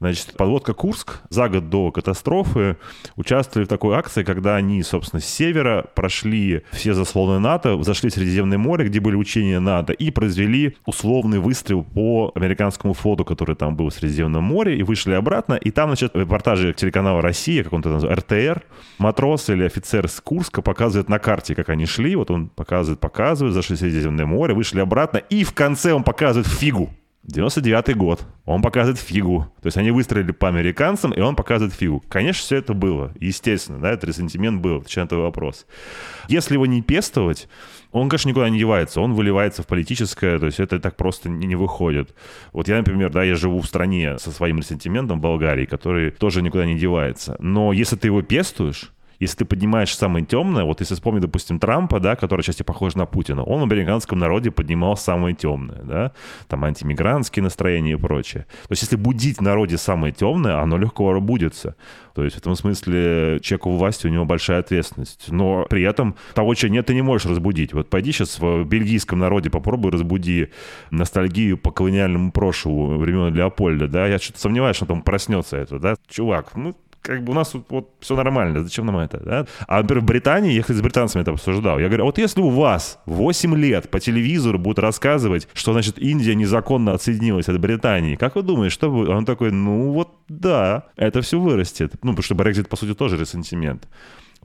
Значит, 0.01 0.33
подводка 0.37 0.73
Курск 0.73 1.21
за 1.29 1.51
год 1.51 1.69
до 1.69 1.93
катастрофы 1.93 2.79
участвовали 3.17 3.67
в 3.67 3.69
такой 3.69 3.97
акции, 3.97 4.23
когда 4.23 4.57
они, 4.57 4.83
собственно, 4.83 5.21
с 5.21 5.27
севера 5.27 5.91
прошли 5.95 6.63
все 6.73 6.95
заслоны 6.95 7.39
НАТО, 7.39 7.83
зашли 7.83 8.09
в 8.09 8.15
Средиземное 8.15 8.57
море, 8.57 8.87
где 8.87 8.99
были 8.99 9.15
учения 9.15 9.61
НАТО, 9.61 9.93
и 9.93 10.11
произвели 10.11 10.77
условный 10.87 11.39
выстрел 11.39 11.83
по 11.83 12.33
американскому 12.35 12.95
флоту, 12.95 13.27
который 13.27 13.57
там 13.57 13.77
был 13.77 13.91
в 13.91 13.95
Средиземном 13.95 14.43
море, 14.43 14.79
и 14.79 14.83
вышли 14.83 15.13
обратно. 15.13 15.55
И 15.55 15.71
там, 15.71 15.91
значит, 15.91 16.15
в 16.15 16.19
репортаже 16.19 16.73
телеканала 16.73 17.21
«Россия», 17.21 17.63
как 17.63 17.75
он 17.75 17.81
это 17.81 17.91
называется, 17.91 18.23
РТР, 18.23 18.63
матрос 18.97 19.51
или 19.51 19.65
офицер 19.65 20.09
с 20.09 20.19
Курска 20.23 20.63
показывает 20.63 21.11
на 21.11 21.19
карте, 21.19 21.55
как 21.55 21.69
они 21.69 21.85
шли. 21.85 22.17
Вот 22.17 22.31
он 22.31 22.49
показывает, 22.49 23.01
показывает, 23.01 23.53
зашли 23.53 23.77
в 23.77 23.79
Средиземное 23.79 24.25
море, 24.25 24.55
вышли 24.55 24.81
обратно, 24.81 25.19
и 25.19 25.45
в 25.45 25.53
конце 25.53 25.93
он 25.93 26.05
показывает 26.05 26.47
фигу 26.47 26.91
99 27.23 27.97
год. 27.97 28.27
Он 28.47 28.63
показывает 28.63 28.99
фигу. 28.99 29.53
То 29.61 29.67
есть 29.67 29.77
они 29.77 29.91
выстрелили 29.91 30.33
по 30.33 30.49
американцам, 30.49 31.13
и 31.13 31.21
он 31.21 31.37
показывает 31.37 31.75
фигу. 31.75 32.03
Конечно, 32.09 32.43
все 32.43 32.57
это 32.57 32.73
было. 32.73 33.13
Естественно, 33.21 33.79
да, 33.79 33.91
этот 33.93 34.05
ресентимент 34.05 34.61
был. 34.61 34.79
Отвечая 34.79 35.05
на 35.05 35.09
твой 35.11 35.23
вопрос. 35.23 35.67
Если 36.29 36.55
его 36.55 36.67
не 36.67 36.81
пестовать, 36.83 37.49
он, 37.93 38.09
конечно, 38.09 38.31
никуда 38.31 38.49
не 38.49 38.59
девается. 38.59 39.01
Он 39.01 39.13
выливается 39.13 39.63
в 39.63 39.67
политическое, 39.67 40.39
то 40.39 40.47
есть 40.47 40.61
это 40.61 40.81
так 40.81 40.97
просто 40.97 41.29
не, 41.29 41.47
не 41.47 41.57
выходит. 41.57 42.15
Вот 42.53 42.69
я, 42.69 42.79
например, 42.79 43.11
да, 43.11 43.23
я 43.23 43.35
живу 43.35 43.61
в 43.61 43.67
стране 43.67 44.19
со 44.19 44.31
своим 44.31 44.59
ресентиментом 44.59 45.19
в 45.19 45.23
Болгарии, 45.23 45.67
который 45.67 46.11
тоже 46.11 46.41
никуда 46.41 46.65
не 46.65 46.79
девается. 46.79 47.37
Но 47.39 47.73
если 47.73 47.97
ты 47.97 48.09
его 48.09 48.23
пестуешь, 48.23 48.93
если 49.21 49.37
ты 49.37 49.45
поднимаешь 49.45 49.95
самое 49.95 50.25
темное, 50.25 50.65
вот 50.65 50.81
если 50.81 50.95
вспомнить, 50.95 51.23
допустим, 51.23 51.59
Трампа, 51.59 52.01
да, 52.01 52.17
который 52.17 52.43
части 52.43 52.63
похож 52.63 52.95
на 52.95 53.05
Путина, 53.05 53.45
он 53.45 53.61
в 53.61 53.65
американском 53.65 54.19
народе 54.19 54.51
поднимал 54.51 54.97
самое 54.97 55.37
темное, 55.37 55.83
да, 55.83 56.13
там 56.49 56.65
антимигрантские 56.65 57.43
настроения 57.43 57.93
и 57.93 57.97
прочее. 57.97 58.47
То 58.63 58.73
есть 58.73 58.83
если 58.83 58.97
будить 58.97 59.39
в 59.39 59.43
народе 59.43 59.77
самое 59.77 60.13
темное, 60.13 60.59
оно 60.61 60.79
легко 60.79 61.13
разбудится. 61.13 61.77
То 62.15 62.25
есть 62.25 62.37
в 62.37 62.39
этом 62.41 62.57
смысле 62.57 63.39
человеку 63.41 63.71
власти 63.73 64.07
у 64.07 64.11
него 64.11 64.25
большая 64.25 64.61
ответственность. 64.61 65.27
Но 65.29 65.67
при 65.69 65.83
этом 65.83 66.17
того, 66.35 66.55
чего 66.55 66.73
нет, 66.73 66.87
ты 66.87 66.95
не 66.95 67.03
можешь 67.03 67.27
разбудить. 67.27 67.73
Вот 67.75 67.91
пойди 67.91 68.13
сейчас 68.13 68.41
в 68.41 68.65
бельгийском 68.65 69.19
народе 69.19 69.51
попробуй 69.51 69.93
разбуди 69.93 70.49
ностальгию 70.91 71.59
по 71.59 71.71
колониальному 71.71 72.33
прошлому 72.33 72.99
времен 72.99 73.35
Леопольда, 73.35 73.87
да, 73.87 74.07
я 74.07 74.19
что-то 74.19 74.41
сомневаюсь, 74.41 74.77
что 74.77 74.87
там 74.87 75.03
проснется 75.03 75.59
это, 75.59 75.79
да. 75.79 75.97
Чувак, 76.09 76.57
ну, 76.57 76.75
как 77.03 77.25
бы 77.25 77.33
у 77.33 77.35
нас 77.35 77.55
вот, 77.55 77.65
вот 77.71 77.91
все 78.01 78.17
нормально, 78.17 78.63
зачем 78.63 78.87
нам 78.87 78.99
это, 78.99 79.19
да? 79.19 79.47
А, 79.67 79.83
например, 79.83 80.03
в 80.03 80.07
Британии, 80.07 80.53
я, 80.53 80.63
с 80.63 80.81
британцами 80.81 81.23
это 81.23 81.33
обсуждал, 81.33 81.79
я 81.79 81.87
говорю, 81.87 82.05
а 82.05 82.07
вот 82.07 82.19
если 82.19 82.41
у 82.41 82.51
вас 82.51 82.99
8 83.07 83.57
лет 83.57 83.91
по 83.91 84.01
телевизору 84.01 84.59
будут 84.59 84.79
рассказывать, 84.79 85.49
что, 85.55 85.73
значит, 85.73 85.99
Индия 85.99 86.35
незаконно 86.35 86.93
отсоединилась 86.93 87.49
от 87.49 87.59
Британии, 87.59 88.17
как 88.17 88.37
вы 88.37 88.43
думаете, 88.43 88.75
что 88.75 88.91
будет? 88.91 89.09
Он 89.09 89.25
такой, 89.25 89.51
ну 89.51 89.93
вот 89.93 90.11
да, 90.29 90.85
это 90.97 91.23
все 91.23 91.41
вырастет. 91.41 91.93
Ну, 92.03 92.13
потому 92.13 92.23
что 92.23 92.35
Брекзит, 92.35 92.69
по 92.69 92.77
сути, 92.77 92.95
тоже 92.95 93.17
ресентимент. 93.19 93.89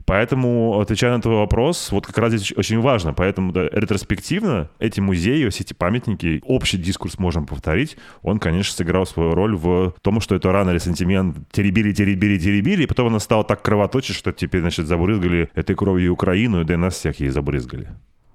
Поэтому, 0.06 0.80
отвечая 0.80 1.16
на 1.16 1.20
твой 1.20 1.34
вопрос, 1.34 1.90
вот 1.90 2.06
как 2.06 2.16
раз 2.18 2.32
здесь 2.32 2.56
очень 2.56 2.80
важно. 2.80 3.12
Поэтому 3.12 3.52
да, 3.52 3.64
ретроспективно 3.72 4.70
эти 4.78 5.00
музеи, 5.00 5.48
все 5.48 5.64
эти 5.64 5.74
памятники, 5.74 6.40
общий 6.44 6.78
дискурс 6.78 7.18
можем 7.18 7.44
повторить. 7.44 7.96
Он, 8.22 8.38
конечно, 8.38 8.72
сыграл 8.72 9.04
свою 9.04 9.34
роль 9.34 9.56
в 9.56 9.94
том, 10.02 10.20
что 10.20 10.36
это 10.36 10.52
рану 10.52 10.70
ресентимента 10.70 11.36
теребили, 11.50 11.92
теребили, 11.92 12.38
теребили, 12.38 12.84
и 12.84 12.86
потом 12.86 13.08
она 13.08 13.18
стала 13.18 13.42
так 13.42 13.62
кровоточить, 13.62 14.16
что 14.16 14.32
теперь, 14.32 14.60
значит, 14.60 14.86
забрызгали 14.86 15.50
этой 15.54 15.74
кровью 15.74 16.12
Украину, 16.12 16.64
да 16.64 16.74
и 16.74 16.76
нас 16.76 16.94
всех 16.94 17.18
ей 17.18 17.30
забрызгали. 17.30 17.88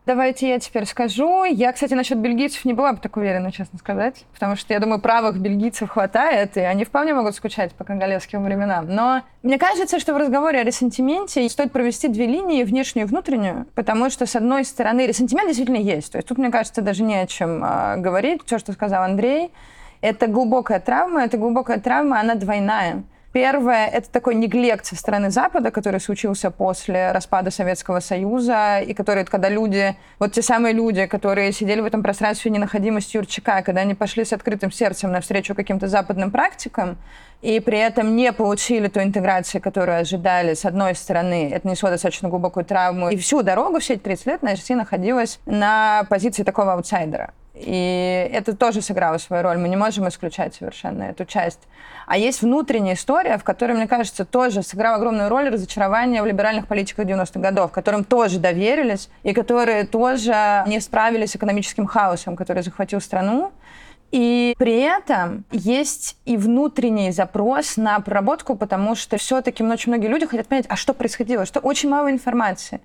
Давайте 0.08 0.49
я 0.49 0.58
теперь 0.60 0.86
скажу. 0.88 1.43
Я, 1.43 1.72
кстати, 1.72 1.93
насчет 1.93 2.18
бельгийцев 2.18 2.66
не 2.66 2.74
была 2.74 2.93
бы 2.93 2.99
так 2.99 3.18
уверена, 3.18 3.52
честно 3.52 3.78
сказать. 3.78 4.26
Потому 4.34 4.56
что, 4.56 4.74
я 4.74 4.80
думаю, 4.80 4.99
правых 4.99 5.38
бельгийцев 5.39 5.91
хватает, 5.91 6.58
и 6.58 6.62
они 6.62 6.86
вполне 6.86 7.14
могут 7.14 7.36
скучать 7.36 7.74
по 7.74 7.84
конголезским 7.84 8.43
временам. 8.43 8.88
Но 8.89 9.22
мне 9.43 9.60
кажется, 9.60 9.99
что 9.99 10.16
в 10.16 10.18
разговоре 10.18 10.62
о 10.62 10.64
ресентименте 10.64 11.47
стоит 11.49 11.72
провести 11.72 12.08
две 12.08 12.26
линии, 12.26 12.64
внешнюю 12.64 13.06
и 13.06 13.10
внутреннюю, 13.10 13.68
потому 13.76 14.10
что, 14.10 14.26
с 14.26 14.36
одной 14.36 14.66
стороны, 14.66 15.06
ресентимент 15.06 15.47
действительно 15.47 15.78
есть. 15.78 16.12
То 16.12 16.18
есть 16.18 16.28
тут, 16.28 16.39
мне 16.39 16.49
кажется, 16.49 16.82
даже 16.82 17.04
не 17.04 17.18
о 17.18 17.28
чем 17.28 17.64
э, 17.64 17.97
говорить. 17.97 18.41
Все, 18.45 18.58
что 18.58 18.74
сказал 18.74 19.04
Андрей, 19.04 19.52
это 20.02 20.26
глубокая 20.26 20.80
травма. 20.80 21.26
Эта 21.26 21.38
глубокая 21.38 21.80
травма, 21.80 22.20
она 22.20 22.34
двойная. 22.34 23.04
Первое— 23.34 23.88
это 23.94 24.10
такой 24.10 24.36
неглект 24.36 24.86
со 24.86 24.98
стороны 24.98 25.32
Запада, 25.32 25.72
который 25.72 26.02
случился 26.02 26.52
после 26.52 27.14
распада 27.14 27.50
Советского 27.50 28.02
Союза, 28.02 28.80
и 28.80 28.94
который, 28.94 29.24
когда 29.24 29.48
люди, 29.48 29.96
вот 30.20 30.34
те 30.34 30.42
самые 30.42 30.74
люди, 30.74 31.06
которые 31.06 31.54
сидели 31.54 31.80
в 31.80 31.86
этом 31.86 32.04
пространстве 32.04 32.52
ненаходимости 32.52 33.16
Юрчака, 33.16 33.62
когда 33.62 33.82
они 33.82 33.96
пошли 33.96 34.26
с 34.26 34.34
открытым 34.34 34.70
сердцем 34.70 35.14
навстречу 35.14 35.56
каким-то 35.56 35.88
западным 35.88 36.30
практикам, 36.30 36.98
и 37.42 37.62
при 37.62 37.80
этом 37.80 38.18
не 38.18 38.34
получили 38.34 38.90
ту 38.90 39.02
интеграцию, 39.02 39.62
которую 39.62 40.00
ожидали, 40.00 40.54
с 40.54 40.66
одной 40.66 40.94
стороны, 40.94 41.52
это 41.54 41.66
несло 41.70 41.90
достаточно 41.90 42.28
глубокую 42.28 42.66
травму, 42.66 43.12
и 43.12 43.16
всю 43.16 43.44
дорогу, 43.44 43.80
все 43.80 43.94
эти 43.94 44.02
30 44.02 44.26
лет, 44.26 44.44
Россия 44.44 44.76
находилась 44.76 45.40
на 45.46 46.06
позиции 46.10 46.44
такого 46.44 46.74
аутсайдера. 46.74 47.34
И 47.54 48.30
это 48.32 48.56
тоже 48.56 48.82
сыграло 48.82 49.18
свою 49.18 49.43
роль. 49.43 49.58
Мы 49.58 49.68
не 49.68 49.76
можем 49.76 50.08
исключать 50.08 50.56
совершенно 50.56 51.04
эту 51.04 51.26
часть. 51.26 51.60
А 52.08 52.18
есть 52.18 52.41
внутренняя 52.41 52.95
история, 52.95 53.38
в 53.38 53.43
которой, 53.43 53.74
мне 53.74 53.88
кажется, 53.88 54.24
тоже 54.26 54.64
сыграла 54.64 54.95
огромную 54.95 55.30
роль 55.30 55.49
разочарование 55.49 56.22
в 56.22 56.26
либеральных 56.26 56.68
политиках 56.68 57.06
90-х 57.06 57.39
годов, 57.39 57.72
которым 57.72 58.04
тоже 58.06 58.39
доверились 58.39 59.10
и 59.24 59.34
которые 59.34 59.86
тоже 59.86 60.64
не 60.68 60.80
справились 60.80 61.32
с 61.32 61.36
экономическим 61.36 61.86
хаосом, 61.86 62.36
который 62.36 62.64
захватил 62.64 63.02
страну. 63.02 63.52
И 64.12 64.56
при 64.58 64.80
этом 64.80 65.45
есть 65.52 66.18
и 66.26 66.36
внутренний 66.36 67.12
запрос 67.12 67.78
на 67.78 67.99
проработку, 68.02 68.56
потому 68.56 68.95
что 68.95 69.18
все-таки 69.18 69.64
очень 69.64 69.91
многие 69.91 70.08
люди 70.08 70.26
хотят 70.26 70.47
понять, 70.47 70.66
а 70.68 70.76
что 70.76 70.93
происходило, 70.93 71.45
что 71.45 71.60
очень 71.62 71.89
мало 71.89 72.12
информации. 72.12 72.82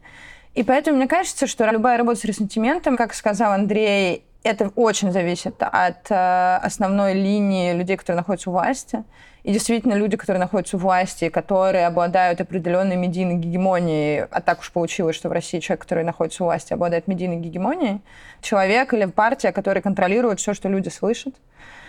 И 0.55 0.63
поэтому 0.63 0.97
мне 0.97 1.09
кажется, 1.09 1.47
что 1.47 1.69
любая 1.71 1.99
работа 1.99 2.21
с 2.21 2.25
ресентиментом, 2.25 2.97
как 2.97 3.13
сказал 3.13 3.53
Андрей, 3.53 4.25
это 4.47 4.71
очень 4.77 5.13
зависит 5.13 5.57
от 5.61 6.11
э, 6.11 6.57
основной 6.63 7.15
линии 7.15 7.73
людей, 7.73 7.97
которые 7.97 8.19
находятся 8.19 8.51
у 8.51 8.53
власти. 8.53 9.05
И 9.43 9.53
действительно, 9.53 9.95
люди, 9.95 10.17
которые 10.17 10.41
находятся 10.41 10.77
у 10.77 10.81
власти, 10.81 11.29
которые 11.29 11.87
обладают 11.87 12.41
определенной 12.41 12.97
медийной 12.97 13.37
гегемонией, 13.37 14.25
а 14.25 14.41
так 14.41 14.61
уж 14.61 14.73
получилось, 14.73 15.15
что 15.15 15.29
в 15.29 15.33
России 15.33 15.61
человек, 15.61 15.83
который 15.83 16.05
находится 16.05 16.43
у 16.43 16.47
власти, 16.47 16.73
обладает 16.73 17.07
медийной 17.07 17.37
гегемонией, 17.37 18.01
человек 18.41 18.93
или 18.93 19.05
партия, 19.05 19.53
который 19.53 19.83
контролирует 19.83 20.41
все, 20.41 20.55
что 20.55 20.69
люди 20.69 20.89
слышат. 20.89 21.35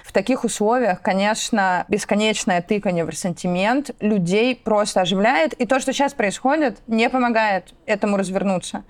В 0.04 0.12
таких 0.12 0.44
условиях, 0.44 1.02
конечно, 1.02 1.86
бесконечное 1.90 2.62
тыкание 2.62 3.04
в 3.06 3.10
ресентимент 3.10 3.92
людей 4.00 4.56
просто 4.56 5.02
оживляет. 5.02 5.54
И 5.54 5.66
то, 5.66 5.80
что 5.80 5.94
сейчас 5.94 6.14
происходит, 6.14 6.78
не 6.88 7.10
помогает 7.10 7.74
этому 7.86 8.18
развернуться. 8.18 8.84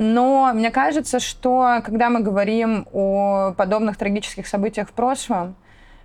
Но 0.00 0.50
мне 0.54 0.70
кажется, 0.70 1.20
что 1.20 1.82
когда 1.84 2.08
мы 2.08 2.20
говорим 2.20 2.88
о 2.90 3.52
подобных 3.54 3.98
трагических 3.98 4.46
событиях 4.46 4.88
в 4.88 4.92
прошлом, 4.92 5.54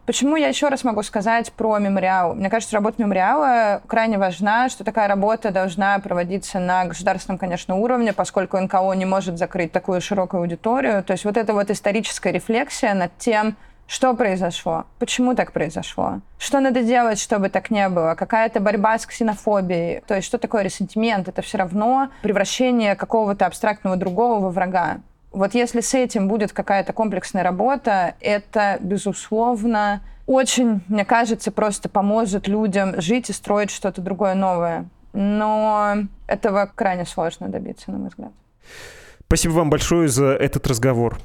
Почему 0.06 0.36
я 0.36 0.50
еще 0.50 0.68
раз 0.68 0.84
могу 0.84 1.02
сказать 1.02 1.52
про 1.52 1.80
мемориал? 1.80 2.36
Мне 2.36 2.52
кажется, 2.52 2.76
работа 2.76 3.02
мемориала 3.02 3.82
крайне 3.88 4.20
важна, 4.20 4.70
что 4.70 4.84
такая 4.84 5.08
работа 5.08 5.50
должна 5.50 5.98
проводиться 5.98 6.60
на 6.60 6.86
государственном, 6.86 7.40
конечно, 7.40 7.74
уровне, 7.78 8.14
поскольку 8.14 8.60
НКО 8.60 8.94
не 8.94 9.06
может 9.06 9.40
закрыть 9.40 9.72
такую 9.72 10.02
широкую 10.02 10.42
аудиторию. 10.42 11.04
То 11.04 11.14
есть 11.14 11.26
вот 11.26 11.38
эта 11.38 11.54
вот 11.54 11.72
историческая 11.72 12.32
рефлексия 12.32 12.94
над 12.94 13.18
тем, 13.18 13.56
что 13.88 14.16
произошло? 14.16 14.86
Почему 14.98 15.36
так 15.36 15.52
произошло? 15.52 16.22
Что 16.40 16.60
надо 16.60 16.84
делать, 16.84 17.20
чтобы 17.20 17.50
так 17.50 17.70
не 17.70 17.88
было? 17.88 18.16
Какая-то 18.16 18.60
борьба 18.60 18.98
с 18.98 19.06
ксенофобией? 19.06 20.02
То 20.08 20.16
есть 20.16 20.28
что 20.28 20.38
такое 20.38 20.64
ресентимент? 20.64 21.28
Это 21.28 21.42
все 21.42 21.60
равно 21.60 22.10
превращение 22.24 22.96
какого-то 22.96 23.46
абстрактного 23.46 23.96
другого 23.96 24.40
во 24.40 24.50
врага. 24.50 24.98
Вот 25.32 25.54
если 25.54 25.82
с 25.82 25.94
этим 25.94 26.28
будет 26.28 26.52
какая-то 26.52 26.94
комплексная 26.94 27.44
работа, 27.44 28.16
это, 28.22 28.78
безусловно, 28.80 30.02
очень, 30.26 30.82
мне 30.88 31.06
кажется, 31.06 31.52
просто 31.52 31.90
поможет 31.90 32.48
людям 32.48 33.00
жить 33.00 33.30
и 33.30 33.34
строить 33.34 33.70
что-то 33.70 34.02
другое 34.02 34.34
новое. 34.34 34.86
Но 35.14 35.96
этого 36.28 36.72
крайне 36.74 37.06
сложно 37.06 37.50
добиться, 37.50 37.92
на 37.92 38.00
мой 38.00 38.10
взгляд. 38.10 38.32
Спасибо 39.28 39.54
вам 39.54 39.70
большое 39.70 40.08
за 40.08 40.28
этот 40.28 40.66
разговор. 40.68 41.20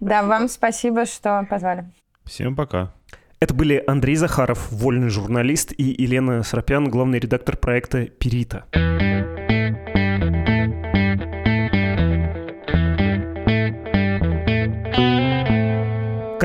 Да, 0.00 0.22
вам 0.22 0.48
спасибо, 0.48 1.06
что 1.06 1.46
позвали. 1.48 1.84
Всем 2.24 2.54
пока. 2.56 2.92
Это 3.38 3.54
были 3.54 3.82
Андрей 3.86 4.16
Захаров, 4.16 4.72
вольный 4.72 5.10
журналист, 5.10 5.72
и 5.76 5.84
Елена 5.84 6.42
Срапян, 6.42 6.88
главный 6.88 7.18
редактор 7.18 7.56
проекта 7.56 8.06
«Перита». 8.06 8.64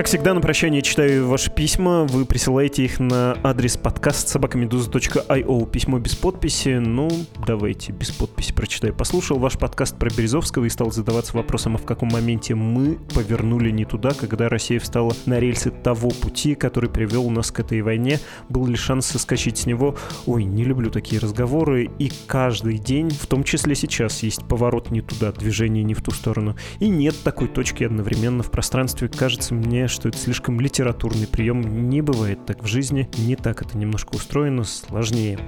Как 0.02 0.08
всегда, 0.08 0.34
на 0.34 0.42
прощание 0.42 0.82
читаю 0.82 1.28
ваши 1.28 1.52
письма. 1.52 2.06
Вы 2.06 2.26
присылаете 2.26 2.84
их 2.84 3.00
на 3.00 3.38
адрес 3.44 3.78
подкаст 3.78 4.30
собакамедуза.io. 4.30 5.70
Письмо 5.70 6.00
без 6.00 6.16
подписи. 6.16 6.80
Ну, 6.80 7.08
давайте, 7.46 7.92
без 7.92 8.10
подписи 8.10 8.52
прочитаю. 8.52 8.96
Послушал 8.96 9.38
ваш 9.38 9.60
подкаст 9.60 10.00
про 10.00 10.10
Березовского 10.10 10.66
и 10.66 10.70
стал 10.70 10.90
задаваться 10.92 11.38
вопросом, 11.38 11.76
а 11.76 11.78
в 11.78 11.86
каком 11.86 12.10
моменте 12.10 12.56
мы 12.56 12.98
повернули 13.14 13.70
не 13.70 13.86
туда, 13.86 14.10
когда 14.20 14.50
Россия 14.50 14.80
встала 14.80 15.14
на 15.28 15.40
рельсы 15.40 15.70
того 15.70 16.10
пути, 16.10 16.56
который 16.56 16.90
привел 16.90 17.30
нас 17.30 17.52
к 17.52 17.60
этой 17.60 17.84
войне. 17.84 18.20
Был 18.50 18.66
ли 18.66 18.76
шанс 18.76 19.06
соскочить 19.06 19.60
с 19.60 19.66
него? 19.68 19.96
Ой, 20.26 20.46
не 20.46 20.64
люблю 20.64 20.90
такие 20.90 21.22
разговоры. 21.22 21.92
И 22.00 22.12
каждый 22.26 22.80
день, 22.80 23.12
в 23.12 23.28
том 23.28 23.44
числе 23.44 23.76
сейчас, 23.76 24.24
есть 24.24 24.44
поворот 24.46 24.90
не 24.90 25.02
туда, 25.02 25.32
движение 25.32 25.84
не 25.84 25.94
в 25.94 26.02
ту 26.02 26.10
сторону. 26.10 26.56
И 26.80 26.90
нет 26.90 27.14
такой 27.24 27.50
точки 27.50 27.84
одновременно 27.84 28.42
в 28.42 28.50
пространстве. 28.50 29.08
Кажется 29.08 29.54
мне 29.54 29.91
что 29.92 30.10
это 30.10 30.18
слишком 30.18 30.60
литературный 30.60 31.28
прием. 31.28 31.90
Не 31.90 32.02
бывает 32.02 32.46
так 32.46 32.64
в 32.64 32.68
жизни. 32.68 33.10
Не 33.18 33.36
так 33.36 33.62
это 33.62 33.78
немножко 33.78 34.16
устроено, 34.16 34.64
сложнее. 34.64 35.40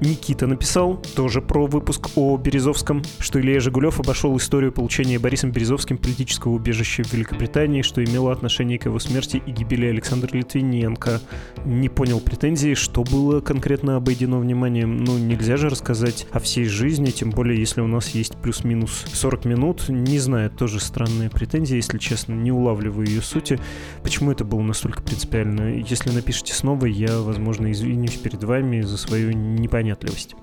Никита 0.00 0.46
написал 0.46 1.02
тоже 1.14 1.42
про 1.42 1.66
выпуск 1.66 2.10
о 2.16 2.36
Березовском, 2.36 3.02
что 3.18 3.40
Илья 3.40 3.60
Жигулев 3.60 4.00
обошел 4.00 4.36
историю 4.36 4.72
получения 4.72 5.18
Борисом 5.18 5.52
Березовским 5.52 5.98
политического 5.98 6.52
убежища 6.52 7.04
в 7.04 7.12
Великобритании, 7.12 7.82
что 7.82 8.02
имело 8.02 8.32
отношение 8.32 8.78
к 8.78 8.86
его 8.86 8.98
смерти 8.98 9.42
и 9.44 9.50
гибели 9.50 9.86
Александра 9.86 10.36
Литвиненко. 10.36 11.20
Не 11.64 11.88
понял 11.88 12.20
претензий, 12.20 12.74
что 12.74 13.04
было 13.04 13.40
конкретно 13.40 13.96
обойдено 13.96 14.38
вниманием. 14.38 15.04
Ну, 15.04 15.18
нельзя 15.18 15.56
же 15.56 15.68
рассказать 15.68 16.26
о 16.32 16.40
всей 16.40 16.64
жизни, 16.64 17.10
тем 17.10 17.30
более, 17.30 17.58
если 17.58 17.80
у 17.80 17.86
нас 17.86 18.08
есть 18.10 18.36
плюс-минус 18.36 19.04
40 19.12 19.44
минут. 19.44 19.88
Не 19.88 20.18
знаю, 20.18 20.50
тоже 20.50 20.80
странные 20.80 21.30
претензии, 21.30 21.76
если 21.76 21.98
честно, 21.98 22.32
не 22.32 22.52
улавливаю 22.52 23.06
ее 23.06 23.22
сути. 23.22 23.58
Почему 24.02 24.32
это 24.32 24.44
было 24.44 24.62
настолько 24.62 25.02
принципиально? 25.02 25.76
Если 25.76 26.10
напишите 26.10 26.54
снова, 26.54 26.86
я, 26.86 27.20
возможно, 27.20 27.70
извинюсь 27.70 28.16
перед 28.16 28.42
вами 28.42 28.80
за 28.80 28.98
свою 28.98 29.32
непонятливость. 29.32 30.34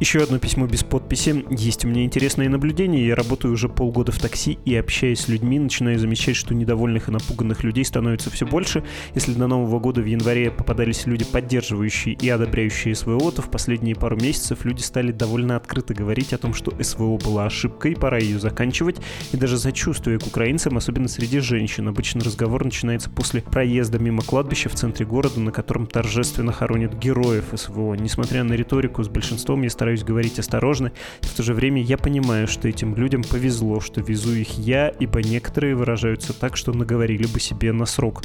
Еще 0.00 0.18
одно 0.18 0.40
письмо 0.40 0.66
без 0.66 0.82
подписи. 0.82 1.44
Есть 1.50 1.84
у 1.84 1.88
меня 1.88 2.02
интересные 2.02 2.48
наблюдения. 2.48 3.06
Я 3.06 3.14
работаю 3.14 3.54
уже 3.54 3.68
полгода 3.68 4.10
в 4.10 4.18
такси 4.18 4.58
и, 4.64 4.74
общаясь 4.74 5.20
с 5.20 5.28
людьми, 5.28 5.60
начинаю 5.60 6.00
замечать, 6.00 6.34
что 6.34 6.52
недовольных 6.52 7.08
и 7.08 7.12
напуганных 7.12 7.62
людей 7.62 7.84
становится 7.84 8.28
все 8.28 8.44
больше. 8.44 8.82
Если 9.14 9.34
до 9.34 9.46
Нового 9.46 9.78
года 9.78 10.00
в 10.00 10.06
январе 10.06 10.50
попадались 10.50 11.06
люди, 11.06 11.24
поддерживающие 11.24 12.16
и 12.16 12.28
одобряющие 12.28 12.92
СВО, 12.96 13.30
то 13.30 13.40
в 13.40 13.48
последние 13.52 13.94
пару 13.94 14.16
месяцев 14.16 14.64
люди 14.64 14.80
стали 14.80 15.12
довольно 15.12 15.54
открыто 15.54 15.94
говорить 15.94 16.32
о 16.32 16.38
том, 16.38 16.54
что 16.54 16.72
СВО 16.82 17.16
была 17.16 17.46
ошибкой, 17.46 17.94
пора 17.94 18.18
ее 18.18 18.40
заканчивать. 18.40 18.96
И 19.30 19.36
даже 19.36 19.58
сочувствие 19.58 20.18
к 20.18 20.26
украинцам, 20.26 20.76
особенно 20.76 21.06
среди 21.06 21.38
женщин. 21.38 21.86
Обычно 21.86 22.24
разговор 22.24 22.64
начинается 22.64 23.10
после 23.10 23.42
проезда 23.42 24.00
мимо 24.00 24.22
кладбища 24.22 24.68
в 24.68 24.74
центре 24.74 25.06
города, 25.06 25.38
на 25.38 25.52
котором 25.52 25.86
торжественно 25.86 26.50
хоронят 26.50 26.98
героев 26.98 27.44
СВО. 27.54 27.94
Несмотря 27.94 28.42
на 28.42 28.54
риторику, 28.54 29.04
с 29.04 29.08
большинством 29.08 29.62
я 29.62 29.70
стараюсь 29.84 30.02
говорить 30.02 30.38
осторожно, 30.38 30.92
в 31.20 31.36
то 31.36 31.42
же 31.42 31.52
время 31.52 31.82
я 31.82 31.98
понимаю, 31.98 32.48
что 32.48 32.68
этим 32.68 32.94
людям 32.94 33.22
повезло, 33.22 33.80
что 33.80 34.00
везу 34.00 34.32
их 34.32 34.56
я, 34.56 34.88
ибо 34.88 35.22
некоторые 35.22 35.74
выражаются 35.74 36.32
так, 36.32 36.56
что 36.56 36.72
наговорили 36.72 37.26
бы 37.26 37.38
себе 37.38 37.70
на 37.72 37.84
срок. 37.84 38.22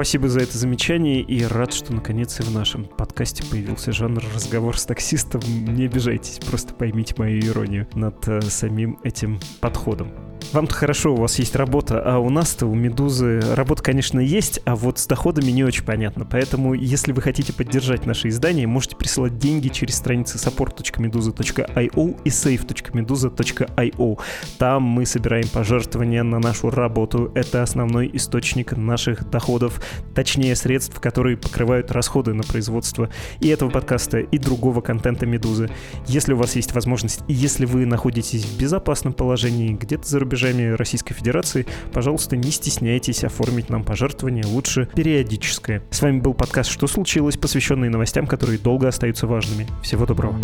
Спасибо 0.00 0.30
за 0.30 0.40
это 0.40 0.56
замечание 0.56 1.20
и 1.20 1.44
рад, 1.44 1.74
что 1.74 1.92
наконец 1.92 2.40
и 2.40 2.42
в 2.42 2.50
нашем 2.54 2.86
подкасте 2.86 3.44
появился 3.44 3.92
жанр 3.92 4.24
разговор 4.34 4.78
с 4.78 4.86
таксистом. 4.86 5.42
Не 5.46 5.84
обижайтесь, 5.84 6.38
просто 6.38 6.72
поймите 6.72 7.14
мою 7.18 7.38
иронию 7.38 7.86
над 7.92 8.26
э, 8.26 8.40
самим 8.40 8.98
этим 9.04 9.38
подходом. 9.60 10.10
Вам-то 10.52 10.74
хорошо, 10.74 11.14
у 11.14 11.16
вас 11.16 11.38
есть 11.38 11.54
работа, 11.54 12.02
а 12.04 12.18
у 12.18 12.28
нас-то, 12.28 12.66
у 12.66 12.74
Медузы, 12.74 13.40
работа, 13.54 13.84
конечно, 13.84 14.18
есть, 14.18 14.60
а 14.64 14.74
вот 14.74 14.98
с 14.98 15.06
доходами 15.06 15.52
не 15.52 15.62
очень 15.62 15.84
понятно. 15.84 16.26
Поэтому, 16.28 16.74
если 16.74 17.12
вы 17.12 17.22
хотите 17.22 17.52
поддержать 17.52 18.04
наше 18.04 18.28
издание, 18.28 18.66
можете 18.66 18.96
присылать 18.96 19.38
деньги 19.38 19.68
через 19.68 19.94
страницы 19.94 20.38
support.meduza.io 20.38 22.20
и 22.24 22.28
save.meduza.io. 22.28 24.18
Там 24.58 24.82
мы 24.82 25.06
собираем 25.06 25.46
пожертвования 25.48 26.24
на 26.24 26.40
нашу 26.40 26.70
работу. 26.70 27.30
Это 27.36 27.62
основной 27.62 28.10
источник 28.12 28.76
наших 28.76 29.30
доходов, 29.30 29.80
точнее 30.14 30.56
средств, 30.56 31.00
которые 31.00 31.36
покрывают 31.36 31.90
расходы 31.90 32.34
на 32.34 32.42
производство 32.42 33.10
и 33.40 33.48
этого 33.48 33.70
подкаста, 33.70 34.18
и 34.18 34.38
другого 34.38 34.80
контента 34.80 35.26
Медузы. 35.26 35.70
Если 36.06 36.32
у 36.32 36.36
вас 36.36 36.56
есть 36.56 36.72
возможность, 36.74 37.20
и 37.28 37.32
если 37.32 37.64
вы 37.64 37.86
находитесь 37.86 38.44
в 38.44 38.58
безопасном 38.58 39.12
положении 39.12 39.72
где-то 39.72 40.06
за 40.06 40.18
рубежами 40.20 40.72
Российской 40.72 41.14
Федерации, 41.14 41.66
пожалуйста, 41.92 42.36
не 42.36 42.50
стесняйтесь 42.50 43.24
оформить 43.24 43.70
нам 43.70 43.84
пожертвование, 43.84 44.44
лучше 44.44 44.88
периодическое. 44.94 45.82
С 45.90 46.02
вами 46.02 46.20
был 46.20 46.34
подкаст 46.34 46.70
«Что 46.70 46.86
случилось?», 46.86 47.36
посвященный 47.36 47.88
новостям, 47.88 48.26
которые 48.26 48.58
долго 48.58 48.88
остаются 48.88 49.26
важными. 49.26 49.66
Всего 49.82 50.06
доброго. 50.06 50.38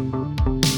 thank 0.00 0.64
you 0.64 0.69